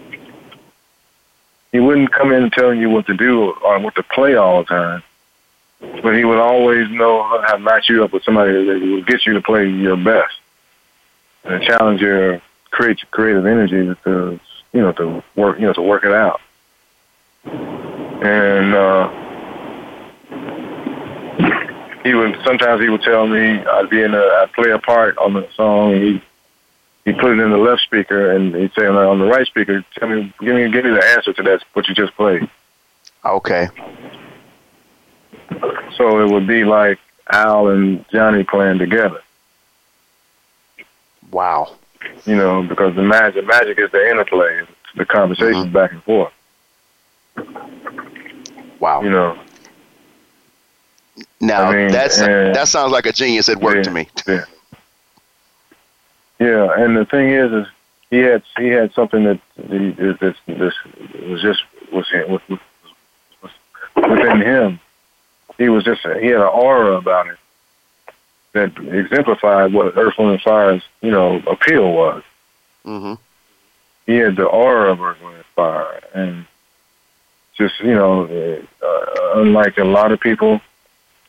He 1.73 1.81
wouldn't 1.81 2.13
come 2.13 2.33
in 2.33 2.51
telling 2.51 2.81
you 2.81 2.91
what 2.91 3.07
to 3.07 3.15
do 3.15 3.53
or 3.65 3.79
what 3.81 3.95
to 3.97 4.03
play 4.03 4.37
all 4.37 4.59
the 4.63 4.67
time, 4.67 5.03
but 6.03 6.15
he 6.15 6.25
would 6.25 6.39
always 6.39 6.89
know 6.91 7.23
how 7.23 7.57
to 7.57 7.59
match 7.59 7.89
you 7.89 8.05
up 8.05 8.13
with 8.13 8.23
somebody 8.25 8.53
that 8.53 8.81
would 8.81 9.07
get 9.07 9.27
you 9.27 9.33
to 9.33 9.41
play 9.41 9.69
your 9.69 9.97
best 9.97 10.35
and 11.45 11.63
challenge 11.65 12.01
your 12.01 12.41
create 12.71 12.99
creative 13.11 13.47
energy 13.47 13.95
to 14.05 14.41
you 14.73 14.81
know 14.81 14.93
to 14.93 15.23
work 15.37 15.59
you 15.59 15.67
know 15.67 15.73
to 15.73 15.83
work 15.83 16.05
it 16.05 16.13
out. 16.13 16.41
And 17.45 18.75
uh, 18.75 19.09
he 22.05 22.15
would 22.15 22.37
sometimes 22.45 22.83
he 22.83 22.89
would 22.89 23.03
tell 23.03 23.27
me 23.27 23.59
I'd 23.59 23.91
be 23.91 24.03
in 24.03 24.15
a 24.15 24.21
I'd 24.21 24.53
play 24.53 24.71
a 24.71 24.79
part 24.79 25.17
on 25.19 25.33
the 25.33 25.49
song. 25.57 25.95
And 25.95 26.03
he 26.03 26.23
he 27.05 27.13
put 27.13 27.33
it 27.33 27.41
in 27.41 27.51
the 27.51 27.59
left 27.59 27.83
speaker 27.83 28.31
and 28.31 28.55
he'd 28.55 28.73
say 28.75 28.87
on 28.87 29.19
the 29.19 29.27
right 29.27 29.47
speaker, 29.47 29.85
tell 29.99 30.09
me, 30.09 30.33
give 30.41 30.55
me, 30.55 30.71
give 30.71 30.85
me 30.85 30.91
the 30.91 31.05
answer 31.17 31.33
to 31.33 31.43
that, 31.43 31.63
what 31.73 31.89
you 31.89 31.95
just 31.95 32.15
played. 32.15 32.49
Okay. 33.25 33.69
So 35.97 36.21
it 36.21 36.31
would 36.31 36.47
be 36.47 36.65
like 36.65 36.99
Al 37.31 37.69
and 37.69 38.05
Johnny 38.11 38.45
playing 38.45 38.79
together. 38.79 39.21
Wow. 41.31 41.77
You 42.25 42.37
know, 42.37 42.63
because 42.63 42.95
the 42.95 43.03
magic, 43.03 43.47
magic 43.47 43.79
is 43.79 43.91
the 43.91 44.09
interplay, 44.09 44.63
the 44.97 45.05
conversation 45.05 45.65
mm-hmm. 45.65 45.73
back 45.73 45.93
and 45.93 46.03
forth. 46.05 46.33
Wow. 48.79 49.03
You 49.03 49.11
know. 49.11 49.39
Now 51.41 51.65
I 51.65 51.77
mean, 51.77 51.93
that's 51.93 52.19
that 52.19 52.69
sounds 52.69 52.93
like 52.93 53.07
a 53.07 53.13
genius 53.13 53.49
at 53.49 53.61
work 53.61 53.77
yeah, 53.77 53.83
to 53.83 53.91
me. 53.91 54.09
Yeah. 54.27 54.45
Yeah, 56.43 56.73
and 56.77 56.97
the 56.97 57.05
thing 57.05 57.29
is, 57.29 57.53
is 57.53 57.67
he 58.11 58.19
had 58.19 58.43
he 58.59 58.67
had 58.67 58.93
something 58.95 59.23
that 59.23 59.41
this 59.57 60.35
this 60.47 60.75
was 61.29 61.41
just 61.41 61.63
was, 61.93 62.11
was, 62.29 62.41
was 63.41 63.53
within 63.95 64.41
him. 64.41 64.81
He 65.57 65.69
was 65.69 65.85
just 65.85 66.03
he 66.03 66.27
had 66.27 66.41
an 66.41 66.43
aura 66.43 66.97
about 66.97 67.29
him 67.29 67.37
that 68.55 68.77
exemplified 68.77 69.73
what 69.73 69.97
Earth, 69.97 70.19
Wind, 70.19 70.33
and 70.33 70.43
Fire's 70.43 70.83
you 71.01 71.13
know 71.13 71.37
appeal 71.47 71.93
was. 71.93 72.25
Mm-hmm. 72.85 73.15
He 74.07 74.17
had 74.17 74.35
the 74.35 74.47
aura 74.47 74.91
of 74.91 75.01
Earth, 75.01 75.23
Wind, 75.23 75.37
and 75.37 75.45
Fire, 75.55 76.03
and 76.13 76.47
just 77.57 77.79
you 77.79 77.95
know, 77.95 78.25
uh, 78.83 79.41
unlike 79.41 79.79
a 79.79 79.85
lot 79.85 80.11
of 80.11 80.19
people 80.19 80.61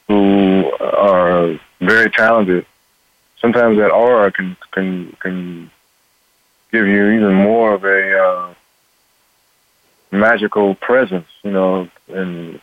who 0.07 0.71
are 0.79 1.59
very 1.79 2.09
talented 2.09 2.65
sometimes 3.43 3.77
that 3.77 3.91
aura 3.91 4.31
can 4.31 4.57
can 4.71 5.15
can 5.19 5.69
give 6.71 6.87
you 6.87 7.11
even 7.11 7.35
more 7.35 7.73
of 7.75 7.83
a 7.83 8.19
uh, 8.19 8.53
magical 10.11 10.73
presence, 10.75 11.27
you 11.43 11.51
know, 11.51 11.87
and 12.07 12.59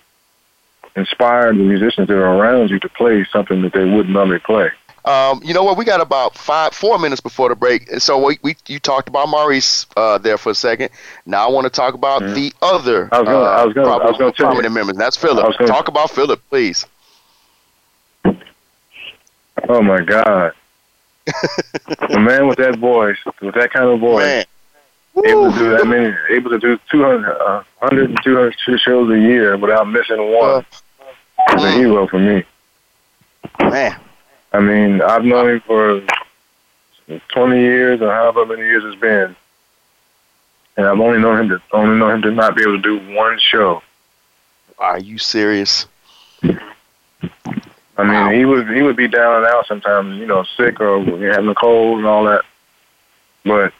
inspire 0.96 1.52
the 1.52 1.62
musicians 1.62 2.08
that 2.08 2.16
are 2.16 2.34
around 2.36 2.70
you 2.70 2.80
to 2.80 2.88
play 2.88 3.24
something 3.32 3.62
that 3.62 3.72
they 3.72 3.84
wouldn't 3.84 4.10
normally 4.10 4.40
play. 4.40 4.70
Um, 5.04 5.40
you 5.44 5.54
know 5.54 5.62
what? 5.62 5.78
We 5.78 5.84
got 5.84 6.00
about 6.00 6.36
five, 6.36 6.74
four 6.74 6.98
minutes 6.98 7.20
before 7.20 7.48
the 7.48 7.54
break. 7.54 7.88
So 8.00 8.26
we, 8.26 8.38
we 8.42 8.56
you 8.66 8.78
talked 8.78 9.08
about 9.08 9.28
Maurice 9.28 9.86
uh, 9.96 10.18
there 10.18 10.38
for 10.38 10.50
a 10.50 10.54
second. 10.54 10.90
Now 11.24 11.46
I 11.46 11.50
want 11.50 11.66
to 11.66 11.70
talk 11.70 11.94
about 11.94 12.22
mm-hmm. 12.22 12.34
the 12.34 12.52
other. 12.62 13.08
I 13.12 13.20
was 13.20 13.28
going. 13.28 13.46
Uh, 13.46 13.50
I 13.50 13.64
was 13.64 13.74
going. 13.74 13.88
I 13.88 14.04
was 14.06 14.18
going 14.18 14.32
to 14.32 14.42
prominent 14.42 14.74
members. 14.74 14.96
That's 14.96 15.16
Philip. 15.16 15.56
Talk 15.66 15.88
about 15.88 16.10
Philip, 16.10 16.42
please. 16.50 16.86
Oh 19.68 19.82
my 19.82 20.00
God! 20.02 20.52
A 21.26 22.18
man 22.18 22.46
with 22.48 22.58
that 22.58 22.78
voice, 22.78 23.18
with 23.40 23.54
that 23.54 23.72
kind 23.72 23.88
of 23.88 24.00
voice, 24.00 24.24
man. 24.24 24.44
able 25.24 25.52
to 25.52 25.58
do 25.58 25.70
that 25.70 25.86
many, 25.86 26.14
able 26.30 26.50
to 26.50 26.58
do 26.58 26.78
200, 26.90 27.30
uh, 27.30 27.62
100 27.78 28.16
200 28.22 28.80
shows 28.80 29.10
a 29.10 29.18
year 29.18 29.56
without 29.56 29.88
missing 29.88 30.32
one, 30.32 30.64
uh, 30.98 31.56
is 31.56 31.64
a 31.64 31.70
hero 31.72 32.06
for 32.06 32.18
me. 32.18 32.44
Man. 33.60 33.98
I 34.52 34.60
mean, 34.60 35.00
I've 35.00 35.24
known 35.24 35.50
him 35.50 35.60
for 35.60 36.02
20 37.28 37.60
years 37.60 38.00
or 38.00 38.12
however 38.12 38.46
many 38.46 38.62
years 38.62 38.82
it's 38.84 39.00
been. 39.00 39.36
And 40.76 40.86
I've 40.86 40.98
only 40.98 41.18
known 41.18 41.40
him 41.40 41.48
to 41.50 41.62
only 41.72 41.98
known 41.98 42.16
him 42.16 42.22
to 42.22 42.30
not 42.30 42.56
be 42.56 42.62
able 42.62 42.80
to 42.80 42.82
do 42.82 43.14
one 43.14 43.38
show. 43.38 43.82
Are 44.78 44.98
you 44.98 45.18
serious? 45.18 45.86
I 48.00 48.04
mean, 48.04 48.12
Wow. 48.12 48.30
he 48.30 48.44
would 48.46 48.68
he 48.70 48.82
would 48.82 48.96
be 48.96 49.08
down 49.08 49.36
and 49.36 49.46
out 49.46 49.66
sometimes, 49.66 50.18
you 50.18 50.26
know, 50.26 50.44
sick 50.56 50.80
or 50.80 51.00
having 51.00 51.48
a 51.48 51.54
cold 51.54 51.98
and 51.98 52.06
all 52.06 52.24
that. 52.24 52.42
But 53.44 53.72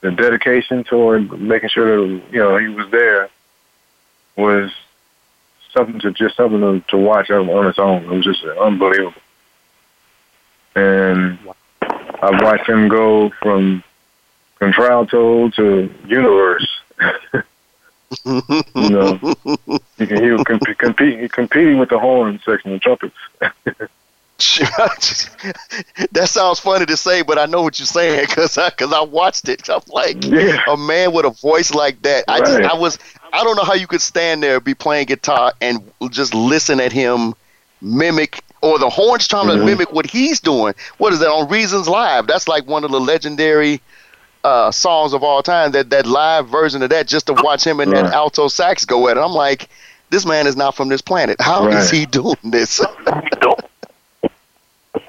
the 0.00 0.10
dedication 0.10 0.82
toward 0.82 1.40
making 1.40 1.68
sure 1.68 1.96
that 1.96 2.22
you 2.32 2.38
know 2.38 2.56
he 2.58 2.68
was 2.68 2.90
there 2.90 3.28
was 4.36 4.72
something 5.72 6.00
to 6.00 6.10
just 6.10 6.36
something 6.36 6.60
to, 6.60 6.80
to 6.88 6.96
watch 6.96 7.30
on, 7.30 7.48
on 7.48 7.66
its 7.68 7.78
own. 7.78 8.04
It 8.04 8.10
was 8.10 8.24
just 8.24 8.44
unbelievable. 8.44 9.14
And 10.74 11.38
I've 11.80 12.42
watched 12.42 12.68
him 12.68 12.88
go 12.88 13.30
from 13.40 13.84
contralto 14.58 15.48
to 15.50 15.90
universe. 16.06 16.68
you 18.24 18.42
know, 18.90 19.16
he, 19.98 20.06
can, 20.06 20.22
he 20.22 20.30
was 20.30 20.42
comp- 20.44 20.78
compete, 20.78 21.32
competing 21.32 21.78
with 21.78 21.88
the 21.90 21.98
horn 21.98 22.40
section 22.44 22.72
and 22.72 22.80
trumpets. 22.82 23.14
that 26.12 26.26
sounds 26.28 26.58
funny 26.58 26.86
to 26.86 26.96
say, 26.96 27.22
but 27.22 27.38
I 27.38 27.46
know 27.46 27.62
what 27.62 27.78
you're 27.78 27.86
saying 27.86 28.26
because 28.26 28.58
I, 28.58 28.70
cause 28.70 28.92
I 28.92 29.00
watched 29.00 29.48
it. 29.48 29.68
I'm 29.68 29.80
like, 29.88 30.24
Yeah. 30.24 30.60
a 30.68 30.76
man 30.76 31.12
with 31.12 31.24
a 31.24 31.30
voice 31.30 31.72
like 31.72 32.02
that. 32.02 32.24
I 32.28 32.40
just, 32.40 32.60
I 32.60 32.76
was, 32.76 32.98
I 33.32 33.42
don't 33.44 33.56
know 33.56 33.64
how 33.64 33.74
you 33.74 33.86
could 33.86 34.00
stand 34.02 34.42
there, 34.42 34.60
be 34.60 34.74
playing 34.74 35.06
guitar, 35.06 35.52
and 35.60 35.80
just 36.10 36.34
listen 36.34 36.80
at 36.80 36.92
him 36.92 37.34
mimic, 37.80 38.42
or 38.62 38.78
the 38.78 38.88
horns 38.90 39.26
trying 39.28 39.48
to 39.48 39.54
Mhm. 39.54 39.64
mimic 39.64 39.92
what 39.92 40.06
he's 40.06 40.40
doing. 40.40 40.74
What 40.98 41.12
is 41.12 41.18
that 41.20 41.28
on 41.30 41.48
Reasons 41.48 41.88
Live? 41.88 42.26
That's 42.26 42.48
like 42.48 42.66
one 42.66 42.84
of 42.84 42.90
the 42.90 43.00
legendary 43.00 43.80
uh, 44.46 44.70
songs 44.70 45.12
of 45.12 45.22
all 45.24 45.42
time. 45.42 45.72
That 45.72 45.90
that 45.90 46.06
live 46.06 46.48
version 46.48 46.82
of 46.82 46.90
that, 46.90 47.06
just 47.08 47.26
to 47.26 47.32
watch 47.34 47.64
him 47.66 47.80
and 47.80 47.92
that 47.92 48.12
alto 48.12 48.48
sax 48.48 48.84
go 48.84 49.08
at 49.08 49.16
it. 49.16 49.20
I'm 49.20 49.32
like, 49.32 49.68
this 50.10 50.24
man 50.24 50.46
is 50.46 50.56
not 50.56 50.74
from 50.76 50.88
this 50.88 51.02
planet. 51.02 51.36
How 51.40 51.66
is 51.68 51.74
Right. 51.74 51.90
he 52.00 52.06
doing 52.06 52.36
this? 52.44 52.80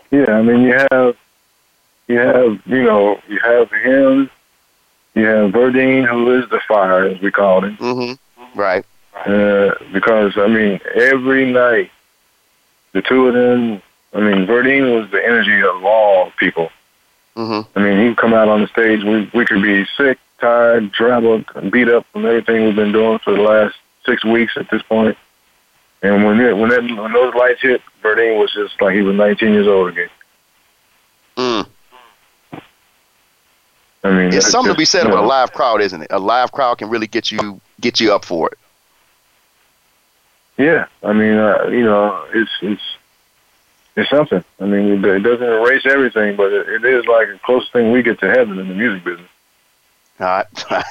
Yeah, 0.09 0.37
I 0.37 0.41
mean, 0.41 0.61
you 0.61 0.73
have, 0.89 1.17
you 2.07 2.17
have, 2.17 2.61
you 2.65 2.83
know, 2.83 3.19
you 3.27 3.39
have 3.39 3.69
him, 3.71 4.29
you 5.15 5.25
have 5.25 5.51
Verdine, 5.51 6.07
who 6.07 6.39
is 6.39 6.49
the 6.49 6.61
fire, 6.65 7.03
as 7.03 7.19
we 7.19 7.29
called 7.29 7.65
him. 7.65 7.75
hmm 7.75 8.13
Right. 8.55 8.85
Uh, 9.13 9.73
because 9.91 10.37
I 10.37 10.47
mean, 10.47 10.79
every 10.95 11.51
night, 11.51 11.91
the 12.93 13.01
two 13.01 13.27
of 13.27 13.33
them. 13.33 13.81
I 14.13 14.21
mean, 14.21 14.47
Verdine 14.47 14.95
was 14.97 15.11
the 15.11 15.23
energy 15.23 15.61
of 15.61 15.83
all 15.83 16.31
people. 16.39 16.69
Hmm 17.37 17.61
I 17.75 17.83
mean, 17.83 17.99
he 17.99 18.07
would 18.07 18.17
come 18.17 18.33
out 18.33 18.49
on 18.49 18.61
the 18.61 18.67
stage. 18.67 19.03
We 19.03 19.29
we 19.31 19.45
could 19.45 19.61
be 19.61 19.85
sick, 19.95 20.17
tired, 20.39 20.91
drabbled, 20.91 21.45
beat 21.71 21.87
up 21.87 22.07
from 22.07 22.25
everything 22.25 22.65
we've 22.65 22.75
been 22.75 22.91
doing 22.91 23.19
for 23.19 23.35
the 23.35 23.41
last 23.43 23.75
six 24.07 24.25
weeks 24.25 24.57
at 24.57 24.67
this 24.71 24.81
point. 24.81 25.15
And 26.01 26.25
when 26.25 26.39
it, 26.39 26.57
when 26.57 26.69
that, 26.69 26.81
when 26.81 27.13
those 27.13 27.35
lights 27.35 27.61
hit, 27.61 27.81
Verdine 28.01 28.39
was 28.39 28.51
just 28.53 28.81
like 28.81 28.95
he 28.95 29.01
was 29.01 29.15
19 29.15 29.53
years 29.53 29.67
old 29.67 29.89
again. 29.89 30.09
Mm. 31.37 31.67
I 34.03 34.11
mean, 34.11 34.33
It's 34.33 34.49
something 34.49 34.73
to 34.73 34.77
be 34.77 34.85
said 34.85 35.03
you 35.03 35.09
about 35.09 35.23
a 35.23 35.27
live 35.27 35.53
crowd, 35.53 35.81
isn't 35.81 36.01
it? 36.01 36.07
A 36.09 36.19
live 36.19 36.51
crowd 36.51 36.79
can 36.79 36.89
really 36.89 37.07
get 37.07 37.31
you 37.31 37.61
get 37.79 37.99
you 37.99 38.13
up 38.13 38.25
for 38.25 38.49
it. 38.49 38.57
Yeah, 40.57 40.87
I 41.03 41.13
mean, 41.13 41.33
uh, 41.37 41.67
you 41.67 41.83
know, 41.83 42.25
it's 42.33 42.51
it's 42.63 42.81
it's 43.97 44.09
something. 44.09 44.43
I 44.59 44.65
mean, 44.65 45.03
it, 45.03 45.23
doesn't 45.23 45.43
erase 45.43 45.85
everything, 45.85 46.35
but 46.35 46.53
it, 46.53 46.85
is 46.85 47.05
like 47.07 47.27
the 47.27 47.39
closest 47.43 47.73
thing 47.73 47.91
we 47.91 48.03
get 48.03 48.19
to 48.19 48.29
heaven 48.29 48.59
in 48.59 48.67
the 48.69 48.75
music 48.75 49.03
business. 49.03 49.29
I, 50.19 50.45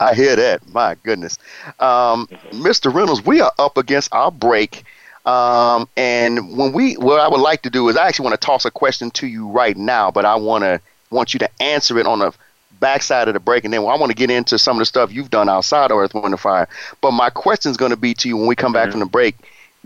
I 0.00 0.14
hear 0.14 0.36
that. 0.36 0.68
My 0.72 0.96
goodness, 1.02 1.38
um, 1.80 2.26
Mr. 2.50 2.92
Reynolds, 2.92 3.24
we 3.24 3.40
are 3.40 3.52
up 3.58 3.78
against 3.78 4.12
our 4.12 4.30
break, 4.30 4.84
um, 5.26 5.88
and 5.96 6.56
when 6.56 6.72
we, 6.72 6.94
what 6.94 7.20
I 7.20 7.28
would 7.28 7.40
like 7.40 7.62
to 7.62 7.70
do 7.70 7.88
is, 7.88 7.96
I 7.96 8.08
actually 8.08 8.24
want 8.24 8.40
to 8.40 8.44
toss 8.46 8.64
a 8.64 8.70
question 8.70 9.10
to 9.12 9.26
you 9.26 9.48
right 9.48 9.76
now, 9.76 10.10
but 10.10 10.24
I 10.24 10.36
want 10.36 10.64
to 10.64 10.80
want 11.10 11.32
you 11.32 11.38
to 11.38 11.62
answer 11.62 11.98
it 11.98 12.06
on 12.06 12.18
the 12.18 12.32
backside 12.80 13.28
of 13.28 13.34
the 13.34 13.40
break, 13.40 13.64
and 13.64 13.72
then 13.72 13.80
I 13.80 13.96
want 13.96 14.10
to 14.10 14.16
get 14.16 14.30
into 14.30 14.58
some 14.58 14.76
of 14.76 14.80
the 14.80 14.86
stuff 14.86 15.12
you've 15.12 15.30
done 15.30 15.48
outside 15.48 15.90
of 15.90 15.98
Earth, 15.98 16.14
Wind, 16.14 16.26
and 16.26 16.40
Fire. 16.40 16.68
But 17.00 17.12
my 17.12 17.30
question 17.30 17.70
is 17.70 17.76
going 17.76 17.90
to 17.90 17.96
be 17.96 18.14
to 18.14 18.28
you 18.28 18.36
when 18.36 18.46
we 18.46 18.56
come 18.56 18.72
back 18.72 18.88
Mhm. 18.88 18.92
from 18.92 19.00
the 19.00 19.06
break. 19.06 19.36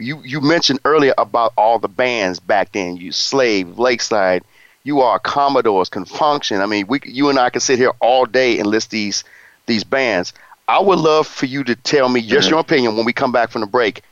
You 0.03 0.21
you 0.25 0.41
mentioned 0.41 0.81
earlier 0.85 1.15
about 1.19 1.53
all 1.57 1.79
the 1.79 1.89
bands 1.89 2.41
back 2.41 2.73
then. 2.73 2.97
You 2.97 3.13
Slave, 3.13 3.79
Lakeside, 3.79 4.43
you 4.85 5.01
are 5.01 5.19
Commodores, 5.19 5.89
Con 5.89 6.05
Funk 6.05 6.45
Shun. 6.45 6.61
I 6.61 6.67
mean, 6.67 6.87
we 6.87 7.01
you 7.05 7.29
and 7.31 7.39
I 7.39 7.51
can 7.51 7.61
sit 7.61 7.79
here 7.79 7.93
all 8.01 8.25
day 8.27 8.59
and 8.59 8.67
list 8.69 8.91
these 8.91 9.25
these 9.67 9.85
bands. 9.85 10.33
I 10.69 10.81
would 10.81 10.99
love 10.99 11.27
for 11.27 11.47
you 11.47 11.65
to 11.65 11.75
tell 11.77 12.09
me 12.09 12.21
just 12.23 12.49
Mhm. 12.49 12.51
your 12.53 12.61
opinion 12.61 12.97
when 12.97 13.05
we 13.05 13.13
come 13.13 13.33
back 13.33 13.51
from 13.51 13.61
the 13.63 13.67
break. 13.67 14.03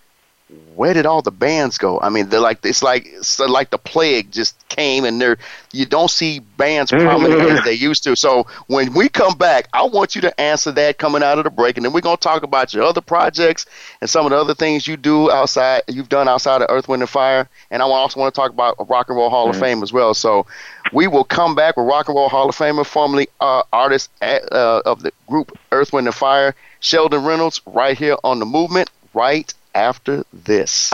Where 0.76 0.94
did 0.94 1.04
all 1.04 1.20
the 1.20 1.30
bands 1.30 1.76
go? 1.76 2.00
I 2.00 2.08
mean, 2.08 2.30
they're 2.30 2.40
like 2.40 2.64
it's 2.64 2.82
like 2.82 3.04
it's 3.06 3.38
like 3.38 3.68
the 3.70 3.76
plague 3.76 4.30
just 4.32 4.56
came 4.68 5.04
and 5.04 5.20
they're 5.20 5.36
you 5.72 5.84
don't 5.84 6.10
see 6.10 6.38
bands 6.38 6.90
prominent 6.90 7.40
as 7.50 7.64
they 7.64 7.74
used 7.74 8.02
to. 8.04 8.16
So 8.16 8.46
when 8.68 8.94
we 8.94 9.08
come 9.10 9.36
back, 9.36 9.68
I 9.74 9.82
want 9.82 10.14
you 10.14 10.22
to 10.22 10.40
answer 10.40 10.72
that 10.72 10.96
coming 10.96 11.22
out 11.22 11.36
of 11.38 11.44
the 11.44 11.50
break, 11.50 11.76
and 11.76 11.84
then 11.84 11.92
we're 11.92 12.00
gonna 12.00 12.16
talk 12.16 12.44
about 12.44 12.72
your 12.72 12.84
other 12.84 13.02
projects 13.02 13.66
and 14.00 14.08
some 14.08 14.24
of 14.24 14.30
the 14.30 14.38
other 14.38 14.54
things 14.54 14.86
you 14.86 14.96
do 14.96 15.30
outside 15.30 15.82
you've 15.86 16.08
done 16.08 16.28
outside 16.28 16.62
of 16.62 16.70
Earth, 16.70 16.88
Wind, 16.88 17.02
and 17.02 17.10
Fire. 17.10 17.46
And 17.70 17.82
I 17.82 17.86
also 17.86 18.18
want 18.18 18.32
to 18.34 18.40
talk 18.40 18.50
about 18.50 18.88
Rock 18.88 19.08
and 19.10 19.18
Roll 19.18 19.28
Hall 19.28 19.50
of 19.50 19.56
Mhm. 19.56 19.60
Fame 19.60 19.82
as 19.82 19.92
well. 19.92 20.14
So 20.14 20.46
we 20.92 21.08
will 21.08 21.24
come 21.24 21.54
back 21.54 21.76
with 21.76 21.86
Rock 21.86 22.08
and 22.08 22.16
Roll 22.16 22.30
Hall 22.30 22.48
of 22.48 22.56
Famer, 22.56 22.86
formerly 22.86 23.28
uh, 23.40 23.64
artist 23.72 24.08
at, 24.22 24.50
uh, 24.50 24.80
of 24.86 25.02
the 25.02 25.12
group 25.28 25.58
Earth, 25.72 25.92
Wind, 25.92 26.06
and 26.06 26.14
Fire, 26.14 26.54
Sheldon 26.78 27.22
Reynolds, 27.24 27.60
right 27.66 27.98
here 27.98 28.16
on 28.24 28.38
the 28.38 28.46
Movement, 28.46 28.88
right 29.12 29.52
after 29.74 30.24
this. 30.32 30.92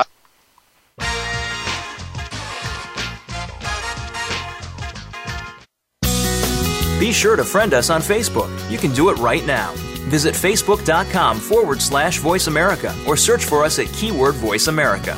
Be 6.98 7.12
sure 7.12 7.36
to 7.36 7.44
friend 7.44 7.74
us 7.74 7.90
on 7.90 8.00
Facebook. 8.00 8.48
You 8.70 8.78
can 8.78 8.92
do 8.92 9.10
it 9.10 9.18
right 9.18 9.44
now. 9.46 9.72
Visit 10.08 10.34
facebook.com 10.34 11.38
forward 11.38 11.82
slash 11.82 12.18
voice 12.18 12.46
America 12.46 12.94
or 13.06 13.16
search 13.16 13.44
for 13.44 13.64
us 13.64 13.78
at 13.78 13.86
keyword 13.88 14.34
voice 14.36 14.68
America. 14.68 15.16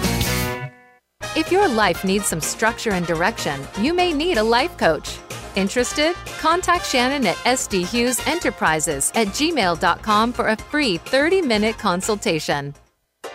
If 1.37 1.53
your 1.53 1.69
life 1.69 2.05
needs 2.05 2.27
some 2.27 2.41
structure 2.41 2.91
and 2.91 3.07
direction, 3.07 3.61
you 3.81 3.95
may 3.95 4.13
need 4.13 4.39
a 4.39 4.43
life 4.43 4.77
coach. 4.77 5.19
Interested? 5.55 6.15
Contact 6.39 6.85
Shannon 6.85 7.27
at 7.27 7.37
SD 7.39 7.87
Hughes 7.87 8.21
Enterprises 8.27 9.13
at 9.15 9.29
gmail.com 9.29 10.33
for 10.33 10.49
a 10.49 10.57
free 10.57 10.97
30 10.97 11.43
minute 11.43 11.79
consultation. 11.79 12.75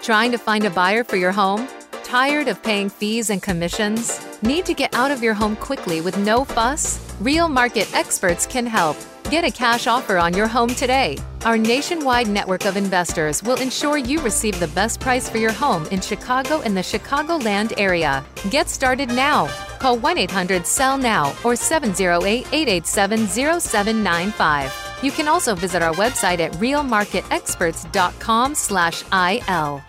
Trying 0.04 0.34
to 0.34 0.38
find 0.38 0.66
a 0.66 0.70
buyer 0.70 1.06
for 1.06 1.16
your 1.16 1.32
home? 1.32 1.66
Tired 2.04 2.50
of 2.50 2.62
paying 2.62 2.90
fees 2.90 3.30
and 3.30 3.42
commissions? 3.42 4.20
Need 4.42 4.66
to 4.66 4.74
get 4.74 4.94
out 4.94 5.12
of 5.12 5.24
your 5.24 5.34
home 5.34 5.56
quickly 5.56 6.02
with 6.02 6.18
no 6.18 6.44
fuss? 6.44 7.00
Real 7.22 7.48
Market 7.48 7.88
Experts 7.96 8.46
can 8.46 8.66
help. 8.66 8.98
Get 9.32 9.46
a 9.46 9.50
cash 9.50 9.88
offer 9.88 10.18
on 10.18 10.34
your 10.34 10.48
home 10.48 10.76
today. 10.76 11.18
Our 11.46 11.58
nationwide 11.58 12.28
network 12.28 12.66
of 12.66 12.76
investors 12.76 13.42
will 13.44 13.62
ensure 13.62 13.96
you 13.96 14.20
receive 14.20 14.60
the 14.60 14.68
best 14.68 15.00
price 15.00 15.30
for 15.30 15.38
your 15.38 15.54
home 15.54 15.86
in 15.86 16.02
Chicago 16.02 16.60
and 16.64 16.76
the 16.76 16.82
Chicagoland 16.82 17.72
area. 17.78 18.26
Get 18.50 18.68
started 18.68 19.08
now. 19.08 19.48
Call 19.80 19.98
1 19.98 20.18
800 20.18 20.68
SELL 20.68 20.98
NOW 20.98 21.34
or 21.46 21.56
708 21.56 22.46
887 22.52 23.28
0795. 23.62 24.93
You 25.04 25.12
can 25.12 25.28
also 25.28 25.54
visit 25.54 25.84
our 25.84 25.94
website 25.94 26.40
at 26.40 26.54
realmarketexperts.com 26.54 28.56
slash 28.56 29.04
IL. 29.12 29.82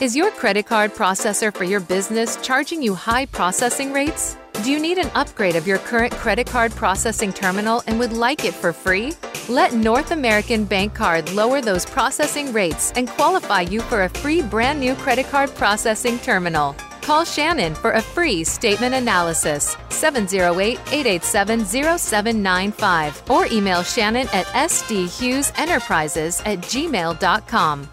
Is 0.00 0.14
your 0.14 0.30
credit 0.30 0.66
card 0.66 0.94
processor 0.94 1.52
for 1.52 1.64
your 1.64 1.80
business 1.80 2.38
charging 2.40 2.80
you 2.80 2.94
high 2.94 3.26
processing 3.26 3.92
rates? 3.92 4.36
Do 4.62 4.70
you 4.70 4.78
need 4.78 4.98
an 4.98 5.10
upgrade 5.16 5.56
of 5.56 5.66
your 5.66 5.78
current 5.78 6.12
credit 6.12 6.46
card 6.46 6.70
processing 6.72 7.32
terminal 7.32 7.82
and 7.88 7.98
would 7.98 8.12
like 8.12 8.44
it 8.44 8.54
for 8.54 8.72
free? 8.72 9.14
Let 9.48 9.74
North 9.74 10.12
American 10.12 10.64
Bank 10.64 10.94
Card 10.94 11.32
lower 11.32 11.60
those 11.60 11.84
processing 11.84 12.52
rates 12.52 12.92
and 12.94 13.08
qualify 13.08 13.62
you 13.62 13.80
for 13.80 14.04
a 14.04 14.08
free 14.08 14.42
brand 14.42 14.78
new 14.78 14.94
credit 14.94 15.26
card 15.26 15.52
processing 15.56 16.20
terminal. 16.20 16.76
Call 17.02 17.24
Shannon 17.24 17.74
for 17.74 17.92
a 17.92 18.02
free 18.02 18.44
statement 18.44 18.94
analysis 18.94 19.76
708 19.88 20.78
887 20.92 21.64
0795 21.98 23.30
or 23.30 23.46
email 23.46 23.82
Shannon 23.82 24.28
at 24.32 24.46
sdhughesenterprises 24.46 26.42
at 26.46 26.58
gmail.com. 26.58 27.88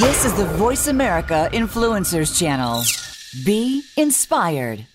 This 0.00 0.24
is 0.24 0.32
the 0.34 0.46
Voice 0.46 0.86
America 0.86 1.50
Influencers 1.52 2.38
Channel. 2.38 2.82
Be 3.44 3.82
inspired. 3.98 4.86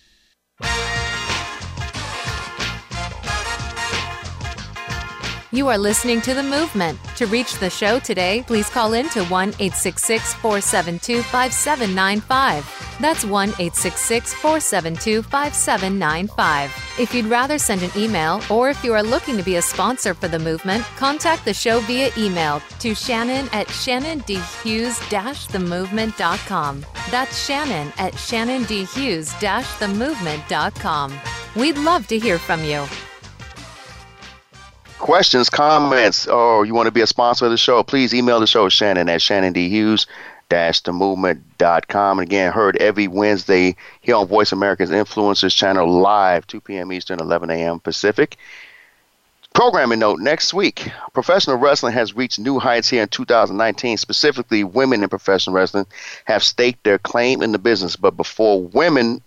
You 5.51 5.67
are 5.69 5.79
listening 5.79 6.21
to 6.21 6.35
The 6.35 6.43
Movement. 6.43 6.99
To 7.15 7.25
reach 7.25 7.57
the 7.57 7.71
show 7.71 7.97
today, 7.97 8.43
please 8.45 8.69
call 8.69 8.93
in 8.93 9.09
to 9.09 9.23
1 9.25 9.49
866 9.49 10.35
472 10.35 11.23
5795. 11.23 12.97
That's 13.01 13.25
1 13.25 13.49
866 13.49 14.33
472 14.35 15.23
5795. 15.23 16.99
If 16.99 17.15
you'd 17.15 17.25
rather 17.25 17.57
send 17.57 17.81
an 17.81 17.89
email, 17.97 18.43
or 18.51 18.69
if 18.69 18.83
you 18.83 18.93
are 18.93 19.01
looking 19.01 19.37
to 19.37 19.43
be 19.43 19.55
a 19.55 19.61
sponsor 19.63 20.13
for 20.13 20.27
The 20.27 20.37
Movement, 20.37 20.83
contact 20.97 21.45
the 21.45 21.53
show 21.55 21.79
via 21.79 22.11
email 22.15 22.61
to 22.77 22.93
Shannon 22.93 23.49
at 23.51 23.65
shannondhughes 23.69 24.99
themovement.com. 25.49 26.85
That's 27.09 27.43
Shannon 27.43 27.91
at 27.97 28.13
shannondhughes 28.13 29.29
themovement.com. 29.79 31.19
We'd 31.55 31.77
love 31.79 32.05
to 32.05 32.19
hear 32.19 32.37
from 32.37 32.63
you 32.63 32.85
questions, 35.09 35.49
comments, 35.49 36.27
or 36.27 36.67
you 36.67 36.75
want 36.75 36.85
to 36.85 36.91
be 36.91 37.01
a 37.01 37.07
sponsor 37.07 37.45
of 37.45 37.49
the 37.49 37.57
show, 37.57 37.81
please 37.81 38.13
email 38.13 38.39
the 38.39 38.45
show, 38.45 38.69
Shannon 38.69 39.09
at 39.09 39.21
shannondhughes 39.21 40.05
themovement.com. 40.51 42.19
And 42.19 42.27
again, 42.27 42.51
heard 42.51 42.77
every 42.77 43.07
Wednesday 43.07 43.75
here 44.01 44.17
on 44.17 44.27
Voice 44.27 44.51
America's 44.51 44.91
Influencers 44.91 45.55
channel 45.55 45.89
live, 45.89 46.45
2 46.45 46.61
p.m. 46.61 46.93
Eastern, 46.93 47.19
11 47.19 47.49
a.m. 47.49 47.79
Pacific. 47.79 48.37
Programming 49.55 49.97
note 49.97 50.19
next 50.19 50.53
week, 50.53 50.91
professional 51.13 51.57
wrestling 51.57 51.93
has 51.93 52.15
reached 52.15 52.37
new 52.37 52.59
heights 52.59 52.87
here 52.87 53.01
in 53.01 53.09
2019. 53.09 53.97
Specifically, 53.97 54.63
women 54.63 55.01
in 55.01 55.09
professional 55.09 55.55
wrestling 55.55 55.87
have 56.25 56.43
staked 56.43 56.83
their 56.83 56.99
claim 56.99 57.41
in 57.41 57.51
the 57.51 57.57
business. 57.57 57.95
But 57.95 58.15
before 58.15 58.61
women, 58.61 59.23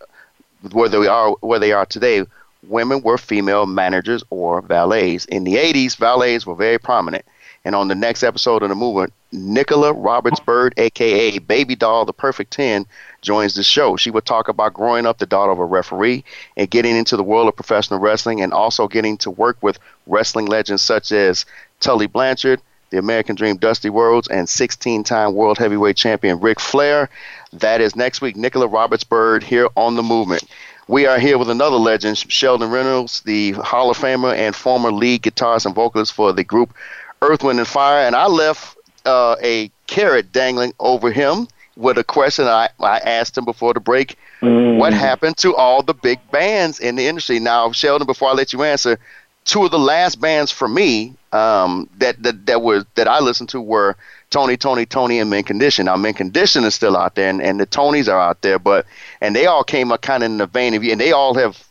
they 0.63 1.09
are, 1.09 1.33
where 1.41 1.59
they 1.59 1.73
are 1.73 1.87
today, 1.87 2.25
women 2.69 3.03
were 3.03 3.19
female 3.19 3.67
managers 3.67 4.23
or 4.31 4.63
valets. 4.63 5.25
In 5.27 5.45
the 5.45 5.57
80s, 5.57 5.97
valets 5.97 6.47
were 6.47 6.55
very 6.55 6.79
prominent. 6.79 7.25
And 7.65 7.75
on 7.77 7.89
the 7.89 7.95
next 7.95 8.23
episode 8.23 8.63
of 8.63 8.69
the 8.71 8.75
movement, 8.75 9.13
Nicola 9.31 9.93
Roberts 9.93 10.41
Bird, 10.41 10.75
aka 10.77 11.39
Baby 11.39 11.77
Doll, 11.77 12.05
the 12.05 12.13
Perfect 12.13 12.53
10, 12.53 12.87
joins 13.21 13.55
the 13.55 13.63
show. 13.63 13.97
She 13.97 14.11
would 14.11 14.25
talk 14.25 14.49
about 14.49 14.75
growing 14.75 15.07
up 15.07 15.19
the 15.19 15.27
daughter 15.27 15.53
of 15.53 15.61
a 15.61 15.65
referee 15.65 16.25
and 16.57 16.69
getting 16.69 16.97
into 16.97 17.17
the 17.17 17.23
world 17.23 17.49
of 17.49 17.57
professional 17.57 18.01
wrestling 18.01 18.41
and 18.43 18.53
also 18.53 18.89
getting 18.89 19.17
to 19.19 19.31
work 19.31 19.57
with 19.61 19.79
wrestling 20.07 20.47
legends 20.47 20.83
such 20.83 21.13
as 21.13 21.47
Tully 21.79 22.09
Blanchard, 22.09 22.61
the 22.91 22.99
American 22.99 23.37
Dream 23.37 23.57
Dusty 23.57 23.91
Rhodes, 23.91 24.29
and 24.29 24.49
16 24.49 25.05
time 25.05 25.35
World 25.35 25.57
Heavyweight 25.57 25.97
Champion 25.97 26.41
Ric 26.41 26.59
Flair. 26.59 27.09
That 27.53 27.81
is 27.81 27.95
next 27.95 28.21
week, 28.21 28.37
Nicola 28.37 28.67
Roberts 28.67 29.05
Bird 29.05 29.45
here 29.45 29.69
on 29.77 29.95
the 29.95 30.03
movement. 30.03 30.45
We 30.93 31.07
are 31.07 31.19
here 31.19 31.39
with 31.39 31.49
another 31.49 31.77
legend, 31.77 32.19
Sheldon 32.19 32.69
Reynolds, 32.69 33.23
the 33.23 33.53
Hall 33.53 33.91
of 33.91 33.97
Famer 33.97 34.37
and 34.37 34.55
former 34.55 34.93
lead 34.93 35.23
guitarist 35.23 35.65
and 35.65 35.75
vocalist 35.75 36.13
for 36.13 36.35
the 36.35 36.45
group 36.45 36.75
Earth, 37.23 37.43
Wind, 37.43 37.59
and 37.59 37.67
Fire. 37.67 38.07
And 38.07 38.15
I 38.15 38.27
left 38.27 38.77
uh, 39.07 39.37
a 39.43 39.71
carrot 39.87 40.33
dangling 40.33 40.75
over 40.79 41.11
him 41.11 41.49
with 41.77 41.97
a 41.97 42.05
question 42.05 42.45
I, 42.45 42.69
I 42.79 42.99
asked 42.99 43.39
him 43.39 43.47
before 43.47 43.73
the 43.73 43.81
break. 43.81 44.19
Mm. 44.43 44.77
What 44.77 44.93
happened 44.93 45.39
to 45.39 45.57
all 45.57 45.83
the 45.83 45.95
big 45.95 46.19
bands 46.31 46.79
in 46.79 46.97
the 46.97 47.07
industry? 47.07 47.39
Now, 47.39 47.73
Sheldon, 47.73 48.07
before 48.07 48.29
I 48.29 48.35
let 48.35 48.53
you 48.53 48.63
answer, 48.63 48.99
two 49.47 49.65
of 49.65 49.71
the 49.71 49.79
last 49.79 50.21
bands 50.21 50.53
for 50.53 50.69
me 50.69 51.17
um, 51.33 51.89
that, 51.97 52.23
that 52.23 52.45
that 52.45 52.61
were 52.61 52.85
that 52.97 53.09
I 53.09 53.21
listened 53.21 53.49
to 53.49 53.63
were 53.63 53.97
Tony! 54.33 54.57
Toni! 54.57 54.87
Toné!, 54.87 55.21
and 55.21 55.31
Mint 55.31 55.47
Condition. 55.47 55.85
Now, 55.87 55.97
Mint 55.97 56.17
Condition 56.17 56.65
is 56.65 56.75
still 56.75 56.97
out 56.97 57.15
there, 57.15 57.29
and, 57.29 57.41
and 57.41 57.61
the 57.61 57.67
Tonys 57.67 58.09
are 58.09 58.19
out 58.19 58.41
there, 58.41 58.59
but 58.59 58.87
and 59.21 59.37
they 59.37 59.47
all 59.47 59.63
came 59.63 59.93
up 59.93 60.01
kind 60.01 60.23
of 60.23 60.31
in 60.31 60.39
the 60.39 60.47
vein 60.47 60.75
of 60.75 60.83
you, 60.83 60.91
and 60.91 61.01
they 61.01 61.13
all 61.13 61.35
have 61.35 61.63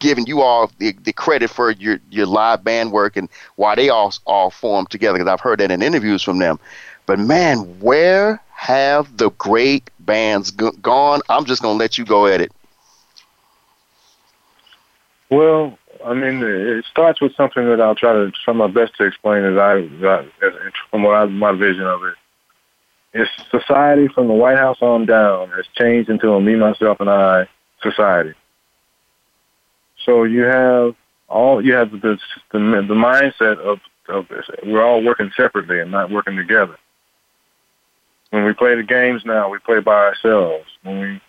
given 0.00 0.26
you 0.26 0.40
all 0.40 0.70
the, 0.78 0.92
the 1.04 1.12
credit 1.12 1.48
for 1.48 1.70
your 1.70 2.00
your 2.10 2.26
live 2.26 2.64
band 2.64 2.90
work 2.90 3.16
and 3.16 3.28
why 3.54 3.76
they 3.76 3.88
all 3.88 4.12
all 4.26 4.50
formed 4.50 4.90
together. 4.90 5.16
Because 5.16 5.32
I've 5.32 5.40
heard 5.40 5.60
that 5.60 5.70
in 5.70 5.80
interviews 5.80 6.22
from 6.22 6.38
them. 6.38 6.58
But 7.06 7.18
man, 7.18 7.58
where 7.80 8.42
have 8.50 9.16
the 9.16 9.30
great 9.30 9.88
bands 10.00 10.50
go- 10.50 10.72
gone? 10.82 11.20
I'm 11.28 11.44
just 11.44 11.62
gonna 11.62 11.78
let 11.78 11.98
you 11.98 12.04
go 12.04 12.26
at 12.26 12.40
it. 12.40 12.52
Well, 15.30 15.78
I 16.04 16.14
mean, 16.14 16.42
it 16.42 16.84
starts 16.90 17.20
with 17.20 17.34
something 17.36 17.64
that 17.68 17.80
I'll 17.80 17.94
try 17.94 18.12
to 18.12 18.30
try 18.44 18.54
my 18.54 18.66
best 18.66 18.96
to 18.96 19.04
explain 19.04 19.44
as 19.44 19.56
I, 19.56 19.80
as, 20.04 20.24
from 20.90 21.02
what 21.02 21.14
I, 21.14 21.24
my 21.26 21.52
vision 21.52 21.84
of 21.84 22.02
it. 22.04 22.14
It's 23.14 23.30
society 23.50 24.08
from 24.08 24.28
the 24.28 24.34
White 24.34 24.56
House 24.56 24.78
on 24.80 25.06
down 25.06 25.50
has 25.50 25.66
changed 25.74 26.08
into 26.08 26.30
a 26.30 26.40
me, 26.40 26.56
myself, 26.56 26.98
and 27.00 27.10
I 27.10 27.46
society. 27.82 28.34
So 30.04 30.24
you 30.24 30.42
have 30.42 30.94
all 31.28 31.64
you 31.64 31.74
have 31.74 31.90
the 31.90 32.18
the, 32.52 32.58
the 32.58 32.94
mindset 32.94 33.58
of 33.58 33.80
of 34.08 34.28
this. 34.28 34.46
We're 34.64 34.82
all 34.82 35.02
working 35.02 35.30
separately 35.36 35.80
and 35.80 35.90
not 35.90 36.10
working 36.10 36.36
together. 36.36 36.76
When 38.30 38.44
we 38.44 38.54
play 38.54 38.74
the 38.74 38.82
games 38.82 39.24
now, 39.24 39.50
we 39.50 39.58
play 39.58 39.80
by 39.80 40.06
ourselves. 40.06 40.64
When 40.82 41.00
we, 41.00 41.20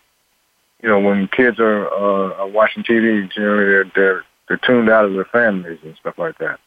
you 0.81 0.89
know, 0.89 0.99
when 0.99 1.27
kids 1.27 1.59
are, 1.59 1.87
uh, 1.87 2.33
are 2.35 2.47
watching 2.47 2.83
TV, 2.83 3.29
know, 3.37 3.57
they're 3.57 3.83
they're 3.93 4.23
they're 4.47 4.57
tuned 4.57 4.89
out 4.89 5.05
of 5.05 5.13
their 5.13 5.25
families 5.25 5.79
and 5.83 5.95
stuff 5.97 6.17
like 6.17 6.37
that. 6.39 6.59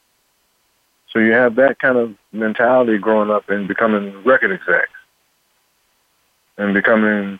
So 1.12 1.18
you 1.18 1.32
have 1.32 1.56
that 1.56 1.78
kind 1.78 1.96
of 1.96 2.14
mentality 2.32 2.98
growing 2.98 3.30
up 3.30 3.48
and 3.48 3.68
becoming 3.68 4.22
record 4.24 4.52
execs 4.52 4.90
and 6.58 6.74
becoming, 6.74 7.38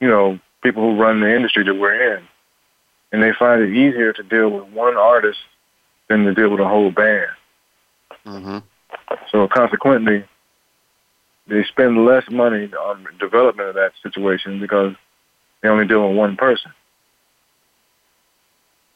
you 0.00 0.08
know, 0.08 0.38
people 0.62 0.82
who 0.82 1.00
run 1.00 1.20
the 1.20 1.34
industry 1.34 1.64
that 1.64 1.74
we're 1.74 2.16
in. 2.16 2.24
And 3.12 3.22
they 3.22 3.32
find 3.32 3.62
it 3.62 3.70
easier 3.70 4.12
to 4.12 4.22
deal 4.22 4.50
with 4.50 4.72
one 4.72 4.96
artist 4.96 5.38
than 6.08 6.24
to 6.24 6.34
deal 6.34 6.50
with 6.50 6.60
a 6.60 6.68
whole 6.68 6.90
band. 6.90 7.30
Mm-hmm. 8.24 8.58
So 9.32 9.48
consequently, 9.48 10.24
they 11.48 11.64
spend 11.64 12.04
less 12.04 12.24
money 12.30 12.70
on 12.72 13.06
development 13.18 13.70
of 13.70 13.74
that 13.74 13.92
situation 14.02 14.60
because 14.60 14.94
they 15.62 15.68
only 15.68 15.86
deal 15.86 16.06
with 16.06 16.16
one 16.16 16.36
person 16.36 16.70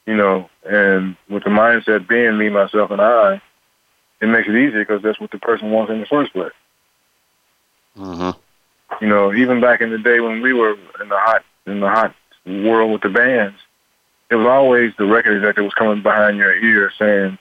you 0.06 0.14
know, 0.14 0.48
and 0.64 1.16
with 1.28 1.44
the 1.44 1.50
mindset 1.50 2.08
being 2.08 2.36
me, 2.38 2.48
myself, 2.48 2.90
and 2.90 3.00
I, 3.00 3.40
it 4.20 4.26
makes 4.26 4.48
it 4.48 4.54
easier 4.54 4.84
because 4.84 5.02
that's 5.02 5.20
what 5.20 5.30
the 5.30 5.38
person 5.38 5.70
wants 5.70 5.90
in 5.90 6.00
the 6.00 6.06
first 6.06 6.32
place. 6.32 6.52
Mm-hmm. 7.96 8.38
You 9.04 9.08
know, 9.08 9.34
even 9.34 9.60
back 9.60 9.80
in 9.80 9.90
the 9.90 9.98
day 9.98 10.20
when 10.20 10.40
we 10.42 10.52
were 10.52 10.72
in 11.00 11.08
the 11.08 11.18
hot 11.18 11.42
in 11.66 11.80
the 11.80 11.88
hot 11.88 12.14
world 12.46 12.92
with 12.92 13.02
the 13.02 13.08
bands, 13.08 13.58
it 14.30 14.36
was 14.36 14.46
always 14.46 14.92
the 14.98 15.06
record 15.06 15.36
executive 15.36 15.64
was 15.64 15.74
coming 15.74 16.02
behind 16.02 16.36
your 16.36 16.54
ear 16.54 16.92
saying, 16.98 17.38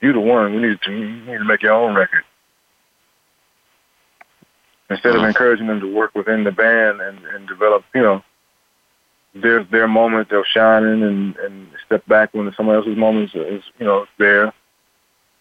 "You 0.00 0.12
the 0.12 0.20
one. 0.20 0.54
We 0.54 0.62
need 0.62 0.80
to 0.82 0.92
you 0.92 1.08
need 1.08 1.38
to 1.38 1.44
make 1.44 1.62
your 1.62 1.72
own 1.72 1.94
record." 1.94 2.24
Instead 4.88 5.14
of 5.14 5.22
encouraging 5.22 5.68
them 5.68 5.80
to 5.80 5.86
work 5.86 6.16
within 6.16 6.42
the 6.42 6.50
band 6.50 7.00
and, 7.00 7.24
and 7.26 7.46
develop, 7.46 7.84
you 7.94 8.02
know, 8.02 8.24
their 9.34 9.64
their 9.64 9.88
moment 9.88 10.32
of 10.32 10.44
shining 10.46 11.02
and 11.02 11.36
and 11.36 11.68
step 11.86 12.04
back 12.06 12.34
when 12.34 12.52
someone 12.56 12.76
else's 12.76 12.96
moment 12.96 13.30
is, 13.34 13.60
is 13.60 13.64
you 13.78 13.86
know 13.86 14.06
there. 14.18 14.52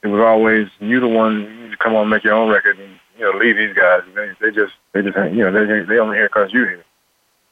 It 0.01 0.07
was 0.07 0.21
always 0.21 0.67
you 0.79 0.99
the 0.99 1.07
one 1.07 1.41
you 1.41 1.63
need 1.63 1.71
to 1.71 1.77
come 1.77 1.95
on 1.95 2.03
and 2.03 2.09
make 2.09 2.23
your 2.23 2.33
own 2.33 2.49
record 2.49 2.79
and 2.79 2.99
you 3.17 3.25
know 3.25 3.37
leave 3.37 3.57
these 3.57 3.75
guys. 3.75 4.01
They 4.15 4.31
they 4.39 4.51
just 4.51 4.73
they 4.93 5.01
just 5.01 5.17
you 5.17 5.43
know 5.43 5.51
they 5.51 5.81
they 5.85 5.99
only 5.99 6.17
hear 6.17 6.29
because 6.29 6.53
you 6.53 6.65
hear. 6.65 6.85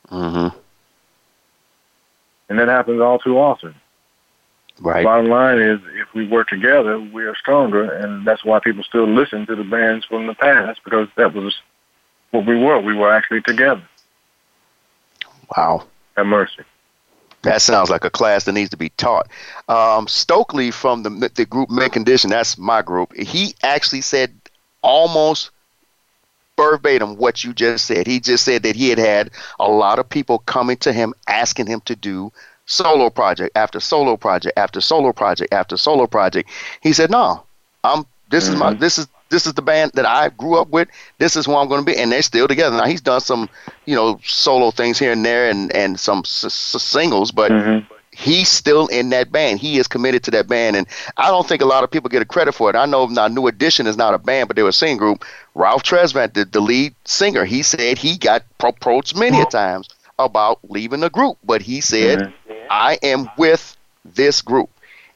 Mm-hmm. 0.10 0.58
And 2.50 2.60
that 2.60 2.70
happens 2.70 3.02
all 3.02 3.20
too 3.20 3.38
often. 3.38 3.76
Right. 4.80 5.02
The 5.02 5.06
bottom 5.06 5.26
line 5.28 5.60
is, 5.60 5.80
if 5.96 6.14
we 6.14 6.28
work 6.28 6.48
together, 6.50 7.00
we 7.00 7.26
are 7.26 7.36
stronger, 7.36 7.92
and 7.92 8.26
that's 8.26 8.46
why 8.46 8.60
people 8.60 8.84
still 8.84 9.08
listen 9.08 9.46
to 9.48 9.56
the 9.56 9.64
bands 9.64 10.06
from 10.06 10.28
the 10.28 10.36
past 10.36 10.82
because 10.84 11.08
that 11.18 11.34
was 11.34 11.60
what 12.32 12.46
we 12.46 12.56
were. 12.56 12.80
We 12.80 12.94
were 12.94 13.12
actually 13.12 13.42
together. 13.42 13.84
Wow. 15.56 15.88
Have 16.18 16.26
mercy. 16.26 16.64
That 17.44 17.62
sounds 17.62 17.90
like 17.90 18.04
a 18.04 18.10
class 18.10 18.44
that 18.46 18.54
needs 18.54 18.72
to 18.72 18.78
be 18.78 18.90
taught. 18.90 19.28
Um, 19.70 20.08
Stokley 20.08 20.72
from 20.72 21.04
the 21.04 21.32
the 21.36 21.46
group 21.46 21.70
Mint 21.70 21.94
Condition, 21.94 22.32
that's 22.32 22.58
my 22.58 22.82
group. 22.82 23.16
He 23.16 23.54
actually 23.64 24.02
said 24.02 24.34
almost 24.82 25.52
verbatim 26.58 27.18
what 27.18 27.44
you 27.44 27.54
just 27.54 27.86
said. 27.86 28.08
He 28.08 28.20
just 28.20 28.44
said 28.44 28.64
that 28.64 28.76
he 28.76 28.90
had 28.90 28.98
had 28.98 29.32
a 29.60 29.70
lot 29.70 30.00
of 30.00 30.10
people 30.10 30.40
coming 30.40 30.78
to 30.78 30.92
him 30.92 31.14
asking 31.28 31.68
him 31.68 31.82
to 31.82 31.96
do 31.96 32.32
solo 32.66 33.10
project 33.12 33.56
after 33.56 33.80
solo 33.80 34.18
project 34.18 34.58
after 34.58 34.82
solo 34.82 35.14
project 35.14 35.54
after 35.54 35.78
solo 35.78 36.08
project. 36.08 36.50
He 36.82 36.92
said, 36.94 37.12
"No, 37.12 37.44
I'm. 37.84 38.06
This 38.30 38.46
mm-hmm. 38.46 38.54
is 38.54 38.60
my. 38.60 38.72
Mm-hmm. 38.72 38.80
This 38.80 38.98
is 38.98 39.08
this 39.30 39.46
is 39.46 39.54
the 39.54 39.62
band 39.62 39.92
that 39.96 40.06
I 40.06 40.30
grew 40.30 40.58
up 40.58 40.70
with. 40.70 40.90
This 41.18 41.36
is 41.36 41.46
who 41.46 41.56
I'm 41.56 41.68
going 41.68 41.82
to 41.82 41.86
be, 41.86 41.98
and 41.98 42.12
they're 42.12 42.22
still 42.22 42.48
together. 42.48 42.78
Now 42.78 42.86
he's 42.86 43.02
done 43.02 43.22
some, 43.22 43.50
you 43.86 43.96
know, 43.96 44.20
solo 44.24 44.72
things 44.72 45.00
here 45.00 45.12
and 45.12 45.26
there, 45.26 45.50
and 45.50 45.74
and 45.76 46.00
some 46.00 46.20
s- 46.20 46.44
s- 46.46 46.84
singles, 46.84 47.32
but. 47.32 47.52
Mm-hmm. 47.52 47.94
He's 48.20 48.50
still 48.50 48.88
in 48.88 49.10
that 49.10 49.32
band. 49.32 49.60
He 49.60 49.78
is 49.78 49.88
committed 49.88 50.24
to 50.24 50.32
that 50.32 50.48
band, 50.48 50.76
and 50.76 50.88
I 51.18 51.28
don't 51.28 51.48
think 51.48 51.62
a 51.62 51.66
lot 51.68 51.84
of 51.84 51.92
people 51.92 52.10
get 52.10 52.24
a 52.24 52.26
credit 52.26 52.54
for 52.54 52.68
it. 52.68 52.76
I 52.76 52.88
know 52.88 53.06
now 53.06 53.28
New 53.28 53.46
Edition 53.46 53.86
is 53.86 53.96
not 53.96 54.16
a 54.16 54.18
band, 54.18 54.48
but 54.48 54.56
they 54.56 54.64
were 54.64 54.70
a 54.70 54.74
singing 54.74 54.98
group. 54.98 55.24
Ralph 55.54 55.84
Tresvant, 55.84 56.34
the, 56.34 56.44
the 56.44 56.60
lead 56.60 56.96
singer, 57.06 57.46
he 57.46 57.62
said 57.62 58.00
he 58.00 58.18
got 58.18 58.42
approached 58.60 59.16
many 59.16 59.40
a 59.40 59.46
times 59.46 59.88
about 60.18 60.58
leaving 60.68 61.02
the 61.02 61.12
group, 61.12 61.38
but 61.44 61.62
he 61.62 61.80
said, 61.80 62.18
mm-hmm. 62.20 62.54
"I 62.72 62.98
am 63.04 63.30
with 63.38 63.78
this 64.04 64.42
group." 64.42 64.72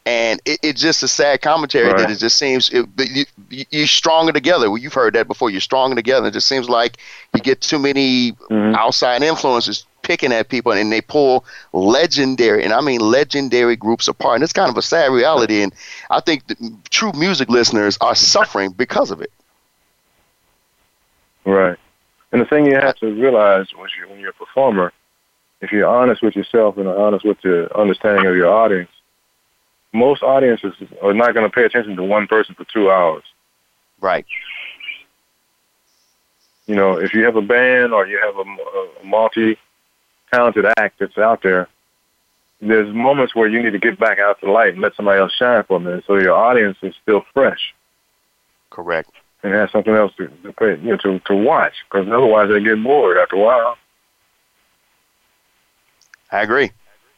And 0.06 0.41
it, 0.45 0.60
it's 0.64 0.82
just 0.82 1.04
a 1.04 1.08
sad 1.08 1.41
commentary 1.41 1.88
Right. 1.88 1.97
that 1.99 2.10
it 2.12 2.18
just 2.20 2.38
seems 2.38 2.70
it, 2.72 2.86
you, 2.97 3.26
you- 3.49 3.66
you're 3.70 3.88
stronger 3.88 4.32
together. 4.32 4.70
Well, 4.72 4.78
you've 4.82 4.93
heard 4.93 5.14
that 5.16 5.28
before. 5.28 5.49
You're 5.49 5.62
stronger 5.62 5.95
together. 5.95 6.28
It 6.28 6.32
just 6.34 6.47
seems 6.47 6.68
like 6.70 6.97
you 7.34 7.41
get 7.41 7.62
too 7.62 7.78
many 7.80 8.32
Mhm. 8.49 8.76
outside 8.76 9.22
influences 9.24 9.86
picking 10.02 10.34
at 10.34 10.49
people, 10.49 10.72
and 10.72 10.91
they 10.91 11.02
pull 11.02 11.45
legendary, 11.74 12.64
and 12.64 12.74
I 12.74 12.82
mean 12.82 12.99
legendary 13.02 13.76
groups 13.76 14.08
apart. 14.08 14.36
And 14.36 14.43
it's 14.43 14.54
kind 14.54 14.70
of 14.70 14.76
a 14.78 14.82
sad 14.82 15.12
reality. 15.12 15.62
And 15.62 15.72
I 16.10 16.20
think 16.22 16.41
true 16.89 17.12
music 17.14 17.49
listeners 17.49 17.97
are 18.02 18.16
suffering 18.16 18.72
because 18.72 19.12
of 19.12 19.22
it. 19.22 19.32
Right. 21.45 21.78
And 22.32 22.41
the 22.41 22.45
thing 22.45 22.66
you 22.66 22.76
have 22.76 22.95
to 22.97 23.08
realize 23.14 23.68
when 23.76 23.89
you 23.99 24.10
when 24.10 24.20
you're 24.20 24.30
a 24.30 24.34
performer, 24.34 24.93
if 25.62 25.72
you're 25.72 25.88
honest 25.88 26.22
with 26.22 26.36
yourself 26.36 26.78
and 26.78 26.88
honest 26.88 27.26
with 27.26 27.39
the 27.41 27.70
understanding 27.78 28.26
of 28.26 28.36
your 28.36 28.47
audience, 28.52 28.89
most 29.93 30.23
audiences 30.23 30.73
are 31.01 31.13
not 31.13 31.33
going 31.33 31.49
to 31.49 31.53
pay 31.53 31.65
attention 31.65 31.95
to 31.95 32.03
one 32.03 32.27
person 32.27 32.55
for 32.55 32.65
two 32.65 32.89
hours. 32.89 33.23
Right. 33.99 34.25
You 36.67 36.75
know, 36.75 36.97
if 36.97 37.13
you 37.13 37.23
have 37.25 37.35
a 37.35 37.41
band 37.41 37.93
or 37.93 38.07
you 38.07 38.19
have 38.23 38.35
a, 38.35 38.41
a 38.41 39.05
multi-talented 39.05 40.65
act 40.77 40.99
that's 40.99 41.17
out 41.17 41.43
there, 41.43 41.67
there's 42.61 42.93
moments 42.93 43.35
where 43.35 43.47
you 43.47 43.61
need 43.61 43.71
to 43.71 43.79
get 43.79 43.99
back 43.99 44.19
out 44.19 44.39
to 44.39 44.45
the 44.45 44.51
light 44.51 44.73
and 44.73 44.81
let 44.81 44.95
somebody 44.95 45.19
else 45.19 45.33
shine 45.33 45.63
for 45.63 45.77
a 45.77 45.79
minute, 45.79 46.03
so 46.05 46.17
your 46.17 46.35
audience 46.35 46.77
is 46.83 46.93
still 47.01 47.25
fresh 47.33 47.73
Correct. 48.69 49.09
and 49.43 49.53
has 49.53 49.71
something 49.71 49.95
else 49.95 50.13
to, 50.17 50.27
to 50.27 50.53
pay, 50.53 50.77
you 50.77 50.91
know, 50.91 50.97
to 50.97 51.19
to 51.19 51.35
watch. 51.35 51.73
Because 51.89 52.07
otherwise, 52.07 52.49
they 52.49 52.63
get 52.63 52.81
bored 52.81 53.17
after 53.17 53.35
a 53.35 53.39
while. 53.39 53.77
I 56.31 56.43
agree. 56.43 56.71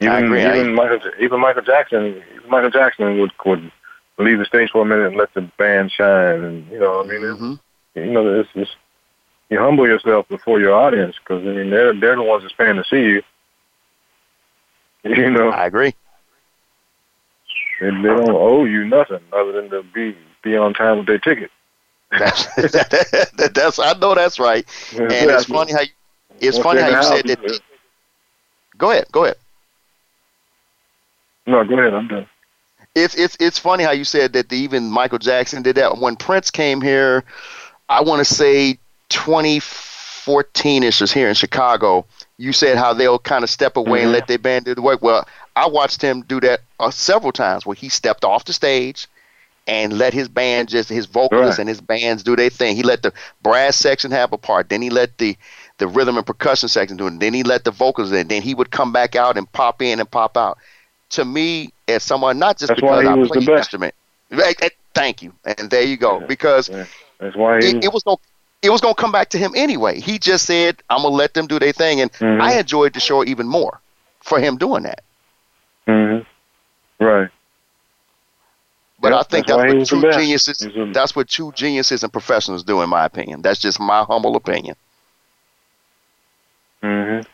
Even 0.04 0.16
I 0.16 0.20
agree. 0.20 0.43
I- 0.43 0.56
even 0.58 0.74
Michael 0.76 0.99
even 1.20 1.39
Michael 1.39 1.62
Jackson 1.62 2.24
Michael 2.49 2.70
Jackson 2.70 3.20
would 3.20 3.32
would 3.45 3.72
leave 4.20 4.39
the 4.39 4.45
stage 4.45 4.70
for 4.72 4.82
a 4.82 4.86
minute 4.86 5.08
and 5.08 5.16
let 5.16 5.34
the 5.34 5.41
band 5.58 5.91
shine 5.91 6.43
and 6.43 6.68
you 6.72 6.80
know 6.80 7.01
I 7.01 7.04
mean 7.04 7.24
it's, 7.24 7.39
Mhm. 7.41 7.60
you 7.95 8.06
know 8.12 8.39
it's 8.39 8.49
just 8.54 8.76
you 9.49 9.60
humble 9.60 9.88
yourself 9.88 10.28
before 10.28 10.60
your 10.60 10.74
audience 10.74 11.16
because 11.20 11.41
I 11.43 11.51
mean 11.51 11.70
they're 11.70 11.93
they're 11.93 12.16
the 12.16 12.24
ones 12.24 12.43
that's 12.43 12.54
paying 12.54 12.76
to 12.76 12.84
see 12.86 13.04
you. 13.04 13.24
You 15.04 15.30
know 15.32 15.49
I 15.49 15.66
agree. 15.66 15.93
they, 17.80 17.89
they 17.89 18.08
don't 18.08 18.30
owe 18.30 18.66
you 18.66 18.86
nothing 18.86 19.20
other 19.34 19.51
than 19.51 19.70
to 19.70 19.84
be 19.93 20.16
be 20.43 20.56
on 20.58 20.74
time 20.74 20.97
with 20.97 21.08
their 21.08 21.20
ticket. 21.20 21.51
That's, 22.12 22.45
that, 22.56 23.30
that's 23.56 23.80
I 23.80 23.93
know 23.93 24.14
that's 24.16 24.39
right. 24.39 24.66
And 24.97 25.12
it's 25.32 25.45
funny 25.45 25.74
how 25.74 25.82
you, 25.82 25.89
it's 26.39 26.58
Once 26.58 26.64
funny 26.64 26.82
how 26.82 26.88
you 26.89 27.04
said 27.04 27.26
that. 27.28 27.62
Go 28.78 28.91
ahead. 28.91 29.06
Go 29.12 29.26
ahead. 29.26 29.38
No, 31.46 31.64
go 31.66 31.78
ahead. 31.78 31.94
I'm 31.94 32.08
done. 32.08 32.28
It's 32.96 33.16
it's 33.16 33.36
it's 33.39 33.58
funny 33.60 33.84
how 33.84 33.91
you 33.91 34.04
said 34.04 34.34
that 34.34 34.50
the, 34.50 34.58
even 34.58 34.89
Michael 34.89 35.18
Jackson 35.20 35.64
did 35.64 35.76
that 35.78 35.98
when 35.98 36.16
Prince 36.16 36.52
came 36.52 36.80
here. 36.82 37.24
I 37.89 38.02
want 38.02 38.26
to 38.26 38.34
say 38.34 38.78
2014ish 39.10 41.02
was 41.02 41.12
here 41.12 41.28
in 41.28 41.34
Chicago. 41.36 42.06
You 42.38 42.54
said 42.54 42.78
how 42.78 42.94
they'll 42.94 43.20
kind 43.20 43.44
of 43.44 43.50
step 43.50 43.78
away 43.78 44.02
and 44.04 44.10
Mhm. 44.10 44.14
let 44.14 44.28
their 44.28 44.38
band 44.38 44.66
do 44.66 44.76
the 44.76 44.82
work. 44.82 45.02
Well, 45.02 45.28
I 45.56 45.68
watched 45.68 46.02
him 46.02 46.22
do 46.22 46.39
that 46.41 46.62
uh, 46.80 46.91
several 46.91 47.32
times 47.32 47.66
where 47.66 47.76
he 47.76 47.89
stepped 47.89 48.24
off 48.26 48.46
the 48.46 48.54
stage 48.54 49.08
and 49.68 49.98
let 49.98 50.14
his 50.14 50.28
band 50.28 50.70
just 50.70 50.89
his 50.89 51.06
vocalists 51.06 51.58
Right. 51.58 51.60
and 51.60 51.70
his 51.70 51.82
bands 51.82 52.22
do 52.24 52.36
their 52.36 52.50
thing. 52.50 52.76
He 52.76 52.84
let 52.84 53.02
the 53.02 53.14
brass 53.41 53.76
section 53.76 54.12
have 54.12 54.34
a 54.34 54.38
part. 54.38 54.70
Then 54.70 54.82
he 54.82 54.89
let 54.89 55.18
the 55.18 55.36
the 55.80 55.88
rhythm 55.88 56.18
and 56.18 56.26
percussion 56.26 56.70
section 56.70 56.98
do 56.98 57.08
it. 57.08 57.20
Then 57.20 57.34
he 57.34 57.41
let 57.44 57.64
the 57.64 57.72
vocals 57.72 58.12
in. 58.12 58.28
Then 58.28 58.41
he 58.44 58.54
would 58.54 58.70
come 58.72 58.91
back 58.91 59.16
out 59.16 59.38
and 59.38 59.52
pop 59.52 59.82
in 59.82 60.00
and 60.00 60.10
pop 60.10 60.38
out. 60.38 60.58
To 61.14 61.26
me, 61.26 61.72
as 61.88 62.03
someone 62.03 62.39
not 62.39 62.57
just 62.57 62.70
That's 62.70 62.82
because 62.82 63.05
I 63.05 63.14
was 63.14 63.30
play 63.30 63.45
the 63.45 63.55
instrument. 63.57 63.93
Thank 64.93 65.22
you. 65.22 65.34
And 65.45 65.70
there 65.70 65.84
you 65.84 65.97
go. 65.97 66.20
Yeah. 66.20 66.26
Because 66.28 66.70
Yeah. 66.70 66.86
That's 67.20 67.36
why 67.36 67.59
it, 67.59 67.84
it 67.86 67.93
was 67.93 68.03
gonna 68.03 68.18
it 68.61 68.70
was 68.70 68.82
going 68.82 68.95
to 68.95 69.01
come 69.01 69.11
back 69.11 69.30
to 69.30 69.38
him 69.38 69.51
anyway. 69.55 69.99
He 69.99 70.18
just 70.18 70.45
said, 70.45 70.82
"I'm 70.89 71.03
gonna 71.03 71.16
let 71.16 71.34
them 71.34 71.47
do 71.47 71.59
their 71.59 71.74
thing," 71.74 72.01
and 72.01 72.11
Mhm. 72.14 72.41
I 72.41 72.59
enjoyed 72.59 72.93
the 72.93 72.99
show 72.99 73.24
even 73.26 73.47
more 73.47 73.80
for 74.22 74.39
him 74.39 74.57
doing 74.57 74.84
that. 74.84 75.01
Mhm. 75.88 76.26
Right. 76.99 77.30
But 78.99 79.14
I 79.14 79.24
think 79.24 79.47
that's 79.47 79.57
that's, 79.57 79.74
what 79.74 79.80
was 79.80 79.89
true 79.89 80.11
geniuses. 80.11 80.61
A, 80.66 80.91
that's 80.93 81.14
what 81.16 81.28
true 81.28 81.51
geniuses 81.53 82.03
and 82.03 82.11
professionals 82.11 82.64
do, 82.64 82.82
in 82.82 82.89
my 82.89 83.03
opinion. 83.05 83.41
That's 83.41 83.59
just 83.59 83.80
my 83.80 84.03
humble 84.03 84.36
opinion. 84.38 84.76
Mhm. 86.82 87.26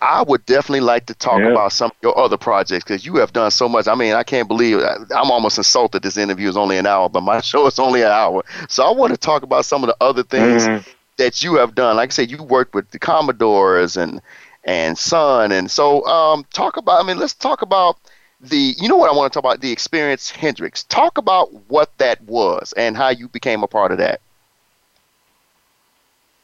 I 0.00 0.22
would 0.22 0.44
definitely 0.46 0.80
like 0.80 1.06
to 1.06 1.14
talk 1.14 1.44
Yeah. 1.44 1.46
about 1.46 1.72
some 1.72 1.86
of 1.88 1.96
your 2.02 2.18
other 2.18 2.36
projects 2.36 2.84
because 2.84 3.04
you 3.04 3.16
have 3.16 3.32
done 3.32 3.50
so 3.50 3.68
much. 3.68 3.86
I 3.86 3.94
mean, 3.94 4.14
I 4.14 4.22
can't 4.22 4.48
believe 4.48 4.78
I'm 4.80 5.30
almost 5.30 5.58
insulted. 5.58 6.02
This 6.02 6.16
interview 6.16 6.48
is 6.48 6.56
only 6.56 6.78
an 6.78 6.86
hour, 6.86 7.08
but 7.08 7.22
my 7.22 7.40
show 7.42 7.66
is 7.66 7.78
only 7.78 8.02
an 8.02 8.10
hour. 8.10 8.42
So 8.68 8.84
I 8.84 8.90
want 8.92 9.12
to 9.12 9.18
talk 9.18 9.42
about 9.42 9.64
some 9.64 9.82
of 9.82 9.88
the 9.88 9.96
other 10.00 10.22
things 10.22 10.68
Mhm. 10.68 10.84
that 11.18 11.42
you 11.42 11.56
have 11.56 11.74
done. 11.74 11.96
Like 11.96 12.10
I 12.10 12.12
said, 12.12 12.30
you 12.30 12.42
worked 12.42 12.74
with 12.74 12.90
the 12.90 12.98
Commodores 12.98 13.96
and 13.96 14.20
and 14.64 14.96
Sun, 14.98 15.52
and 15.52 15.70
so 15.70 16.04
um, 16.06 16.44
talk 16.52 16.76
about. 16.76 17.02
I 17.02 17.06
mean, 17.06 17.18
let's 17.18 17.34
talk 17.34 17.62
about 17.62 17.96
the. 18.40 18.74
You 18.78 18.88
know 18.88 18.96
what 18.96 19.10
I 19.10 19.14
want 19.16 19.32
to 19.32 19.36
talk 19.36 19.44
about? 19.44 19.60
The 19.60 19.72
experience 19.72 20.30
Hendrix. 20.30 20.84
Talk 20.84 21.18
about 21.18 21.52
what 21.68 21.96
that 21.98 22.20
was 22.22 22.72
and 22.76 22.96
how 22.96 23.08
you 23.10 23.28
became 23.28 23.62
a 23.62 23.68
part 23.68 23.92
of 23.92 23.98
that. 23.98 24.20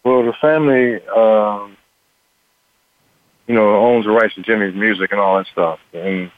Well, 0.05 0.25
the 0.25 0.33
family, 0.41 1.01
um, 1.09 1.76
you 3.47 3.55
know, 3.55 3.77
owns 3.77 4.05
the 4.05 4.11
rights 4.11 4.35
to 4.35 4.43
Jimi's 4.43 4.75
music 4.75 5.13
and 5.13 5.21
all 5.21 5.37
that 5.39 5.47
stuff, 5.53 5.79
and 5.93 6.31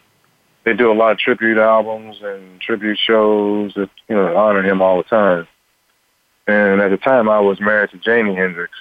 they 0.65 0.75
do 0.75 0.91
a 0.91 0.95
lot 0.95 1.13
of 1.13 1.19
tribute 1.19 1.59
albums 1.59 2.17
and 2.23 2.61
tribute 2.61 2.99
shows 2.99 3.73
that 3.75 3.89
you 4.09 4.15
know 4.15 4.37
honor 4.37 4.63
him 4.63 4.83
all 4.83 4.99
the 4.99 5.05
time. 5.05 5.47
And 6.47 6.81
at 6.81 6.91
the 6.91 6.97
time, 6.97 7.29
I 7.29 7.41
was 7.41 7.61
married 7.61 7.91
to 7.91 7.99
Janie 7.99 8.35
Hendrix, 8.35 8.73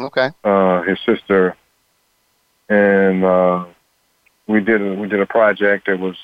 Okay. 0.00 0.30
uh, 0.44 0.82
his 0.82 0.98
sister, 1.06 1.56
and 2.68 3.24
uh, 3.24 3.66
we 4.46 4.60
did 4.60 4.82
a, 4.82 4.94
we 4.94 5.08
did 5.08 5.20
a 5.20 5.26
project 5.26 5.86
that 5.86 5.98
was 5.98 6.16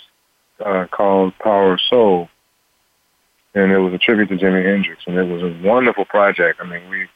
uh, 0.64 0.86
called 0.90 1.36
Power 1.38 1.74
of 1.74 1.80
Soul, 1.80 2.28
and 3.54 3.72
it 3.72 3.78
was 3.78 3.92
a 3.94 3.98
tribute 3.98 4.28
to 4.28 4.36
Jimi 4.36 4.64
Hendrix, 4.64 5.02
and 5.06 5.16
it 5.16 5.24
was 5.24 5.42
a 5.42 5.66
wonderful 5.66 6.04
project. 6.04 6.60
I 6.60 6.66
mean, 6.68 6.88
we 6.88 7.08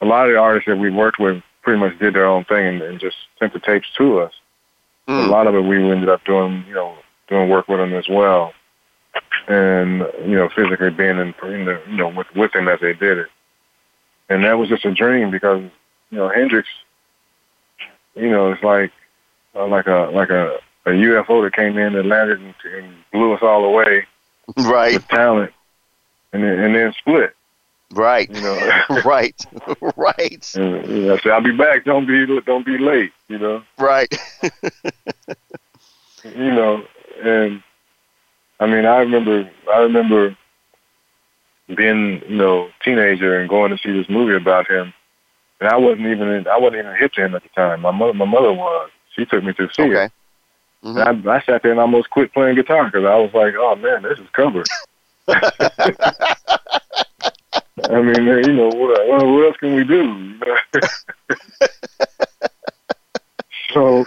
a 0.00 0.06
lot 0.06 0.26
of 0.26 0.32
the 0.32 0.38
artists 0.38 0.66
that 0.66 0.76
we 0.76 0.90
worked 0.90 1.18
with 1.18 1.42
pretty 1.64 1.80
much 1.80 1.98
did 1.98 2.14
their 2.14 2.26
own 2.26 2.44
thing 2.44 2.66
and, 2.66 2.82
and 2.82 3.00
just 3.00 3.16
sent 3.38 3.52
the 3.52 3.58
tapes 3.58 3.88
to 3.96 4.20
us. 4.20 4.32
A 5.08 5.12
Mm. 5.12 5.28
lot 5.30 5.46
of 5.46 5.54
it 5.54 5.60
we 5.62 5.76
ended 5.90 6.08
up 6.08 6.24
doing, 6.24 6.64
you 6.68 6.74
know, 6.74 6.96
doing 7.28 7.48
work 7.48 7.68
with 7.68 7.78
them 7.78 7.94
as 7.94 8.08
well, 8.08 8.54
and 9.48 10.00
you 10.24 10.36
know, 10.36 10.48
physically 10.48 10.90
being 10.90 11.18
in, 11.18 11.34
in 11.42 11.64
the, 11.64 11.80
you 11.88 11.96
know, 11.96 12.08
with 12.08 12.26
with 12.34 12.52
them 12.52 12.68
as 12.68 12.80
they 12.80 12.92
did 12.94 13.18
it. 13.18 13.28
And 14.28 14.44
that 14.44 14.58
was 14.58 14.68
just 14.68 14.84
a 14.86 14.94
dream 14.94 15.30
because 15.30 15.62
you 16.10 16.18
know 16.18 16.28
Hendrix, 16.28 16.68
you 18.14 18.30
know, 18.30 18.52
it's 18.52 18.62
like 18.62 18.92
uh, 19.54 19.66
like 19.66 19.86
a 19.86 20.10
like 20.12 20.30
a, 20.30 20.56
a 20.86 20.90
UFO 20.90 21.42
that 21.44 21.54
came 21.54 21.76
in 21.76 21.94
and 21.94 22.08
landed 22.08 22.40
and, 22.40 22.54
and 22.74 22.94
blew 23.12 23.32
us 23.34 23.42
all 23.42 23.64
away 23.64 24.06
Right. 24.56 24.94
with 24.94 25.06
talent, 25.08 25.52
and 26.32 26.42
then, 26.42 26.58
and 26.58 26.74
then 26.74 26.94
split. 26.98 27.34
Right. 27.94 28.30
You 28.30 28.40
know, 28.42 28.82
right. 29.04 29.40
right. 29.96 30.54
and, 30.56 30.88
you 30.88 31.06
know, 31.06 31.14
I 31.14 31.18
said, 31.18 31.32
"I'll 31.32 31.42
be 31.42 31.56
back. 31.56 31.84
Don't 31.84 32.06
be 32.06 32.26
don't 32.40 32.66
be 32.66 32.78
late." 32.78 33.12
You 33.28 33.38
know. 33.38 33.62
Right. 33.78 34.12
you 36.24 36.52
know, 36.52 36.84
and 37.22 37.62
I 38.60 38.66
mean, 38.66 38.84
I 38.86 38.98
remember, 38.98 39.50
I 39.72 39.78
remember 39.78 40.36
being, 41.74 42.22
you 42.28 42.36
know, 42.36 42.68
teenager 42.84 43.38
and 43.38 43.48
going 43.48 43.70
to 43.70 43.78
see 43.78 43.92
this 43.92 44.08
movie 44.08 44.34
about 44.34 44.70
him, 44.70 44.92
and 45.60 45.68
I 45.68 45.76
wasn't 45.76 46.06
even, 46.06 46.46
I 46.46 46.58
wasn't 46.58 46.80
even 46.80 46.96
hip 46.96 47.12
to 47.14 47.24
him 47.24 47.34
at 47.34 47.42
the 47.42 47.48
time. 47.50 47.80
My 47.80 47.90
mother, 47.90 48.14
my 48.14 48.26
mother 48.26 48.52
was. 48.52 48.90
She 49.14 49.24
took 49.24 49.44
me 49.44 49.52
to 49.52 49.68
see 49.72 49.82
it. 49.82 49.96
Okay. 49.96 50.08
Mhm. 50.84 51.26
I, 51.26 51.36
I 51.36 51.40
sat 51.42 51.62
there 51.62 51.70
and 51.70 51.80
almost 51.80 52.10
quit 52.10 52.32
playing 52.34 52.56
guitar 52.56 52.86
because 52.86 53.04
I 53.04 53.14
was 53.16 53.32
like, 53.32 53.54
oh 53.56 53.76
man, 53.76 54.02
this 54.02 54.18
is 54.18 54.28
covered. 54.32 54.66
I 57.94 58.02
mean, 58.02 58.26
you 58.26 58.52
know, 58.52 58.68
what, 58.68 59.08
what 59.08 59.26
what 59.26 59.46
else 59.46 59.56
can 59.58 59.74
we 59.74 59.84
do? 59.84 60.40
so, 63.72 64.04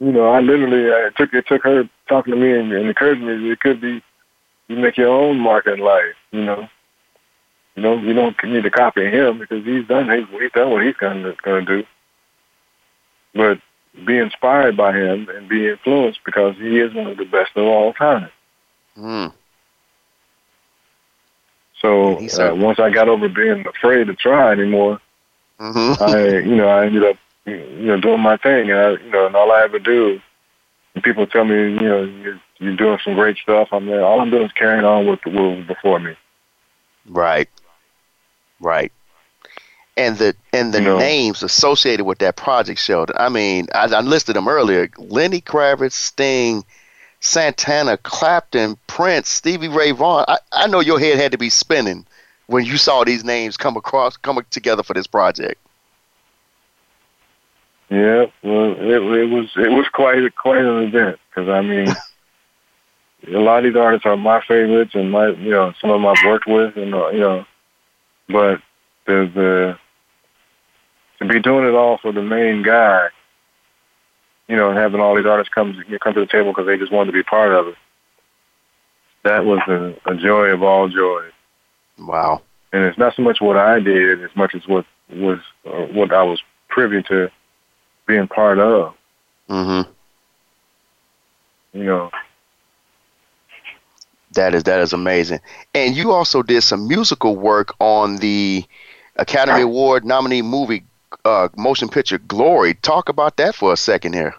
you 0.00 0.12
know, 0.12 0.28
I 0.28 0.40
literally, 0.40 0.90
I 0.90 1.10
took 1.16 1.34
it 1.34 1.46
took 1.46 1.62
her 1.64 1.88
talking 2.08 2.32
to 2.32 2.40
me 2.40 2.58
and, 2.58 2.72
and 2.72 2.88
encouraging 2.88 3.26
me. 3.26 3.50
It 3.50 3.60
could 3.60 3.80
be 3.80 4.02
you 4.68 4.76
make 4.76 4.96
your 4.96 5.10
own 5.10 5.38
mark 5.38 5.66
in 5.66 5.78
life. 5.78 6.14
You 6.32 6.44
know, 6.44 6.68
you 7.76 7.82
know, 7.82 7.98
you 7.98 8.14
don't 8.14 8.36
need 8.44 8.62
to 8.62 8.70
copy 8.70 9.04
him 9.10 9.40
because 9.40 9.64
he's 9.64 9.86
done 9.86 10.10
he's, 10.10 10.26
he's 10.40 10.52
done 10.52 10.70
what 10.70 10.84
he's 10.84 10.96
gonna 10.96 11.34
gonna 11.42 11.66
do. 11.66 11.84
But 13.34 13.58
be 14.06 14.16
inspired 14.16 14.76
by 14.76 14.92
him 14.96 15.28
and 15.28 15.48
be 15.48 15.68
influenced 15.68 16.20
because 16.24 16.56
he 16.56 16.78
is 16.78 16.94
one 16.94 17.08
of 17.08 17.18
the 17.18 17.24
best 17.24 17.50
of 17.56 17.64
all 17.64 17.92
time. 17.92 18.30
Mm. 18.96 19.32
So 21.84 22.16
uh, 22.50 22.54
once 22.54 22.78
I 22.78 22.88
got 22.90 23.08
over 23.10 23.28
being 23.28 23.66
afraid 23.66 24.06
to 24.06 24.14
try 24.14 24.52
anymore, 24.52 25.00
Mhm. 25.60 26.00
I 26.00 26.38
you 26.38 26.56
know 26.56 26.66
I 26.68 26.86
ended 26.86 27.04
up 27.04 27.16
you 27.44 27.86
know 27.86 28.00
doing 28.00 28.20
my 28.20 28.36
thing, 28.38 28.70
and 28.70 28.80
I, 28.80 28.90
you 28.92 29.10
know, 29.10 29.26
and 29.26 29.36
all 29.36 29.52
I 29.52 29.62
ever 29.64 29.78
do, 29.78 30.20
people 31.02 31.26
tell 31.26 31.44
me 31.44 31.54
you 31.54 31.80
know 31.80 32.02
you're, 32.04 32.40
you're 32.58 32.76
doing 32.76 32.98
some 33.04 33.14
great 33.14 33.36
stuff. 33.36 33.68
I'm 33.70 33.84
there. 33.86 34.02
All 34.04 34.20
I'm 34.20 34.30
doing 34.30 34.44
is 34.46 34.52
carrying 34.52 34.84
on 34.84 35.06
with 35.06 35.20
what 35.26 35.34
was 35.58 35.66
before 35.66 36.00
me. 36.00 36.16
Right. 37.06 37.50
Right. 38.60 38.90
And 39.96 40.16
the 40.16 40.34
and 40.54 40.72
the 40.72 40.78
You 40.78 40.84
know. 40.86 40.98
names 40.98 41.42
associated 41.42 42.04
with 42.04 42.18
that 42.20 42.34
project, 42.36 42.80
Sheldon. 42.80 43.14
I 43.18 43.28
mean, 43.28 43.68
I, 43.74 43.84
I 43.94 44.00
listed 44.00 44.36
them 44.36 44.48
earlier: 44.48 44.88
Lenny 44.96 45.40
Kravitz, 45.42 45.92
Sting, 45.92 46.64
Santana, 47.24 47.96
Clapton, 47.96 48.76
Prince, 48.86 49.30
Stevie 49.30 49.68
Ray 49.68 49.92
Vaughan. 49.92 50.26
I, 50.28 50.38
I 50.52 50.66
know 50.66 50.80
your 50.80 51.00
head 51.00 51.18
had 51.18 51.32
to 51.32 51.38
be 51.38 51.48
spinning 51.48 52.06
when 52.48 52.66
you 52.66 52.76
saw 52.76 53.02
these 53.02 53.24
names 53.24 53.56
come 53.56 53.78
across, 53.78 54.18
coming 54.18 54.44
together 54.50 54.82
for 54.82 54.92
this 54.92 55.06
project. 55.06 55.58
Yeah, 57.88 58.26
well, 58.42 58.72
it, 58.72 59.02
it 59.02 59.30
was 59.30 59.50
it 59.56 59.70
was 59.70 59.86
quite 59.88 60.34
quite 60.36 60.64
an 60.64 60.82
event 60.82 61.18
because 61.30 61.48
I 61.48 61.62
mean, 61.62 61.88
a 63.28 63.38
lot 63.38 63.58
of 63.58 63.64
these 63.64 63.80
artists 63.80 64.04
are 64.04 64.16
my 64.18 64.42
favorites 64.42 64.94
and 64.94 65.10
my 65.10 65.28
you 65.28 65.50
know 65.50 65.72
some 65.80 65.90
of 65.90 65.94
them 65.94 66.06
I've 66.06 66.24
worked 66.26 66.46
with 66.46 66.76
and 66.76 66.94
uh, 66.94 67.08
you 67.08 67.20
know, 67.20 67.46
but 68.28 68.60
the 69.06 69.30
the 69.34 69.78
to 71.20 71.32
be 71.32 71.40
doing 71.40 71.66
it 71.66 71.74
all 71.74 71.96
for 71.98 72.12
the 72.12 72.22
main 72.22 72.62
guy, 72.62 73.08
you 74.48 74.56
know, 74.56 74.72
having 74.72 75.00
all 75.00 75.14
these 75.14 75.26
artists 75.26 75.52
come 75.52 75.82
come 76.00 76.14
to 76.14 76.20
the 76.20 76.26
table 76.26 76.52
because 76.52 76.66
they 76.66 76.76
just 76.76 76.92
wanted 76.92 77.12
to 77.12 77.16
be 77.16 77.22
part 77.22 77.52
of 77.52 77.68
it. 77.68 77.74
That 79.22 79.44
was 79.44 79.60
a, 79.68 79.94
a 80.10 80.14
joy 80.16 80.46
of 80.48 80.62
all 80.62 80.88
joys. 80.88 81.32
Wow. 81.98 82.42
and 82.72 82.84
it's 82.84 82.98
not 82.98 83.14
so 83.14 83.22
much 83.22 83.40
what 83.40 83.56
I 83.56 83.78
did 83.78 84.22
as 84.22 84.34
much 84.34 84.54
as 84.54 84.66
what 84.66 84.84
was 85.10 85.38
uh, 85.64 85.86
what 85.92 86.12
I 86.12 86.22
was 86.24 86.42
privy 86.68 87.02
to 87.04 87.30
being 88.06 88.26
part 88.26 88.58
of. 88.58 88.94
Mm-hmm. 89.48 89.90
You 91.78 91.84
know, 91.84 92.10
That 94.32 94.54
is 94.54 94.64
that 94.64 94.80
is 94.80 94.92
amazing. 94.92 95.40
And 95.74 95.96
you 95.96 96.10
also 96.12 96.42
did 96.42 96.62
some 96.62 96.88
musical 96.88 97.36
work 97.36 97.74
on 97.78 98.16
the 98.16 98.64
Academy 99.16 99.62
Award 99.62 100.04
nominee 100.04 100.42
movie 100.42 100.84
uh, 101.24 101.48
motion 101.56 101.88
picture 101.88 102.18
Glory. 102.18 102.74
Talk 102.74 103.08
about 103.08 103.36
that 103.38 103.54
for 103.54 103.72
a 103.72 103.76
second 103.76 104.14
here. 104.14 104.34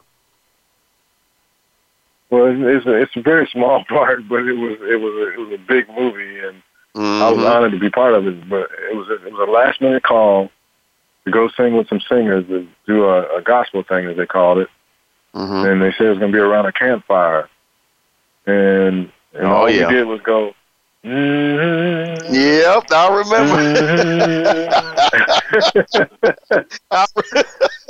well, 2.29 2.45
it's 2.47 2.59
it's 2.61 2.85
a, 2.85 2.93
it's 3.01 3.15
a 3.15 3.21
very 3.21 3.47
small 3.47 3.83
part, 3.89 4.27
but 4.27 4.45
it 4.47 4.53
was 4.53 4.77
it 4.81 4.99
was 4.99 5.13
a, 5.13 5.33
it 5.33 5.39
was 5.39 5.51
a 5.53 5.57
big 5.67 5.87
movie, 5.89 6.39
and 6.39 6.61
I 6.95 7.29
was 7.31 7.43
Mhm. 7.43 7.49
honored 7.55 7.71
to 7.73 7.79
be 7.79 7.89
part 7.89 8.13
of 8.13 8.25
it. 8.27 8.49
But 8.49 8.69
it 8.91 8.95
was 8.95 9.07
a, 9.09 9.25
it 9.25 9.31
was 9.33 9.47
a 9.47 9.51
last 9.51 9.81
minute 9.81 10.03
call 10.03 10.49
to 11.25 11.31
go 11.31 11.49
sing 11.49 11.75
with 11.75 11.87
some 11.89 12.01
singers 12.01 12.45
to 12.47 12.67
do 12.85 13.05
a, 13.05 13.37
a 13.37 13.41
gospel 13.41 13.83
thing, 13.83 14.05
as 14.07 14.15
they 14.17 14.25
called 14.25 14.59
it, 14.59 14.69
Mhm. 15.33 15.71
and 15.71 15.81
they 15.81 15.91
said 15.93 16.07
it 16.07 16.09
was 16.09 16.19
going 16.19 16.31
to 16.31 16.35
be 16.37 16.41
around 16.41 16.65
a 16.65 16.71
campfire, 16.71 17.49
and 18.45 19.11
and 19.33 19.47
Oh, 19.47 19.53
all 19.55 19.69
yeah. 19.69 19.87
we 19.87 19.93
did 19.93 20.07
was 20.07 20.21
go. 20.21 20.53
Mm-hmm. 21.05 22.33
Yep, 22.33 22.83
I 22.91 23.07
remember. 23.15 23.59
I, 26.91 27.05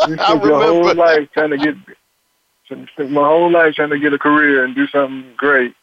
You 0.08 0.18
I 0.20 0.24
spent 0.24 0.44
your 0.44 0.62
whole 0.62 0.80
remember. 0.82 0.94
life 0.94 1.30
trying 1.34 1.50
to 1.52 1.58
get, 1.58 1.76
spent 2.66 2.90
my 3.12 3.26
whole 3.26 3.50
life 3.52 3.74
trying 3.76 3.90
to 3.92 4.00
get 4.00 4.12
a 4.14 4.20
career 4.20 4.66
and 4.66 4.76
do 4.76 4.86
something 4.88 5.34
great, 5.38 5.74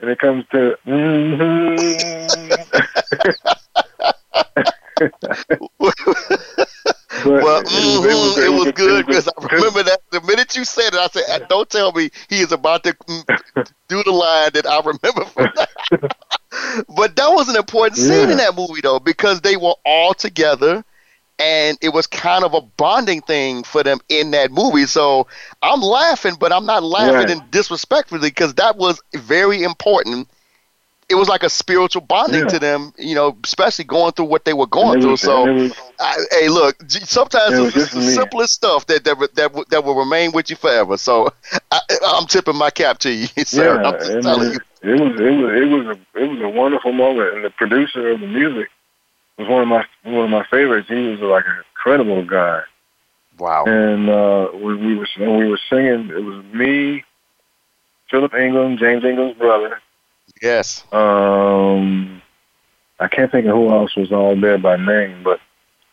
and 0.00 0.08
it 0.08 0.18
comes 0.20 0.44
to. 0.52 0.76
But 7.24 7.42
well, 7.42 7.60
it 7.60 7.66
was- 7.66 8.38
it 8.38 8.52
was, 8.52 8.72
good 8.72 9.00
it 9.00 9.06
because 9.06 9.26
was 9.26 9.34
I 9.50 9.54
a- 9.54 9.56
remember 9.56 9.82
that 9.84 10.00
the 10.10 10.20
minute 10.22 10.56
you 10.56 10.64
said 10.64 10.94
it, 10.94 10.94
I 10.94 11.06
said, 11.08 11.24
"Uh, 11.42 11.46
"Don't 11.48 11.68
tell 11.68 11.92
me 11.92 12.10
he 12.28 12.40
is 12.40 12.52
about 12.52 12.84
to 12.84 12.94
do 13.88 14.02
the 14.02 14.10
line 14.12 14.50
that 14.54 14.66
I 14.66 14.78
remember 14.80 15.24
from 15.24 15.50
that." 15.56 15.68
but 16.96 17.16
that 17.16 17.28
was 17.32 17.48
an 17.48 17.56
important 17.56 17.96
scene 17.98 18.26
Yeah. 18.26 18.30
in 18.32 18.36
that 18.38 18.54
movie, 18.56 18.80
though, 18.82 18.98
because 19.00 19.40
they 19.40 19.56
were 19.56 19.74
all 19.84 20.14
together, 20.14 20.84
and 21.38 21.78
it 21.80 21.90
was 21.90 22.06
kind 22.06 22.44
of 22.44 22.54
a 22.54 22.60
bonding 22.60 23.20
thing 23.22 23.62
for 23.62 23.82
them 23.82 23.98
in 24.08 24.32
that 24.32 24.50
movie. 24.50 24.86
So 24.86 25.26
I'm 25.62 25.80
laughing, 25.80 26.34
but 26.38 26.52
I'm 26.52 26.66
not 26.66 26.82
laughing 26.82 27.14
Right. 27.14 27.30
in 27.30 27.42
disrespectfully 27.50 28.20
because 28.28 28.54
that 28.54 28.76
was 28.76 29.00
very 29.14 29.62
important. 29.62 30.28
It 31.10 31.14
was 31.14 31.28
like 31.28 31.42
a 31.42 31.48
spiritual 31.48 32.02
bonding 32.02 32.42
Yeah. 32.42 32.48
to 32.48 32.58
them, 32.58 32.92
you 32.98 33.14
know, 33.14 33.34
especially 33.42 33.86
going 33.86 34.12
through 34.12 34.26
what 34.26 34.44
they 34.44 34.52
were 34.52 34.66
going 34.66 35.00
through. 35.00 35.16
So. 35.16 35.50
was- 35.52 35.72
I, 35.98 36.16
hey, 36.32 36.48
look. 36.48 36.76
Sometimes 36.88 37.54
It 37.54 37.56
it's 37.56 37.60
was 37.64 37.74
just 37.74 37.92
just 37.92 37.94
the 37.94 38.12
simplest 38.12 38.54
stuff 38.54 38.86
that 38.86 39.04
that 39.04 39.18
that, 39.36 39.68
that, 39.70 39.84
will- 39.84 39.94
remain 39.94 40.32
with 40.32 40.50
you 40.50 40.56
forever. 40.56 40.96
So 40.98 41.32
I, 41.72 41.80
I'm 42.06 42.26
tipping 42.26 42.56
my 42.56 42.70
cap 42.70 42.98
to 42.98 43.10
you, 43.10 43.26
sir. 43.44 43.80
yeah, 43.80 43.88
I'm 43.88 43.98
just 43.98 44.22
telling 44.22 44.52
it, 44.52 44.62
you. 44.82 44.94
it 44.94 45.00
was 45.00 45.20
it 45.20 45.30
was 45.32 45.62
it 45.62 45.68
was 45.68 45.86
a 45.96 46.22
it 46.22 46.26
was 46.30 46.40
a 46.42 46.48
wonderful 46.48 46.92
moment, 46.92 47.34
and 47.36 47.44
the 47.44 47.50
producer 47.50 48.10
of 48.10 48.20
the 48.20 48.26
music 48.26 48.68
was 49.38 49.48
one 49.48 49.62
of 49.62 49.68
my 49.68 49.84
one 50.04 50.24
of 50.24 50.30
my 50.30 50.44
favorites. 50.50 50.88
He 50.88 51.08
was 51.08 51.20
like 51.20 51.46
an 51.46 51.56
incredible 51.70 52.24
guy. 52.24 52.62
Wow. 53.38 53.64
and 53.66 54.10
uh, 54.10 54.48
we, 54.54 54.74
we 54.74 54.96
were 54.96 55.06
when 55.16 55.38
we 55.38 55.48
were 55.48 55.60
singing. 55.70 56.10
It 56.10 56.22
was 56.24 56.44
me, 56.52 57.04
Philip 58.10 58.34
Ingram, 58.34 58.76
James 58.78 59.04
Ingram's 59.04 59.36
brother. 59.38 59.80
Yes. 60.42 60.84
Um, 60.92 62.22
I 63.00 63.08
can't 63.08 63.30
think 63.30 63.46
of 63.46 63.52
who 63.52 63.70
else 63.70 63.96
was 63.96 64.12
all 64.12 64.38
there 64.40 64.58
by 64.58 64.76
name, 64.76 65.22
but 65.22 65.40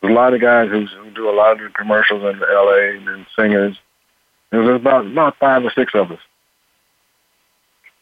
there's 0.01 0.11
a 0.11 0.15
lot 0.15 0.33
of 0.33 0.41
guys 0.41 0.69
who, 0.69 0.85
who 0.85 1.11
do 1.11 1.29
a 1.29 1.35
lot 1.35 1.53
of 1.53 1.59
the 1.59 1.69
commercials 1.69 2.23
in 2.23 2.41
L.A. 2.41 2.97
and 2.97 3.25
singers. 3.37 3.77
There's 4.51 4.79
about 4.79 5.05
about 5.07 5.37
five 5.37 5.63
or 5.65 5.71
six 5.71 5.93
of 5.95 6.11
us, 6.11 6.19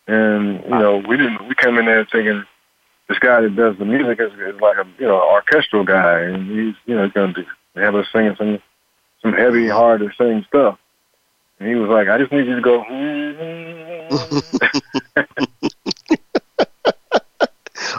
and 0.08 0.64
you 0.64 0.70
know 0.70 0.98
we 0.98 1.18
didn't. 1.18 1.48
We 1.48 1.56
came 1.56 1.78
in 1.78 1.86
there 1.86 2.06
thinking 2.12 2.44
this 3.08 3.18
guy 3.20 3.42
that 3.42 3.56
does 3.56 3.78
the 3.78 3.86
music 3.86 4.20
is, 4.20 4.32
is 4.34 4.62
like 4.62 4.78
a 4.78 4.86
you 5.00 5.08
know 5.08 5.22
orchestral 5.22 5.84
guy, 5.84 6.20
and 6.22 6.48
he's 6.48 6.76
you 6.86 6.96
know 6.96 7.10
going 7.10 7.34
to 7.34 7.46
have 7.76 7.96
us 7.96 8.08
singing 8.12 8.36
some 8.38 8.60
some 9.22 9.34
heavy, 9.34 9.68
hard 9.68 10.02
to 10.02 10.10
sing 10.18 10.46
stuff. 10.48 10.78
And 11.60 11.70
he 11.70 11.76
was 11.76 11.90
like, 11.90 12.10
I 12.10 12.18
just 12.18 12.32
need 12.32 12.46
you 12.46 12.56
to 12.56 12.62
go. 12.62 12.84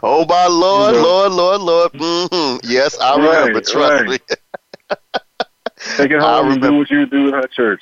Oh 0.06 0.26
my 0.26 0.46
Lord, 0.48 0.94
You 0.94 1.00
know. 1.00 1.08
Lord, 1.08 1.32
Lord, 1.32 1.60
Lord. 1.62 1.90
hmm 1.94 2.56
Yes, 2.62 2.98
I 3.00 3.16
Right, 3.16 3.38
remember. 3.38 3.60
Trust 3.62 4.06
right. 4.06 4.10
me. 4.10 4.18
Take 5.96 6.10
it 6.10 6.18
I 6.18 6.20
home 6.20 6.52
and 6.52 6.60
do 6.60 6.66
remember. 6.66 6.78
what 6.78 6.90
you 6.90 7.06
do 7.06 7.28
in 7.28 7.34
our 7.34 7.46
church. 7.46 7.80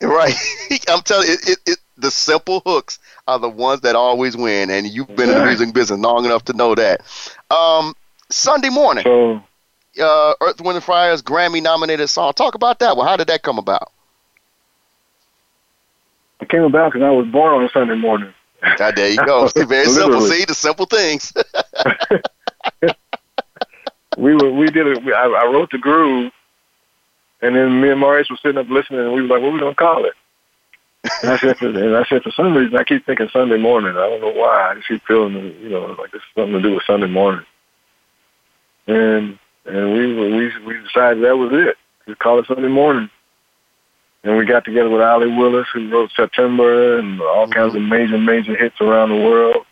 Right. 0.00 0.34
I'm 0.88 1.02
telling 1.02 1.26
you, 1.26 1.32
it, 1.34 1.48
it, 1.48 1.58
it, 1.66 1.78
the 1.96 2.12
simple 2.12 2.62
hooks 2.64 3.00
are 3.26 3.40
the 3.40 3.48
ones 3.48 3.80
that 3.80 3.96
always 3.96 4.36
win, 4.36 4.70
and 4.70 4.86
you've 4.86 5.08
been 5.16 5.30
in 5.30 5.36
the 5.36 5.42
music 5.42 5.74
business 5.74 5.98
long 5.98 6.24
enough 6.24 6.44
to 6.44 6.52
know 6.52 6.76
that. 6.76 7.00
Um, 7.50 7.94
Sunday 8.30 8.68
morning, 8.70 9.02
So 9.02 9.42
uh, 10.00 10.34
Earth, 10.40 10.60
Wind, 10.60 10.76
and 10.76 10.84
Fire's 10.84 11.22
Grammy-nominated 11.22 12.06
song. 12.08 12.34
Talk 12.34 12.54
about 12.54 12.78
that. 12.78 12.96
Well, 12.96 13.04
how 13.06 13.16
did 13.16 13.26
that 13.26 13.42
come 13.42 13.58
about? 13.58 13.90
it 16.40 16.48
came 16.48 16.62
about 16.62 16.92
because 16.92 17.04
I 17.04 17.10
was 17.10 17.26
born 17.26 17.52
on 17.52 17.64
a 17.64 17.68
Sunday 17.70 17.96
morning. 17.96 18.32
Ah, 18.80 18.90
there 18.94 19.10
you 19.10 19.16
go. 19.24 19.48
Very 19.56 19.86
simple. 19.86 20.20
See 20.22 20.44
the 20.44 20.54
simple 20.54 20.86
things. 20.86 21.32
We 24.16 24.34
were 24.34 24.52
we 24.52 24.66
did 24.66 24.86
it. 24.88 24.98
I, 25.14 25.26
I 25.26 25.46
wrote 25.46 25.70
the 25.70 25.78
groove, 25.78 26.32
and 27.40 27.54
then 27.54 27.80
me 27.80 27.90
and 27.90 28.00
Maurice 28.00 28.28
were 28.28 28.36
sitting 28.42 28.58
up 28.58 28.68
listening, 28.68 28.98
and 29.00 29.12
we 29.12 29.22
were 29.22 29.28
like, 29.28 29.40
"What 29.40 29.50
are 29.50 29.52
we 29.52 29.60
gonna 29.60 29.74
call 29.76 30.04
it?" 30.06 30.14
And 31.22 31.30
I 31.30 31.38
said, 31.38 31.56
for, 31.56 31.68
and 31.68 31.96
I 31.96 32.04
said, 32.04 32.22
for 32.22 32.32
some 32.32 32.54
reason, 32.56 32.76
I 32.76 32.82
keep 32.82 33.06
thinking 33.06 33.28
Sunday 33.32 33.56
morning. 33.56 33.90
I 33.92 34.08
don't 34.08 34.20
know 34.20 34.32
why. 34.32 34.70
I 34.70 34.74
just 34.74 34.88
keep 34.88 35.06
feeling, 35.06 35.34
you 35.60 35.68
know, 35.68 35.94
like 35.98 36.10
this 36.10 36.20
is 36.20 36.28
something 36.34 36.54
to 36.54 36.60
do 36.60 36.74
with 36.74 36.82
Sunday 36.84 37.06
morning. 37.06 37.46
And 38.88 39.38
and 39.66 39.92
we 39.92 40.14
we 40.14 40.58
we 40.66 40.82
decided 40.82 41.22
that 41.22 41.36
was 41.36 41.50
it. 41.52 41.76
We 42.06 42.14
call 42.16 42.40
it 42.40 42.46
Sunday 42.46 42.68
morning. 42.68 43.10
And 44.24 44.36
we 44.36 44.44
got 44.44 44.64
together 44.64 44.90
with 44.90 45.00
Allee 45.00 45.34
Willis, 45.34 45.66
who 45.72 45.88
wrote 45.90 46.10
September 46.14 46.98
and 46.98 47.20
all 47.20 47.48
kinds 47.48 47.74
of 47.74 47.82
major 47.82 48.18
major 48.18 48.56
hits 48.56 48.80
around 48.80 49.10
the 49.10 49.16
world. 49.16 49.64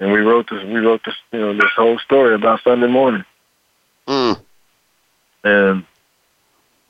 And 0.00 0.12
we 0.12 0.18
wrote 0.20 0.48
this 0.50 0.62
we 0.64 0.80
wrote 0.80 1.02
this 1.04 1.14
you 1.32 1.38
know 1.40 1.54
this 1.54 1.70
whole 1.76 1.98
story 1.98 2.34
about 2.34 2.62
Sunday 2.62 2.88
morning 2.88 3.24
Mm. 4.06 4.40
and 5.44 5.84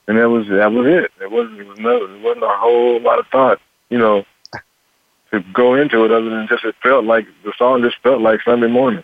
and 0.07 0.17
that 0.17 0.29
was 0.29 0.47
that 0.47 0.71
was 0.71 0.87
it. 0.87 1.11
It 1.21 1.29
wasn't 1.29 1.59
it 1.59 1.67
was 1.67 1.77
no 1.77 1.97
it 1.97 2.21
wasn't 2.21 2.43
a 2.45 2.57
whole 2.57 2.99
lot 3.01 3.19
of 3.19 3.27
thought, 3.27 3.59
you 3.89 3.99
know, 3.99 4.25
to 5.31 5.39
go 5.53 5.75
into 5.75 6.03
it 6.05 6.11
other 6.11 6.29
than 6.29 6.47
just 6.47 6.65
it 6.65 6.75
felt 6.81 7.05
like 7.05 7.27
the 7.43 7.53
song 7.57 7.83
just 7.83 7.97
felt 8.01 8.21
like 8.21 8.41
Sunday 8.43 8.67
morning. 8.67 9.03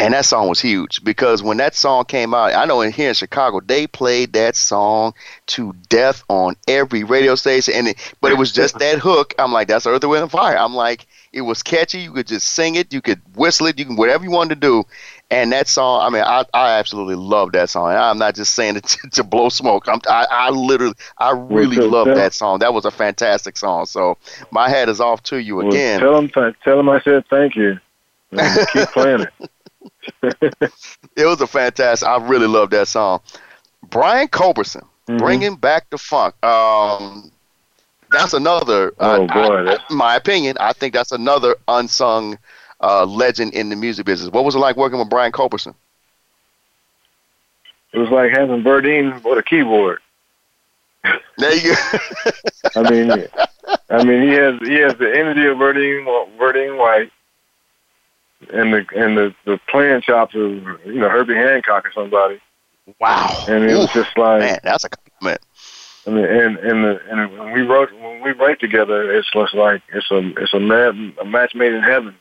And 0.00 0.14
that 0.14 0.24
song 0.24 0.48
was 0.48 0.60
huge 0.60 1.04
because 1.04 1.42
when 1.42 1.58
that 1.58 1.74
song 1.74 2.04
came 2.04 2.34
out, 2.34 2.54
I 2.54 2.64
know 2.64 2.80
in 2.80 2.92
here 2.92 3.08
in 3.08 3.14
Chicago 3.14 3.60
they 3.60 3.86
played 3.86 4.32
that 4.32 4.56
song 4.56 5.14
to 5.48 5.74
death 5.88 6.24
on 6.28 6.56
every 6.66 7.04
radio 7.04 7.34
station, 7.34 7.74
and 7.74 7.88
it, 7.88 8.14
but 8.20 8.32
it 8.32 8.38
was 8.38 8.52
just 8.52 8.78
that 8.78 8.98
hook. 8.98 9.34
I'm 9.38 9.52
like, 9.52 9.68
that's 9.68 9.86
Earth, 9.86 10.04
Wind, 10.04 10.22
and 10.22 10.30
Fire. 10.30 10.56
I'm 10.56 10.74
like, 10.74 11.06
it 11.32 11.42
was 11.42 11.62
catchy. 11.62 11.98
You 12.00 12.12
could 12.12 12.26
just 12.26 12.48
sing 12.48 12.74
it, 12.74 12.92
you 12.92 13.00
could 13.00 13.20
whistle 13.36 13.66
it, 13.66 13.78
you 13.78 13.84
can 13.84 13.96
whatever 13.96 14.24
you 14.24 14.30
wanted 14.30 14.60
to 14.60 14.60
do. 14.60 14.84
And 15.30 15.52
that 15.52 15.68
song, 15.68 16.00
I 16.04 16.10
mean, 16.10 16.24
I, 16.24 16.44
I 16.52 16.78
absolutely 16.78 17.14
love 17.14 17.52
that 17.52 17.70
song. 17.70 17.92
I'm 17.92 18.18
not 18.18 18.34
just 18.34 18.54
saying 18.54 18.76
it 18.76 18.84
to, 19.02 19.10
to 19.10 19.24
blow 19.24 19.48
smoke. 19.48 19.86
I'm, 19.86 20.00
I, 20.08 20.26
I 20.28 20.50
literally, 20.50 20.94
I 21.18 21.30
really 21.32 21.78
Well, 21.78 21.88
love 21.88 22.06
that 22.08 22.32
song. 22.34 22.58
That 22.60 22.74
was 22.74 22.84
a 22.84 22.90
fantastic 22.90 23.56
song. 23.56 23.86
So 23.86 24.18
my 24.50 24.68
hat 24.68 24.88
is 24.88 25.00
off 25.00 25.22
to 25.24 25.36
you 25.40 25.56
Well, 25.56 25.68
again. 25.68 26.00
tell 26.00 26.20
them, 26.20 26.28
tell 26.64 26.76
them 26.76 26.88
I 26.88 27.00
said 27.02 27.26
thank 27.28 27.54
you. 27.54 27.78
And 28.32 28.68
keep 28.68 28.88
playing 28.88 29.20
it. 29.22 29.50
It 30.22 31.26
was 31.26 31.40
a 31.40 31.46
fantastic. 31.46 32.08
I 32.08 32.16
really 32.26 32.46
love 32.46 32.70
that 32.70 32.88
song. 32.88 33.20
Brian 33.90 34.28
Culbertson, 34.28 34.84
Mhm. 35.08 35.18
bringing 35.18 35.56
back 35.56 35.88
the 35.90 35.98
funk. 35.98 36.34
Um, 36.44 37.30
that's 38.10 38.32
another. 38.32 38.92
Oh, 38.98 39.24
uh, 39.24 39.26
boy, 39.26 39.56
I- 39.60 39.62
that's- 39.64 39.90
my 39.90 40.16
opinion, 40.16 40.56
I 40.60 40.72
think 40.72 40.94
that's 40.94 41.12
another 41.12 41.56
unsung 41.68 42.38
uh, 42.82 43.04
legend 43.04 43.52
in 43.52 43.68
the 43.68 43.76
music 43.76 44.06
business. 44.06 44.30
What 44.32 44.44
was 44.44 44.54
it 44.54 44.58
like 44.58 44.76
working 44.76 44.98
with 44.98 45.10
Brian 45.10 45.32
Culbertson? 45.32 45.74
It 47.92 47.98
was 47.98 48.08
like 48.10 48.30
having 48.30 48.62
Verdine 48.62 49.22
with 49.22 49.38
a 49.38 49.42
keyboard. 49.42 49.98
There 51.38 51.54
you 51.54 51.74
go. 51.74 51.98
I 52.76 52.90
mean, 52.90 53.10
I 53.90 54.04
mean, 54.04 54.22
he 54.22 54.28
has 54.34 54.58
he 54.62 54.74
has 54.76 54.94
the 54.94 55.10
energy 55.14 55.46
of 55.46 55.58
Verdine 55.58 56.04
Verdine 56.38 56.78
White, 56.78 57.10
and 58.52 58.72
the 58.72 58.84
and 58.96 59.16
the 59.16 59.34
the 59.44 59.60
playing 59.68 60.02
chops 60.02 60.34
of 60.34 60.40
you 60.40 61.00
know 61.00 61.08
Herbie 61.08 61.34
Hancock 61.34 61.86
or 61.86 61.92
somebody. 61.92 62.40
wow. 63.00 63.44
And 63.46 63.64
it 63.64 63.76
was 63.76 63.90
just 63.92 64.16
like 64.16 64.40
man, 64.40 64.58
that's 64.62 64.84
a 64.84 64.88
compliment. 64.88 65.40
I 66.06 66.10
mean, 66.10 66.24
and 66.24 66.56
and 66.58 66.84
the, 66.84 67.00
and 67.10 67.38
when 67.38 67.52
we 67.52 67.60
wrote 67.60 67.92
when 67.92 68.22
we 68.22 68.32
write 68.32 68.58
together, 68.60 69.12
it's 69.12 69.30
just 69.32 69.54
like 69.54 69.82
it's 69.92 70.10
a 70.10 70.18
it's 70.38 70.54
a, 70.54 70.60
man, 70.60 71.14
a 71.20 71.24
match 71.24 71.54
made 71.54 71.72
in 71.72 71.82
heaven. 71.82 72.14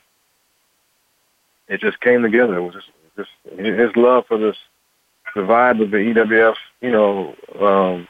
It 1.67 1.79
just 1.79 1.99
came 2.01 2.21
together. 2.21 2.57
It 2.57 2.63
was 2.63 2.73
just 2.73 2.89
just 3.15 3.29
his 3.59 3.95
love 3.95 4.25
for 4.27 4.37
this 4.37 4.57
the 5.35 5.41
vibe 5.41 5.81
of 5.81 5.91
the 5.91 5.97
EWF, 5.97 6.55
you 6.81 6.91
know, 6.91 7.35
um, 7.59 8.07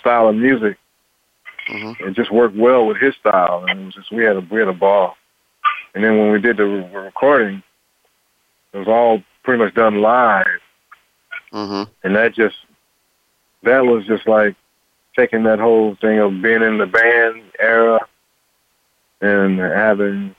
style 0.00 0.28
of 0.28 0.36
music. 0.36 0.78
hmm 1.66 1.92
It 2.00 2.14
just 2.14 2.32
worked 2.32 2.56
well 2.56 2.86
with 2.86 2.96
his 2.98 3.14
style, 3.16 3.66
and 3.68 3.80
it 3.80 3.84
was 3.86 3.94
just 3.94 4.12
we 4.12 4.24
had 4.24 4.36
a 4.36 4.40
we 4.50 4.58
had 4.58 4.68
a 4.68 4.72
ball. 4.72 5.16
And 5.94 6.04
then 6.04 6.18
when 6.18 6.30
we 6.30 6.40
did 6.40 6.56
the 6.56 6.66
re- 6.66 7.04
recording, 7.04 7.62
it 8.72 8.78
was 8.78 8.88
all 8.88 9.22
pretty 9.42 9.62
much 9.64 9.74
done 9.74 10.00
live 10.00 10.46
hmm 11.50 11.84
and 12.04 12.14
that 12.14 12.34
just 12.34 12.56
that 13.62 13.84
was 13.84 14.04
just 14.06 14.28
like 14.28 14.54
taking 15.16 15.42
that 15.44 15.58
whole 15.58 15.96
thing 16.00 16.18
of 16.18 16.42
being 16.42 16.62
in 16.62 16.78
the 16.78 16.86
band 16.86 17.42
era 17.58 17.98
and 19.20 19.58
having 19.58 20.34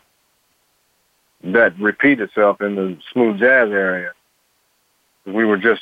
that 1.44 1.78
repeat 1.80 2.20
itself 2.22 2.62
in 2.62 2.76
the 2.76 2.98
smooth 3.12 3.40
jazz 3.40 3.70
area. 3.72 4.12
We 5.26 5.44
were 5.46 5.58
just 5.58 5.82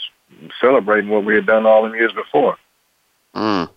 celebrating 0.59 1.09
what 1.09 1.25
we 1.25 1.35
had 1.35 1.45
done 1.45 1.65
all 1.65 1.87
the 1.87 1.95
years 1.95 2.13
before. 2.13 2.57
Mm. 3.35 3.69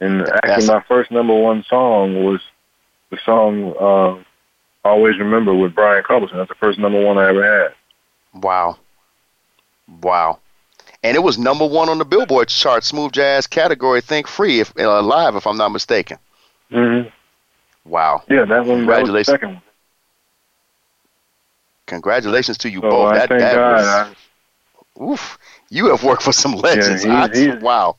And 0.00 0.20
That's- 0.20 0.40
actually, 0.44 0.66
my 0.68 0.80
first 0.88 1.10
number 1.10 1.34
one 1.34 1.62
song 1.64 2.24
was 2.24 2.40
the 3.10 3.18
song 3.24 3.74
uh, 3.80 4.88
"Always 4.88 5.18
Remember" 5.18 5.54
with 5.54 5.74
Brian 5.74 6.02
Culbertson. 6.04 6.38
That's 6.38 6.48
the 6.48 6.54
first 6.56 6.78
number 6.78 7.00
one 7.04 7.18
I 7.18 7.28
ever 7.28 7.42
had. 7.64 7.74
Wow. 8.40 8.78
Wow. 10.02 10.38
And 11.02 11.16
it 11.16 11.20
was 11.20 11.38
number 11.38 11.66
one 11.66 11.88
on 11.88 11.98
the 11.98 12.04
Billboard 12.04 12.48
chart, 12.48 12.84
smooth 12.84 13.12
jazz 13.12 13.46
category. 13.46 14.00
Think 14.00 14.26
free, 14.28 14.60
if 14.60 14.72
uh, 14.78 15.00
live, 15.02 15.34
if 15.34 15.46
I'm 15.46 15.56
not 15.56 15.70
mistaken. 15.72 16.18
Mm-hmm. 16.70 17.08
Wow. 17.88 18.22
Yeah, 18.28 18.44
that 18.44 18.48
one. 18.48 18.48
That 18.48 18.66
was 18.66 18.68
Congratulations. 18.78 19.26
second 19.26 19.48
one. 19.54 19.62
Congratulations 21.86 22.58
to 22.58 22.70
you 22.70 22.80
So 22.80 22.90
both. 22.90 23.12
I 23.12 23.18
that 23.18 23.28
thank 23.28 23.40
that 23.40 23.54
God. 23.54 24.16
was, 24.96 25.10
oof. 25.12 25.38
You 25.70 25.86
have 25.86 26.04
worked 26.04 26.22
for 26.22 26.32
some 26.32 26.52
legends. 26.52 27.02
he- 27.02 27.10
I- 27.10 27.28
he's- 27.32 27.60
wow. 27.62 27.96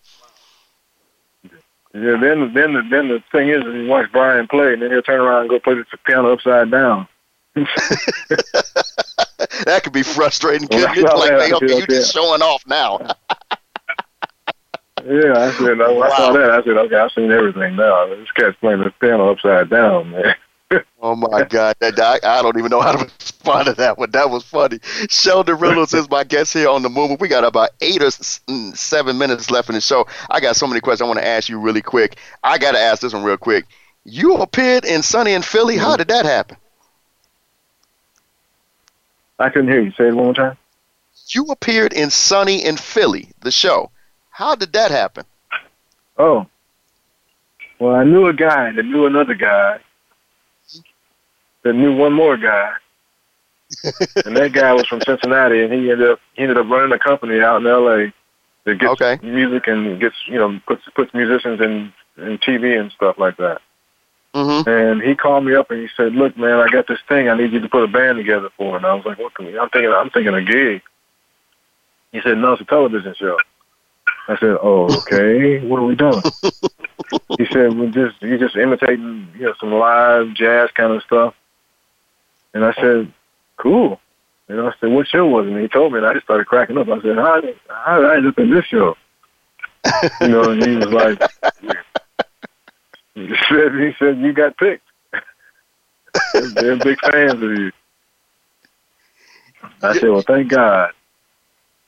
Yeah, 1.94 2.18
then 2.22 2.54
then 2.54 2.74
the 2.74 2.82
then 2.90 3.08
the 3.10 3.22
thing 3.32 3.50
is, 3.50 3.64
you 3.66 3.86
watch 3.88 4.10
Brian 4.14 4.48
play, 4.48 4.74
and 4.74 4.82
then 4.82 4.92
he'll 4.92 5.02
turn 5.02 5.20
around 5.20 5.42
and 5.42 5.50
go 5.50 5.60
play 5.60 5.74
the 5.76 5.86
piano 6.06 6.32
upside 6.32 6.72
down. 6.72 7.08
that 9.66 9.82
could 9.84 9.92
be 9.92 10.04
frustrating, 10.04 10.70
Well, 10.72 10.88
couldn't 10.88 11.06
it? 11.06 11.14
Like, 11.16 11.32
I 11.32 11.60
they, 11.60 11.78
you 11.80 11.88
just 11.88 12.14
showing 12.14 12.42
off 12.42 12.64
now. 12.66 13.00
Yeah, 15.04 15.34
I 15.34 15.58
said, 15.58 15.82
I 15.82 15.92
Wow. 15.92 16.10
saw 16.16 16.34
that, 16.34 16.52
I 16.52 16.64
said, 16.64 16.78
okay, 16.78 16.96
I've 16.96 17.12
seen 17.14 17.32
everything 17.32 17.76
now. 17.76 18.06
This 18.08 18.32
cat's 18.34 18.56
playing 18.60 18.82
the 18.82 18.92
piano 19.02 19.32
upside 19.32 19.70
down, 19.70 20.12
man. 20.12 20.36
Oh 21.02 21.16
my 21.16 21.44
God, 21.46 21.76
that, 21.80 22.00
I, 22.00 22.20
I 22.24 22.42
don't 22.44 22.58
even 22.58 22.70
know 22.70 22.80
how 22.82 22.92
to 22.92 23.04
respond 23.20 23.66
to 23.66 23.74
that 23.74 23.98
one. 23.98 24.12
That 24.12 24.30
was 24.30 24.44
funny. 24.44 24.80
Sheldon 25.10 25.56
Reynolds 25.56 25.94
is 25.94 26.10
my 26.10 26.24
guest 26.24 26.54
here 26.54 26.70
on 26.70 26.84
the 26.84 26.90
movement. 26.90 27.22
We 27.22 27.28
got 27.28 27.44
about 27.44 27.72
eight 27.82 28.04
or 28.04 28.08
s- 28.08 28.40
mm, 28.48 28.78
seven 28.78 29.18
minutes 29.18 29.50
left 29.50 29.68
in 29.70 29.76
the 29.76 29.82
show. 29.82 30.06
I 30.30 30.40
got 30.40 30.56
so 30.56 30.68
many 30.68 30.80
questions 30.80 31.02
I 31.02 31.08
want 31.08 31.20
to 31.20 31.28
ask 31.28 31.50
you 31.50 31.60
really 31.60 31.82
quick. 31.82 32.18
I 32.44 32.58
got 32.60 32.74
to 32.74 32.80
ask 32.80 33.02
this 33.02 33.14
one 33.14 33.24
real 33.24 33.38
quick. 33.38 33.66
You 34.06 34.36
appeared 34.38 34.86
in 34.86 35.02
Sunny 35.02 35.34
in 35.34 35.42
Philly. 35.42 35.78
How 35.78 35.98
did 35.98 36.08
that 36.10 36.26
happen? 36.26 36.58
I 39.40 39.50
couldn't 39.50 39.70
hear 39.70 39.82
you. 39.82 39.92
Say 39.92 40.08
it 40.08 40.14
one 40.14 40.26
more 40.26 40.34
time. 40.36 40.58
You 41.30 41.46
appeared 41.46 41.94
in 41.94 42.12
Sunny 42.12 42.64
in 42.64 42.78
Philly, 42.78 43.30
the 43.42 43.52
show. 43.52 43.90
How 44.30 44.56
did 44.56 44.74
that 44.74 44.92
happen? 44.92 45.26
Oh, 46.18 46.46
well, 47.80 47.96
I 47.96 48.04
knew 48.04 48.28
a 48.28 48.34
guy 48.34 48.72
that 48.72 48.84
knew 48.84 49.08
another 49.08 49.34
guy 49.34 49.80
that 51.64 51.74
knew 51.74 51.96
one 51.96 52.14
more 52.14 52.38
guy, 52.38 52.74
and 54.26 54.36
that 54.36 54.52
guy 54.54 54.74
was 54.74 54.88
from 54.88 55.02
Cincinnati, 55.02 55.62
and 55.64 55.72
he 55.74 55.92
ended 55.92 56.10
up 56.10 56.20
he 56.34 56.44
ended 56.44 56.58
up 56.58 56.68
running 56.70 56.92
a 56.92 57.00
company 57.00 57.42
out 57.42 57.62
in 57.62 57.68
L.A. 57.68 58.14
that 58.66 58.80
gets 58.80 59.02
Okay. 59.02 59.20
music 59.26 59.68
and 59.68 60.00
gets 60.00 60.16
you 60.28 60.38
know 60.38 60.60
puts 60.68 60.84
puts 60.96 61.14
musicians 61.14 61.62
in 61.62 61.94
in 62.18 62.38
TV 62.40 62.80
and 62.80 62.92
stuff 62.92 63.18
like 63.18 63.38
that. 63.38 63.62
Mm-hmm. 64.34 64.70
And 64.70 65.02
he 65.02 65.14
called 65.16 65.44
me 65.44 65.56
up 65.56 65.72
and 65.72 65.82
he 65.82 65.90
said, 65.98 66.14
"Look, 66.14 66.38
man, 66.38 66.60
I 66.60 66.68
got 66.70 66.88
this 66.88 67.00
thing. 67.10 67.28
I 67.28 67.36
need 67.36 67.52
you 67.52 67.60
to 67.60 67.68
put 67.70 67.84
a 67.84 67.88
band 67.88 68.18
together 68.18 68.50
for." 68.58 68.78
And 68.78 68.86
I 68.86 68.94
was 68.94 69.06
like, 69.06 69.20
"What? 69.20 69.34
Can 69.36 69.46
we? 69.48 69.60
I'm 69.60 69.70
thinking. 69.70 69.92
I'm 69.92 70.10
thinking 70.10 70.34
a 70.34 70.42
gig." 70.42 70.82
He 72.12 72.22
said, 72.22 72.38
"No, 72.38 72.54
it's 72.54 72.62
a 72.62 72.66
television 72.66 73.14
show." 73.18 73.38
I 74.30 74.38
said, 74.38 74.58
"Oh, 74.62 74.86
okay. 75.00 75.60
what 75.68 75.80
are 75.80 75.86
we 75.86 75.96
doing?" 75.96 76.22
he 77.38 77.46
said, 77.48 77.78
"We're 77.78 77.90
just 77.92 78.22
you're 78.22 78.38
just 78.38 78.56
imitating 78.56 79.28
you 79.38 79.48
know 79.48 79.54
some 79.60 79.74
live 79.74 80.34
jazz 80.34 80.70
kind 80.76 80.94
of 80.94 81.04
stuff." 81.04 81.34
And 82.54 82.66
I 82.66 82.74
said, 82.74 83.12
"Cool." 83.58 84.00
And 84.50 84.60
I 84.60 84.72
said, 84.80 84.92
"What 84.92 85.08
show 85.08 85.26
was 85.28 85.48
it?" 85.48 85.54
And 85.54 85.62
he 85.62 85.68
told 85.68 85.94
me, 85.94 86.00
and 86.00 86.08
I 86.08 86.14
just 86.14 86.26
started 86.26 86.48
cracking 86.48 86.78
up. 86.78 86.90
I 86.90 87.02
said, 87.02 87.18
"How 87.18 87.40
did, 87.42 87.58
how 87.70 88.02
did 88.02 88.10
I 88.10 88.16
end 88.18 88.28
up 88.28 88.38
in 88.40 88.52
this 88.52 88.66
show?" 88.66 88.96
you 90.22 90.28
know, 90.28 90.52
and 90.52 90.64
he 90.66 90.76
was 90.76 90.86
like, 90.92 91.20
he 93.16 93.28
said, 93.50 93.74
he 93.74 93.92
said, 94.00 94.20
you 94.20 94.32
got 94.34 94.58
picked. 94.58 94.86
They're 96.56 96.78
big 96.78 97.00
fans 97.00 97.34
of 97.34 97.42
you. 97.42 97.72
I 99.82 99.94
said, 99.94 100.10
well, 100.10 100.22
thank 100.22 100.50
God. 100.50 100.92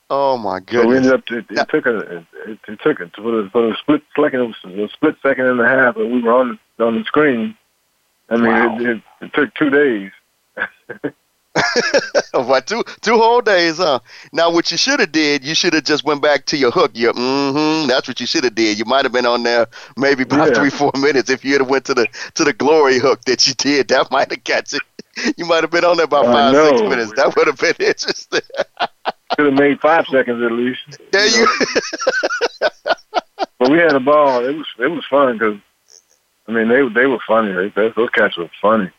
Oh 0.10 0.38
my 0.38 0.60
goodness! 0.60 0.84
So 0.84 0.88
we 0.90 0.98
ended 0.98 1.14
up. 1.14 1.24
It, 1.30 1.46
it 1.50 1.70
took 1.70 1.86
a. 1.88 1.98
It, 2.46 2.60
it 2.68 2.80
took 2.84 3.00
it 3.00 3.16
for 3.16 3.44
the, 3.44 3.50
for 3.52 3.70
the 3.70 3.76
split 3.80 4.04
second, 4.16 4.56
a 4.64 4.90
split 4.90 5.16
second 5.24 5.46
and 5.46 5.60
a 5.60 5.68
half, 5.68 5.96
and 5.96 6.12
we 6.12 6.22
were 6.22 6.34
on 6.34 6.60
on 6.80 7.00
the 7.00 7.04
screen. 7.06 7.58
I 8.30 8.36
mean, 8.36 8.46
Wow. 8.46 8.78
it, 8.80 8.90
it, 8.90 9.02
it 9.22 9.34
took 9.34 9.56
two 9.56 9.70
days. 9.72 10.12
what 12.34 12.68
two 12.68 12.84
two 13.02 13.18
whole 13.18 13.42
days, 13.42 13.78
huh? 13.78 14.00
Now 14.32 14.52
what 14.52 14.72
you 14.72 14.78
should 14.78 15.00
have 15.00 15.12
did, 15.12 15.44
you 15.44 15.54
should 15.54 15.74
have 15.74 15.84
just 15.84 16.04
went 16.04 16.22
back 16.22 16.46
to 16.48 16.58
your 16.58 16.72
hook. 16.72 16.92
Your 16.94 17.14
mm-hmm. 17.14 17.88
That's 17.88 18.08
what 18.08 18.20
you 18.20 18.26
should 18.26 18.44
have 18.44 18.56
did. 18.56 18.80
You 18.80 18.86
might 18.86 19.06
have 19.06 19.12
been 19.12 19.26
on 19.26 19.44
there 19.44 19.68
maybe 19.98 20.24
about 20.24 20.50
Yeah. 20.50 20.54
three 20.56 20.70
four 20.70 20.92
minutes 20.98 21.30
if 21.30 21.46
you 21.46 21.54
had 21.54 21.70
went 21.70 21.86
to 21.86 21.94
the 21.94 22.08
to 22.36 22.44
the 22.44 22.54
glory 22.54 23.00
hook 23.00 23.24
that 23.26 23.48
you 23.48 23.54
did. 23.54 23.90
That 23.90 24.10
might 24.12 24.32
have 24.32 24.44
got 24.44 24.72
you. 24.74 24.80
You 25.38 25.46
might 25.46 25.62
have 25.62 25.70
been 25.70 25.86
on 25.86 25.98
there 25.98 26.06
about 26.06 26.26
five 26.26 26.56
six 26.56 26.82
minutes. 26.82 27.12
That 27.16 27.36
would 27.36 27.46
have 27.46 27.60
been 27.60 27.76
interesting. 27.80 28.42
Could 29.36 29.46
have 29.46 29.54
made 29.54 29.80
five 29.80 30.08
seconds 30.08 30.42
at 30.42 30.52
least. 30.52 31.00
There 31.12 31.28
you. 31.28 31.48
But 33.60 33.70
we 33.70 33.78
had 33.78 33.94
a 33.94 34.00
ball. 34.00 34.44
It 34.44 34.56
was 34.58 34.66
it 34.80 34.88
was 34.88 35.06
fun 35.06 35.38
because, 35.38 35.60
I 36.48 36.52
mean, 36.52 36.68
they 36.68 36.82
they 36.90 37.06
were 37.06 37.20
funny. 37.28 37.54
They, 37.54 37.70
they, 37.70 37.94
those 37.96 38.10
cats 38.10 38.38
were 38.38 38.50
funny. 38.60 38.90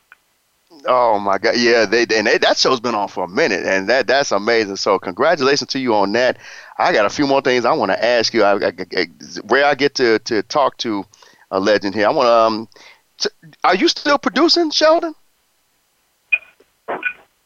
Oh 0.86 1.18
my 1.18 1.38
God! 1.38 1.54
Yeah, 1.56 1.86
they 1.86 2.02
and 2.14 2.26
they, 2.26 2.38
that 2.38 2.58
show's 2.58 2.80
been 2.80 2.94
on 2.94 3.08
for 3.08 3.24
a 3.24 3.28
minute, 3.28 3.64
and 3.64 3.88
that 3.88 4.06
that's 4.06 4.32
amazing. 4.32 4.76
So 4.76 4.98
congratulations 4.98 5.70
to 5.70 5.78
you 5.78 5.94
on 5.94 6.12
that. 6.12 6.38
I 6.78 6.92
got 6.92 7.06
a 7.06 7.10
few 7.10 7.26
more 7.26 7.40
things 7.40 7.64
I 7.64 7.72
want 7.72 7.90
to 7.92 8.04
ask 8.04 8.34
you. 8.34 8.42
I, 8.42 8.66
I, 8.66 8.72
I, 8.96 9.06
where 9.46 9.64
I 9.64 9.74
get 9.74 9.94
to 9.96 10.18
to 10.20 10.42
talk 10.42 10.76
to 10.78 11.04
a 11.50 11.58
legend 11.58 11.94
here. 11.94 12.06
I 12.06 12.10
want 12.10 12.26
to. 12.26 12.32
Um, 12.32 12.68
t- 13.18 13.30
are 13.62 13.74
you 13.74 13.88
still 13.88 14.18
producing, 14.18 14.70
Sheldon? 14.70 15.14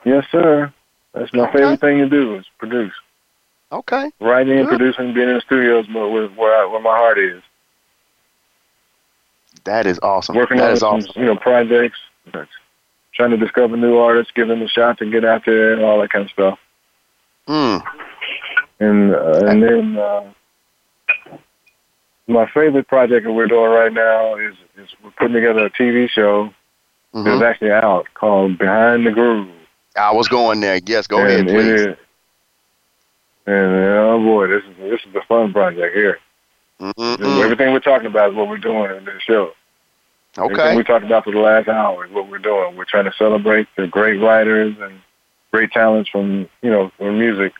Yes, 0.05 0.27
sir. 0.33 0.73
That's 1.13 1.33
my 1.33 1.45
Okay. 1.45 1.59
favorite 1.59 1.81
thing 1.81 1.99
to 1.99 2.09
do 2.09 2.37
is 2.37 2.47
produce. 2.59 2.95
Okay. 3.71 4.11
Writing 4.21 4.59
and 4.59 4.69
producing, 4.69 5.13
being 5.13 5.29
in 5.29 5.35
the 5.35 5.41
studios, 5.43 5.87
but 5.93 6.09
where 6.09 6.29
where, 6.29 6.63
I, 6.63 6.67
where 6.67 6.81
my 6.81 6.97
heart 6.97 7.19
is. 7.19 7.43
That 9.65 9.87
is 9.87 9.99
awesome. 10.03 10.37
Working 10.37 10.57
that 10.59 10.71
on 10.71 10.73
is 10.73 10.81
some, 10.81 10.97
awesome. 10.97 11.13
you 11.21 11.27
know 11.27 11.37
projects, 11.37 11.99
trying 13.19 13.31
to 13.31 13.37
discover 13.37 13.77
new 13.77 13.99
artists, 13.99 14.33
give 14.35 14.49
them 14.49 14.63
a 14.63 14.69
shot 14.69 14.97
to 14.99 15.11
get 15.11 15.25
out 15.25 15.43
there, 15.45 15.73
and 15.75 15.83
all 15.83 16.01
that 16.01 16.11
kind 16.11 16.25
of 16.25 16.31
stuff. 16.31 16.59
Mm. 17.49 17.83
And 18.81 19.15
uh, 19.15 19.41
and 19.47 19.63
then 19.63 19.99
uh, 19.99 20.33
my 22.29 22.47
favorite 22.53 22.87
project 22.89 23.27
that 23.27 23.33
we're 23.33 23.49
doing 23.49 23.71
right 23.71 23.93
now 23.93 24.37
is 24.37 24.55
is 24.77 24.89
we're 25.03 25.11
putting 25.13 25.35
together 25.35 25.67
a 25.67 25.71
TV 25.71 26.09
show 26.09 26.55
Mhm. 27.15 27.25
that's 27.25 27.43
actually 27.43 27.73
out 27.73 28.07
called 28.15 28.59
Behind 28.59 29.07
the 29.07 29.11
Groove. 29.11 29.49
I 29.97 30.13
was 30.13 30.29
going 30.29 30.61
there. 30.61 30.79
Yes, 30.87 31.07
go 31.07 31.25
ahead, 31.25 31.41
and 31.41 31.49
it 31.49 31.53
please. 31.53 31.81
is- 31.81 31.97
and 33.47 33.75
oh 33.75 34.21
boy, 34.23 34.47
this 34.47 34.63
is 34.63 34.77
this 34.79 35.01
is 35.07 35.13
the 35.13 35.23
fun 35.27 35.53
project 35.53 35.95
here. 35.97 36.19
Mm-mm-mm. 36.81 37.43
Everything 37.43 37.73
we're 37.73 37.81
talking 37.81 38.07
about 38.07 38.31
is 38.31 38.37
what 38.37 38.47
we're 38.49 38.59
doing 38.59 38.95
in 38.95 39.05
this 39.05 39.21
show. 39.23 39.53
Everything 40.37 40.61
Okay. 40.67 40.77
we 40.77 40.85
talked 40.85 41.05
about 41.05 41.25
for 41.25 41.33
the 41.33 41.39
last 41.41 41.69
hour 41.69 42.05
is 42.07 42.13
what 42.13 42.29
we're 42.29 42.39
doing. 42.39 42.77
We're 42.77 42.85
trying 42.85 43.05
to 43.07 43.13
celebrate 43.19 43.67
the 43.77 43.87
great 43.87 44.19
writers 44.21 44.75
and 44.81 45.01
great 45.51 45.73
talents 45.73 46.11
from 46.11 46.49
you 46.63 46.71
know 46.71 46.91
from 46.97 47.19
music, 47.19 47.53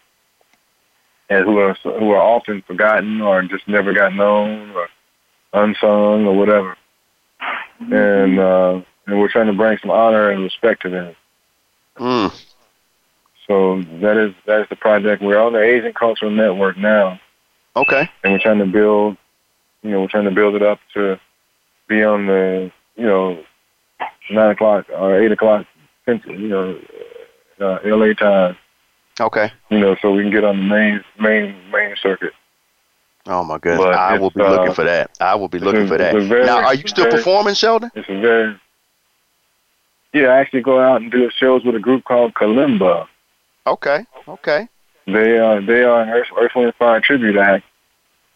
and 1.29 1.45
who 1.45 1.59
are 1.59 1.75
who 1.83 2.11
are 2.11 2.23
often 2.23 2.63
forgotten 2.63 3.21
or 3.21 3.43
just 3.43 3.67
never 3.67 3.93
got 3.93 4.15
known 4.15 4.71
or 4.73 4.89
unsung 5.53 6.27
or 6.27 6.37
whatever. 6.37 6.77
And 7.81 8.39
uh, 8.39 8.81
and 9.07 9.19
we're 9.19 9.31
trying 9.31 9.47
to 9.47 9.53
bring 9.55 9.79
some 9.79 9.91
honor 9.91 10.31
and 10.31 10.43
respect 10.43 10.83
to 10.83 10.91
them. 10.91 11.17
Mm. 11.97 12.45
So 13.47 13.83
that 14.01 14.17
is 14.17 14.35
that 14.47 14.61
is 14.61 14.69
the 14.69 14.77
project. 14.77 15.23
We're 15.23 15.41
on 15.41 15.53
the 15.53 15.63
Asian 15.63 15.93
Cultural 15.95 16.31
Network 16.31 16.77
now, 16.77 17.19
Okay. 17.75 18.09
and 18.23 18.33
we're 18.35 18.39
trying 18.41 18.59
to 18.59 18.67
build, 18.67 19.17
you 19.83 19.91
know, 19.91 20.03
we're 20.03 20.09
trying 20.09 20.25
to 20.27 20.31
build 20.31 20.55
it 20.55 20.63
up 20.63 20.79
to 20.95 21.19
be 21.89 22.03
on 22.05 22.27
the, 22.27 22.71
you 22.97 23.07
know, 23.07 23.43
nine 24.31 24.51
o'clock 24.51 24.87
or 24.95 25.21
eight 25.21 25.33
o'clock, 25.33 25.67
you 26.07 26.49
know, 26.49 26.79
uh, 27.61 27.79
LA 27.85 28.13
time, 28.15 28.57
Okay. 29.21 29.51
you 29.71 29.79
know, 29.79 29.97
so 30.01 30.13
we 30.13 30.23
can 30.23 30.31
get 30.31 30.45
on 30.45 30.57
the 30.57 30.63
main 30.63 31.05
main 31.19 31.57
main 31.73 31.97
circuit. 32.01 32.33
Oh 33.27 33.45
my 33.45 33.59
goodness. 33.59 33.81
But 33.85 33.95
I 33.95 34.19
will 34.19 34.31
be 34.31 34.41
looking 34.43 34.71
uh, 34.71 34.75
for 34.75 34.85
that. 34.85 35.11
I 35.21 35.35
will 35.35 35.49
be 35.49 35.59
looking 35.59 35.83
a- 35.83 35.89
for 35.89 35.99
that. 35.99 36.15
very- 36.15 36.47
now, 36.47 36.59
are 36.65 36.75
you 36.75 36.87
still 36.87 37.05
very- 37.05 37.17
performing, 37.17 37.55
Sheldon? 37.55 37.91
It's 37.95 38.09
a 38.09 38.21
very 38.21 38.61
yeah. 40.15 40.29
I 40.29 40.39
actually 40.39 40.63
go 40.63 40.81
out 40.81 41.03
and 41.03 41.11
do 41.11 41.31
shows 41.37 41.65
with 41.65 41.75
a 41.75 41.81
group 41.81 42.05
called 42.05 42.35
Kalimba. 42.35 43.07
Okay. 43.67 44.07
Okay. 44.29 44.69
They 45.07 45.39
are 45.39 45.61
they 45.61 45.83
are 45.85 46.03
an 46.03 46.09
Earth, 46.11 46.29
Earth 46.39 46.53
Wind 46.55 46.73
Fire 46.79 47.01
tribute 47.01 47.37
act. 47.37 47.65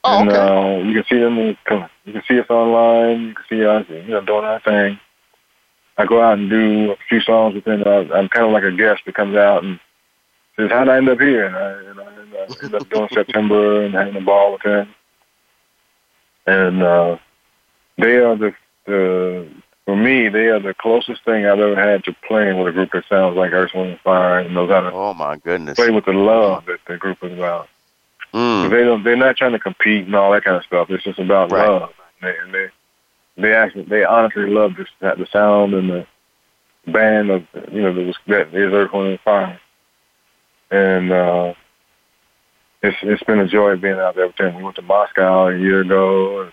Oh, 0.05 0.21
and 0.21 0.29
okay. 0.31 0.39
uh, 0.39 0.83
you 0.85 0.95
can 0.95 1.05
see 1.09 1.19
them. 1.21 1.39
in- 1.39 1.57
You 2.05 2.13
can 2.13 2.23
see 2.27 2.41
us 2.41 2.51
online. 2.51 3.29
You 3.29 3.35
can 3.35 3.45
see 3.49 3.65
us, 3.65 3.87
you 3.89 4.03
know, 4.09 4.21
doing 4.21 4.45
our 4.45 4.61
thing. 4.61 4.99
I 5.99 6.07
go 6.07 6.23
out 6.23 6.39
and 6.39 6.51
do 6.51 6.93
a 6.93 6.97
few 7.09 7.21
songs 7.21 7.55
with 7.55 7.65
them. 7.65 7.83
I, 7.87 8.15
I'm 8.15 8.29
kind 8.29 8.47
of 8.47 8.53
like 8.53 8.65
a 8.65 8.73
guest 8.73 9.03
that 9.07 9.15
comes 9.15 9.37
out 9.37 9.63
and 9.63 9.79
says, 10.57 10.71
"How 10.71 10.81
would 10.81 10.89
I 10.89 10.97
end 10.97 11.09
up 11.09 11.21
here?" 11.21 11.47
And 11.47 11.57
I, 11.57 11.71
and 11.91 12.01
I, 12.01 12.21
and 12.21 12.35
I 12.35 12.65
end 12.65 12.75
up 12.75 12.89
doing 12.89 13.09
September 13.13 13.85
and 13.85 13.95
having 13.95 14.17
a 14.17 14.21
ball 14.21 14.53
with 14.53 14.63
them. 14.63 14.95
And 16.47 16.83
uh, 16.83 17.19
they 17.99 18.17
are 18.17 18.37
the 18.37 18.55
the 18.87 19.49
for 19.85 19.97
me, 19.97 20.29
they 20.29 20.47
are 20.47 20.61
the 20.61 20.75
closest 20.75 21.25
thing 21.25 21.45
I've 21.45 21.59
ever 21.59 21.77
had 21.77 22.05
to 22.05 22.15
playing 22.27 22.59
with 22.59 22.69
a 22.69 22.73
group 22.73 22.93
that 22.93 23.05
sounds 23.09 23.37
like 23.37 23.53
Earth, 23.53 23.73
Wind, 23.75 23.91
and 23.91 24.01
Fire 24.01 24.39
and 24.39 24.55
knows 24.55 24.71
how 24.71 24.81
to 24.81 24.93
oh 24.93 25.15
my 25.15 25.37
goodness. 25.37 25.77
play 25.77 25.91
with 25.91 26.05
the 26.05 26.13
love 26.13 26.67
that 26.67 26.79
the 26.87 26.97
group 26.97 27.19
is 27.23 27.33
about. 27.33 27.69
Mm. 28.35 28.71
They 28.71 28.85
don't. 28.85 29.05
They're 29.05 29.17
not 29.17 29.37
trying 29.37 29.53
to 29.53 29.59
compete 29.59 30.07
and 30.07 30.15
all 30.15 30.33
that 30.33 30.45
kind 30.45 30.57
of 30.57 30.65
stuff. 30.65 30.89
It's 30.91 31.05
just 31.05 31.19
about 31.19 31.53
Right. 31.53 31.69
love. 31.69 31.91
They, 32.23 32.35
and 32.39 32.55
they, 32.55 32.69
they 33.37 33.53
actually, 33.55 33.85
they 33.85 34.05
honestly 34.05 34.47
love 34.47 34.73
this, 34.77 34.89
the 35.01 35.27
sound 35.31 35.75
and 35.75 35.91
the 35.91 36.07
band 36.87 37.31
of, 37.31 37.43
you 37.71 37.83
know, 37.83 37.93
that 37.93 38.07
was 38.07 38.17
that 38.29 38.49
is 38.55 38.73
Earth, 38.73 38.93
Wind, 38.93 39.09
and 39.11 39.21
Fire. 39.21 39.61
And 40.71 41.13
uh, 41.13 41.55
it's 42.83 42.97
it's 43.03 43.23
been 43.25 43.41
a 43.41 43.47
joy 43.49 43.77
being 43.77 43.99
out 43.99 44.15
there 44.17 44.27
with 44.29 44.37
them. 44.37 44.55
We 44.57 44.63
went 44.63 44.77
to 44.77 44.83
Moscow 44.83 45.49
a 45.49 45.59
year 45.59 45.81
ago, 45.83 46.51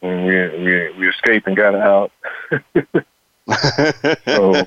and 0.00 0.24
we 0.26 0.64
we 0.64 0.92
we 0.98 1.08
escaped 1.08 1.46
and 1.46 1.56
got 1.56 1.74
out. 1.74 2.12
So- 4.24 4.66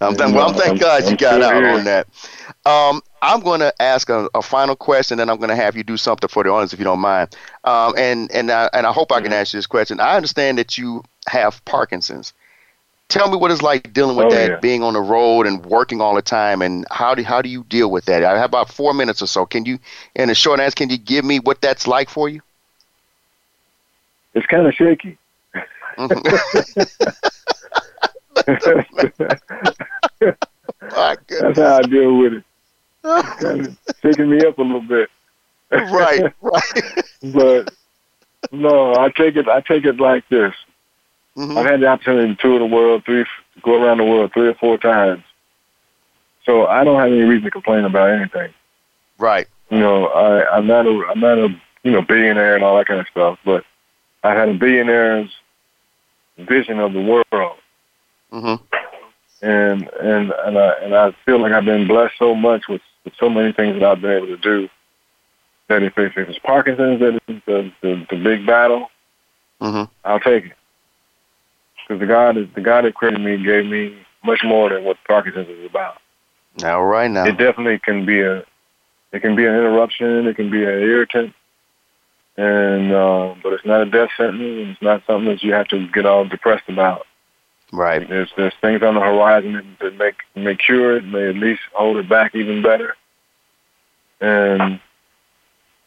I'm 0.00 0.16
th- 0.16 0.32
well, 0.32 0.52
thank 0.52 0.70
I'm- 0.70 0.76
God 0.78 1.02
you 1.04 1.10
I'm 1.10 1.16
got 1.16 1.42
out 1.42 1.54
here. 1.54 1.70
on 1.70 1.84
that. 1.84 2.06
Um, 2.66 3.00
I'm 3.22 3.40
going 3.40 3.60
to 3.60 3.72
ask 3.82 4.08
a, 4.10 4.28
a 4.34 4.42
final 4.42 4.76
question, 4.76 5.20
and 5.20 5.30
I'm 5.30 5.38
going 5.38 5.50
to 5.50 5.56
have 5.56 5.76
you 5.76 5.82
do 5.84 5.96
something 5.96 6.28
for 6.28 6.44
the 6.44 6.50
audience 6.50 6.72
if 6.72 6.78
you 6.78 6.84
don't 6.84 7.00
mind. 7.00 7.34
Um, 7.64 7.94
and 7.96 8.30
and 8.32 8.50
I, 8.50 8.70
and 8.72 8.86
I 8.86 8.92
hope 8.92 9.12
I 9.12 9.20
can 9.20 9.32
Mm-hmm. 9.32 9.34
ask 9.34 9.52
you 9.52 9.58
this 9.58 9.66
question. 9.66 10.00
I 10.00 10.16
understand 10.16 10.58
that 10.58 10.78
you 10.78 11.02
have 11.28 11.64
Parkinson's. 11.64 12.32
Tell 13.08 13.30
me 13.30 13.36
what 13.38 13.50
it's 13.50 13.62
like 13.62 13.92
dealing 13.92 14.16
with 14.16 14.28
Oh, 14.28 14.30
that, 14.30 14.58
yeah. 14.58 14.60
being 14.60 14.82
on 14.82 14.94
the 14.94 15.00
road 15.00 15.46
and 15.46 15.64
working 15.66 16.00
all 16.00 16.14
the 16.14 16.22
time, 16.22 16.62
and 16.62 16.86
how 16.90 17.14
do 17.14 17.22
how 17.22 17.42
do 17.42 17.48
you 17.48 17.64
deal 17.64 17.90
with 17.90 18.06
that? 18.06 18.24
I 18.24 18.36
have 18.38 18.50
about 18.50 18.70
four 18.72 18.94
minutes 18.94 19.22
or 19.22 19.26
so. 19.28 19.46
Can 19.46 19.64
you, 19.66 19.78
in 20.14 20.30
a 20.30 20.34
short 20.34 20.60
answer, 20.60 20.74
can 20.76 20.90
you 20.90 20.98
give 20.98 21.24
me 21.24 21.38
what 21.40 21.60
that's 21.60 21.86
like 21.86 22.10
for 22.10 22.28
you? 22.28 22.42
It's 24.34 24.46
kind 24.46 24.66
of 24.66 24.74
shaky. 24.74 25.18
My 30.90 31.16
goodness. 31.26 31.46
That's 31.46 31.58
how 31.58 31.76
I 31.78 31.82
deal 31.84 32.18
with 32.18 32.32
it. 32.34 32.44
Kind 33.40 33.66
of 33.66 33.78
shaking 34.02 34.30
me 34.30 34.44
up 34.44 34.58
a 34.58 34.62
little 34.62 34.80
bit. 34.82 35.10
right, 35.70 36.32
right. 36.40 37.04
but 37.22 37.72
no, 38.52 38.94
I 38.94 39.10
take 39.10 39.36
it. 39.36 39.48
I 39.48 39.60
take 39.60 39.84
it 39.84 39.98
like 40.00 40.28
this. 40.28 40.54
Mhm. 41.36 41.56
I've 41.56 41.66
had 41.66 41.80
the 41.80 41.86
opportunity 41.86 42.34
to 42.34 42.40
tour 42.42 42.58
the 42.58 42.66
world 42.66 43.04
three, 43.04 43.24
go 43.62 43.82
around 43.82 43.98
the 43.98 44.04
world 44.04 44.32
three 44.32 44.48
or 44.48 44.54
four 44.54 44.78
times. 44.78 45.22
So 46.44 46.66
I 46.66 46.82
don't 46.84 46.98
have 46.98 47.12
any 47.12 47.20
reason 47.22 47.44
to 47.44 47.50
complain 47.50 47.84
about 47.84 48.10
anything. 48.10 48.52
Right. 49.18 49.46
You 49.70 49.78
know, 49.78 50.06
I, 50.06 50.56
I'm 50.56 50.66
not 50.66 50.86
a, 50.86 51.04
I'm 51.10 51.20
not 51.20 51.38
a, 51.38 51.48
you 51.82 51.90
know, 51.92 52.00
billionaire 52.02 52.54
and 52.54 52.64
all 52.64 52.76
that 52.78 52.86
kind 52.86 53.00
of 53.00 53.06
stuff. 53.08 53.38
But 53.44 53.64
I 54.24 54.34
had 54.34 54.48
a 54.48 54.54
billionaire's 54.54 55.30
vision 56.38 56.78
of 56.78 56.92
the 56.92 57.00
world, 57.00 57.58
hmm 58.30 58.54
and 59.42 59.88
and 60.00 60.32
and 60.32 60.58
I 60.58 60.72
and 60.82 60.94
I 60.94 61.12
feel 61.24 61.40
like 61.40 61.52
I've 61.52 61.64
been 61.64 61.86
blessed 61.86 62.14
so 62.18 62.34
much 62.34 62.66
with, 62.68 62.80
so 63.18 63.28
many 63.28 63.52
things 63.52 63.78
that 63.78 63.84
I've 63.84 64.00
been 64.00 64.10
able 64.10 64.26
to 64.28 64.36
do. 64.36 64.68
That 65.68 65.82
if, 65.82 65.98
if 65.98 66.16
it's 66.16 66.38
Parkinson's 66.38 67.00
that 67.00 67.20
is 67.28 67.42
the, 67.46 67.72
the 67.82 68.06
the 68.10 68.16
big 68.16 68.46
battle, 68.46 68.88
hmm 69.60 69.84
I'll 70.04 70.20
take 70.20 70.46
it. 70.46 70.52
Because 71.86 72.00
the 72.00 72.06
God, 72.06 72.36
is- 72.36 72.48
the 72.54 72.60
God 72.60 72.84
that 72.84 72.94
created 72.94 73.20
me 73.20 73.42
gave 73.42 73.66
me 73.66 73.98
much 74.24 74.42
more 74.44 74.68
than 74.70 74.84
what 74.84 74.96
Parkinson's 75.06 75.48
is 75.48 75.66
about. 75.66 75.98
Now, 76.60 76.82
right 76.82 77.10
now. 77.10 77.24
It 77.24 77.38
definitely 77.38 77.78
can 77.78 78.04
be 78.04 78.20
a, 78.20 78.38
it 79.12 79.20
can 79.20 79.36
be 79.36 79.46
an 79.46 79.54
interruption. 79.54 80.26
It 80.26 80.36
can 80.36 80.50
be 80.50 80.62
an 80.62 80.70
irritant, 80.70 81.34
and 82.36 82.92
uh, 82.92 83.34
but 83.42 83.52
it's 83.52 83.64
not 83.64 83.82
a 83.82 83.86
death 83.90 84.10
sentence. 84.16 84.40
And 84.40 84.68
it's 84.70 84.82
not 84.82 85.02
something 85.06 85.28
that 85.28 85.42
you 85.42 85.52
have 85.52 85.68
to 85.68 85.88
get 85.88 86.06
all 86.06 86.24
depressed 86.26 86.68
about. 86.68 87.06
Right. 87.72 88.08
There's 88.08 88.30
there's 88.36 88.54
things 88.60 88.82
on 88.82 88.94
the 88.94 89.00
horizon 89.00 89.76
that, 89.80 89.96
make 89.96 90.14
may 90.34 90.56
cure 90.56 90.96
it, 90.96 91.04
may 91.04 91.28
at 91.28 91.36
least 91.36 91.60
hold 91.74 91.98
it 91.98 92.08
back 92.08 92.34
even 92.34 92.62
better. 92.62 92.96
And 94.20 94.80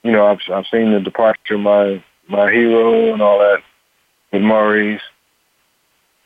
you 0.03 0.11
know, 0.11 0.27
I've 0.27 0.39
I've 0.53 0.67
seen 0.67 0.91
the 0.91 0.99
departure 0.99 1.55
of 1.55 1.61
my 1.61 2.03
my 2.29 2.51
hero 2.51 3.13
and 3.13 3.21
all 3.21 3.39
that 3.39 3.61
with 4.31 4.41
Maurice. 4.41 5.01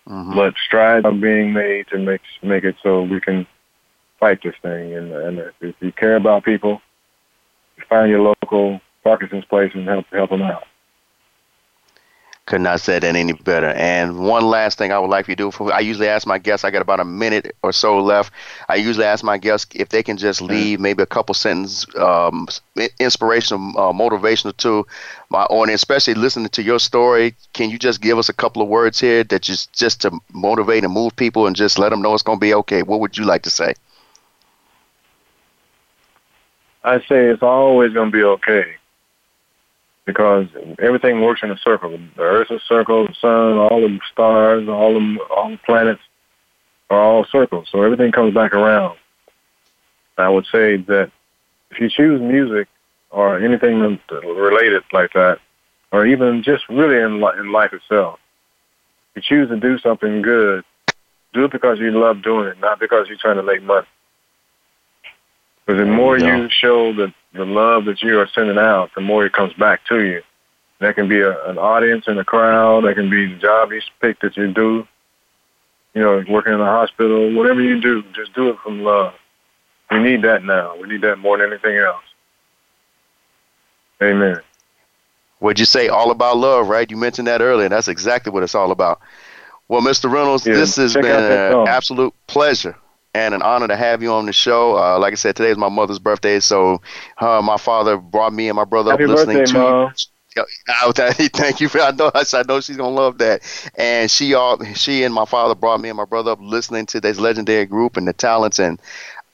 hmm 0.07 0.35
but 0.35 0.53
strides 0.65 1.05
are 1.05 1.11
being 1.11 1.53
made 1.53 1.87
to 1.87 1.97
make 1.99 2.21
make 2.43 2.63
it 2.63 2.75
so 2.83 3.03
we 3.03 3.21
can 3.21 3.47
fight 4.19 4.39
this 4.43 4.55
thing. 4.61 4.93
And, 4.93 5.11
and 5.11 5.39
if 5.61 5.75
you 5.79 5.91
care 5.93 6.15
about 6.15 6.43
people, 6.43 6.81
find 7.89 8.09
your 8.09 8.21
local 8.21 8.81
Parkinson's 9.03 9.45
place 9.45 9.71
and 9.73 9.87
help 9.87 10.05
help 10.11 10.31
them 10.31 10.41
out. 10.41 10.63
Could 12.45 12.61
not 12.61 12.79
say 12.79 12.99
that 12.99 13.15
any 13.15 13.33
better. 13.33 13.69
And 13.69 14.19
one 14.19 14.45
last 14.45 14.77
thing 14.77 14.91
I 14.91 14.99
would 14.99 15.09
like 15.09 15.27
you 15.27 15.35
to 15.35 15.43
do 15.45 15.51
for 15.51 15.73
I 15.73 15.79
usually 15.79 16.07
ask 16.07 16.27
my 16.27 16.37
guests, 16.37 16.63
I 16.63 16.69
got 16.69 16.83
about 16.83 16.99
a 16.99 17.05
minute 17.05 17.55
or 17.63 17.71
so 17.71 17.97
left. 17.97 18.31
I 18.69 18.75
usually 18.75 19.05
ask 19.05 19.23
my 19.23 19.39
guests 19.39 19.75
if 19.75 19.89
they 19.89 20.03
can 20.03 20.15
just 20.15 20.43
leave 20.43 20.79
maybe 20.79 21.01
a 21.01 21.07
couple 21.07 21.33
sentences, 21.33 21.87
um, 21.95 22.47
inspirational, 22.99 23.69
uh, 23.79 23.91
motivational 23.93 24.55
to 24.57 24.85
my 25.29 25.41
audience, 25.45 25.79
especially 25.79 26.13
listening 26.13 26.49
to 26.49 26.61
your 26.61 26.77
story. 26.77 27.33
Can 27.53 27.71
you 27.71 27.79
just 27.79 27.99
give 27.99 28.19
us 28.19 28.29
a 28.29 28.33
couple 28.33 28.61
of 28.61 28.67
words 28.67 28.99
here 28.99 29.23
that 29.23 29.41
just 29.41 29.73
just 29.73 30.01
to 30.01 30.11
motivate 30.31 30.83
and 30.83 30.93
move 30.93 31.15
people 31.15 31.47
and 31.47 31.55
just 31.55 31.79
let 31.79 31.89
them 31.89 32.03
know 32.03 32.13
it's 32.13 32.21
going 32.21 32.37
to 32.37 32.45
be 32.45 32.53
okay? 32.53 32.83
What 32.83 32.99
would 32.99 33.17
you 33.17 33.25
like 33.25 33.41
to 33.43 33.49
say? 33.49 33.73
I 36.83 36.99
say 36.99 37.25
it's 37.25 37.41
always 37.41 37.93
going 37.93 38.11
to 38.11 38.15
be 38.15 38.23
okay 38.23 38.75
because 40.05 40.47
everything 40.79 41.21
works 41.21 41.41
in 41.43 41.51
a 41.51 41.57
circle. 41.57 41.99
The 42.15 42.21
Earth's 42.21 42.51
a 42.51 42.59
circle, 42.67 43.07
the 43.07 43.13
sun, 43.15 43.57
all 43.57 43.81
the 43.81 43.99
stars, 44.11 44.67
all 44.67 44.93
the 44.93 45.19
all 45.35 45.49
the 45.49 45.57
planets. 45.65 46.01
are 46.89 47.01
all 47.01 47.25
circles, 47.25 47.67
so 47.71 47.81
everything 47.81 48.11
comes 48.11 48.33
back 48.33 48.53
around. 48.53 48.97
I 50.17 50.29
would 50.29 50.45
say 50.51 50.77
that 50.77 51.11
if 51.71 51.79
you 51.79 51.89
choose 51.89 52.21
music 52.21 52.67
or 53.09 53.39
anything 53.39 53.99
related 54.11 54.83
like 54.93 55.13
that, 55.13 55.39
or 55.91 56.05
even 56.05 56.43
just 56.43 56.67
really 56.69 56.97
in, 56.97 57.23
in 57.39 57.51
life 57.51 57.73
itself, 57.73 58.19
you 59.15 59.21
choose 59.21 59.49
to 59.49 59.59
do 59.59 59.77
something 59.79 60.21
good, 60.21 60.63
do 61.33 61.45
it 61.45 61.51
because 61.51 61.79
you 61.79 61.91
love 61.91 62.21
doing 62.21 62.47
it, 62.47 62.59
not 62.59 62.79
because 62.79 63.07
you're 63.07 63.17
trying 63.17 63.37
to 63.37 63.43
make 63.43 63.63
money. 63.63 63.87
Because 65.65 65.79
the 65.79 65.85
more 65.85 66.17
you, 66.17 66.43
you 66.43 66.49
show 66.49 66.93
the, 66.93 67.13
the 67.35 67.45
love 67.45 67.85
that 67.85 68.01
you 68.01 68.19
are 68.19 68.27
sending 68.33 68.57
out, 68.57 68.91
the 68.95 69.01
more 69.01 69.25
it 69.25 69.33
comes 69.33 69.53
back 69.53 69.85
to 69.87 70.03
you. 70.03 70.21
That 70.79 70.95
can 70.95 71.07
be 71.07 71.21
a, 71.21 71.45
an 71.45 71.57
audience 71.57 72.05
in 72.07 72.17
a 72.17 72.25
crowd. 72.25 72.85
That 72.85 72.95
can 72.95 73.09
be 73.09 73.27
the 73.27 73.39
job 73.39 73.71
you 73.71 73.81
pick 74.01 74.19
that 74.21 74.35
you 74.35 74.51
do. 74.53 74.87
You 75.93 76.01
know, 76.01 76.23
working 76.27 76.53
in 76.53 76.59
a 76.59 76.65
hospital, 76.65 77.33
whatever 77.33 77.61
you 77.61 77.79
do, 77.79 78.03
just 78.13 78.33
do 78.33 78.49
it 78.49 78.57
from 78.59 78.83
love. 78.83 79.13
We 79.89 79.99
need 79.99 80.23
that 80.23 80.43
now. 80.43 80.75
We 80.75 80.89
need 80.89 81.01
that 81.01 81.17
more 81.17 81.37
than 81.37 81.51
anything 81.51 81.77
else. 81.77 82.03
Amen. 84.03 84.41
What'd 85.39 85.59
you 85.59 85.65
say? 85.65 85.87
All 85.87 86.11
about 86.11 86.37
love, 86.37 86.67
right? 86.67 86.89
You 86.89 86.97
mentioned 86.97 87.27
that 87.27 87.41
earlier. 87.41 87.69
That's 87.69 87.87
exactly 87.87 88.31
what 88.31 88.43
it's 88.43 88.55
all 88.55 88.71
about. 88.71 88.99
Well, 89.67 89.81
Mr. 89.81 90.11
Reynolds, 90.11 90.45
yeah, 90.45 90.55
this 90.55 90.75
has 90.75 90.93
been 90.93 91.05
an 91.05 91.67
absolute 91.67 92.13
pleasure 92.27 92.75
and 93.15 93.33
an 93.33 93.41
honor 93.41 93.67
to 93.69 93.77
have 93.77 94.03
you 94.03 94.11
on 94.11 94.25
the 94.25 94.33
show. 94.33 94.77
Uh, 94.77 94.99
like 94.99 95.13
I 95.13 95.15
said, 95.15 95.37
today 95.37 95.49
is 95.49 95.57
my 95.57 95.69
mother's 95.69 95.99
birthday, 95.99 96.41
so 96.41 96.81
uh, 97.17 97.41
my 97.41 97.55
father 97.55 97.95
brought 97.95 98.33
me 98.33 98.49
and 98.49 98.57
my 98.57 98.65
brother 98.65 98.91
Happy 98.91 99.05
up 99.05 99.11
listening 99.11 99.37
birthday, 99.37 99.53
to. 99.53 99.59
Mom. 99.59 99.93
Thank 100.93 101.61
you 101.61 101.69
for 101.69 101.79
I 101.79 101.91
know 101.91 102.11
I 102.13 102.43
know 102.45 102.59
she's 102.59 102.75
gonna 102.75 102.93
love 102.93 103.19
that. 103.19 103.41
And 103.75 104.11
she 104.11 104.33
all 104.33 104.61
she 104.73 105.03
and 105.03 105.13
my 105.13 105.23
father 105.23 105.55
brought 105.55 105.79
me 105.79 105.87
and 105.87 105.95
my 105.95 106.03
brother 106.03 106.31
up 106.31 106.39
listening 106.41 106.87
to 106.87 106.99
this 106.99 107.17
legendary 107.17 107.65
group 107.65 107.95
and 107.95 108.05
the 108.05 108.11
talents 108.11 108.59
and 108.59 108.81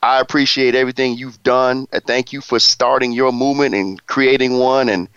I 0.03 0.19
appreciate 0.19 0.75
everything 0.75 1.17
you've 1.17 1.41
done. 1.41 1.87
Thank 2.05 2.33
you 2.33 2.39
for 2.39 2.59
starting 2.59 3.13
your 3.13 3.31
movement 3.31 3.73
and 3.73 4.05
creating 4.05 4.59
one 4.59 4.89
and 4.89 5.07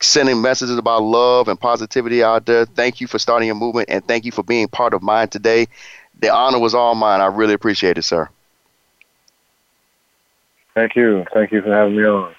sending 0.00 0.40
messages 0.40 0.78
about 0.78 1.02
love 1.02 1.46
and 1.46 1.60
positivity 1.60 2.24
out 2.24 2.46
there. 2.46 2.64
Thank 2.64 3.00
you 3.00 3.06
for 3.06 3.20
starting 3.20 3.46
your 3.46 3.56
movement 3.56 3.88
and 3.88 4.04
thank 4.04 4.24
you 4.24 4.32
for 4.32 4.42
being 4.42 4.66
part 4.66 4.94
of 4.94 5.02
mine 5.02 5.28
today. 5.28 5.68
The 6.20 6.30
honor 6.30 6.58
was 6.58 6.74
all 6.74 6.94
mine. 6.94 7.20
I 7.20 7.26
really 7.26 7.54
appreciate 7.54 7.98
it, 7.98 8.02
sir. 8.02 8.28
Thank 10.74 10.94
you. 10.96 11.24
Thank 11.34 11.52
you 11.52 11.62
for 11.62 11.72
having 11.72 11.96
me 11.96 12.04
on. 12.04 12.34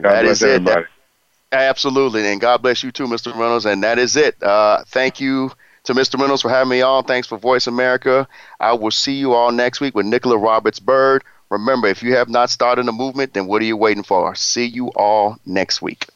God 0.00 0.12
that 0.12 0.24
is 0.24 0.42
it. 0.42 0.66
Absolutely. 1.52 2.26
And 2.26 2.40
God 2.40 2.62
bless 2.62 2.82
you 2.82 2.92
too, 2.92 3.06
Mr. 3.06 3.32
Reynolds. 3.32 3.66
And 3.66 3.82
that 3.82 3.98
is 3.98 4.16
it. 4.16 4.40
Uh, 4.42 4.84
thank 4.86 5.20
you 5.20 5.50
to 5.84 5.94
Mr. 5.94 6.18
Reynolds 6.18 6.42
for 6.42 6.48
having 6.48 6.70
me 6.70 6.82
on. 6.82 7.04
Thanks 7.04 7.26
for 7.26 7.38
Voice 7.38 7.66
America. 7.66 8.28
I 8.60 8.72
will 8.72 8.90
see 8.92 9.14
you 9.14 9.32
all 9.34 9.50
next 9.50 9.80
week 9.80 9.94
with 9.94 10.06
Nicola 10.06 10.38
Roberts 10.38 10.78
Bird. 10.78 11.24
Remember, 11.50 11.88
if 11.88 12.02
you 12.02 12.14
have 12.14 12.28
not 12.28 12.50
started 12.50 12.86
a 12.88 12.92
movement, 12.92 13.34
then 13.34 13.46
what 13.46 13.60
are 13.60 13.64
you 13.64 13.76
waiting 13.76 14.04
for? 14.04 14.34
See 14.36 14.66
you 14.66 14.88
all 14.88 15.38
next 15.44 15.82
week. 15.82 16.06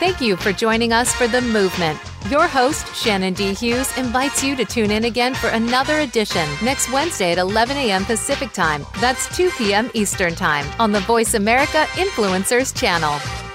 Thank 0.00 0.22
you 0.22 0.34
for 0.34 0.50
joining 0.50 0.94
us 0.94 1.12
for 1.12 1.28
The 1.28 1.42
Movement. 1.42 2.00
Your 2.30 2.48
host, 2.48 2.96
Shannon 2.96 3.34
D. 3.34 3.52
Hughes, 3.52 3.94
invites 3.98 4.42
you 4.42 4.56
to 4.56 4.64
tune 4.64 4.90
in 4.90 5.04
again 5.04 5.34
for 5.34 5.48
another 5.48 5.98
edition 5.98 6.48
next 6.62 6.90
Wednesday 6.90 7.32
at 7.32 7.38
11 7.38 7.76
a.m. 7.76 8.06
Pacific 8.06 8.50
Time. 8.54 8.86
That's 8.98 9.36
2 9.36 9.50
p.m. 9.58 9.90
Eastern 9.92 10.34
Time 10.34 10.64
on 10.80 10.90
the 10.90 11.00
Voice 11.00 11.34
America 11.34 11.84
Influencers 11.96 12.74
channel. 12.74 13.49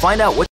Find 0.00 0.22
out 0.22 0.34
what 0.34 0.46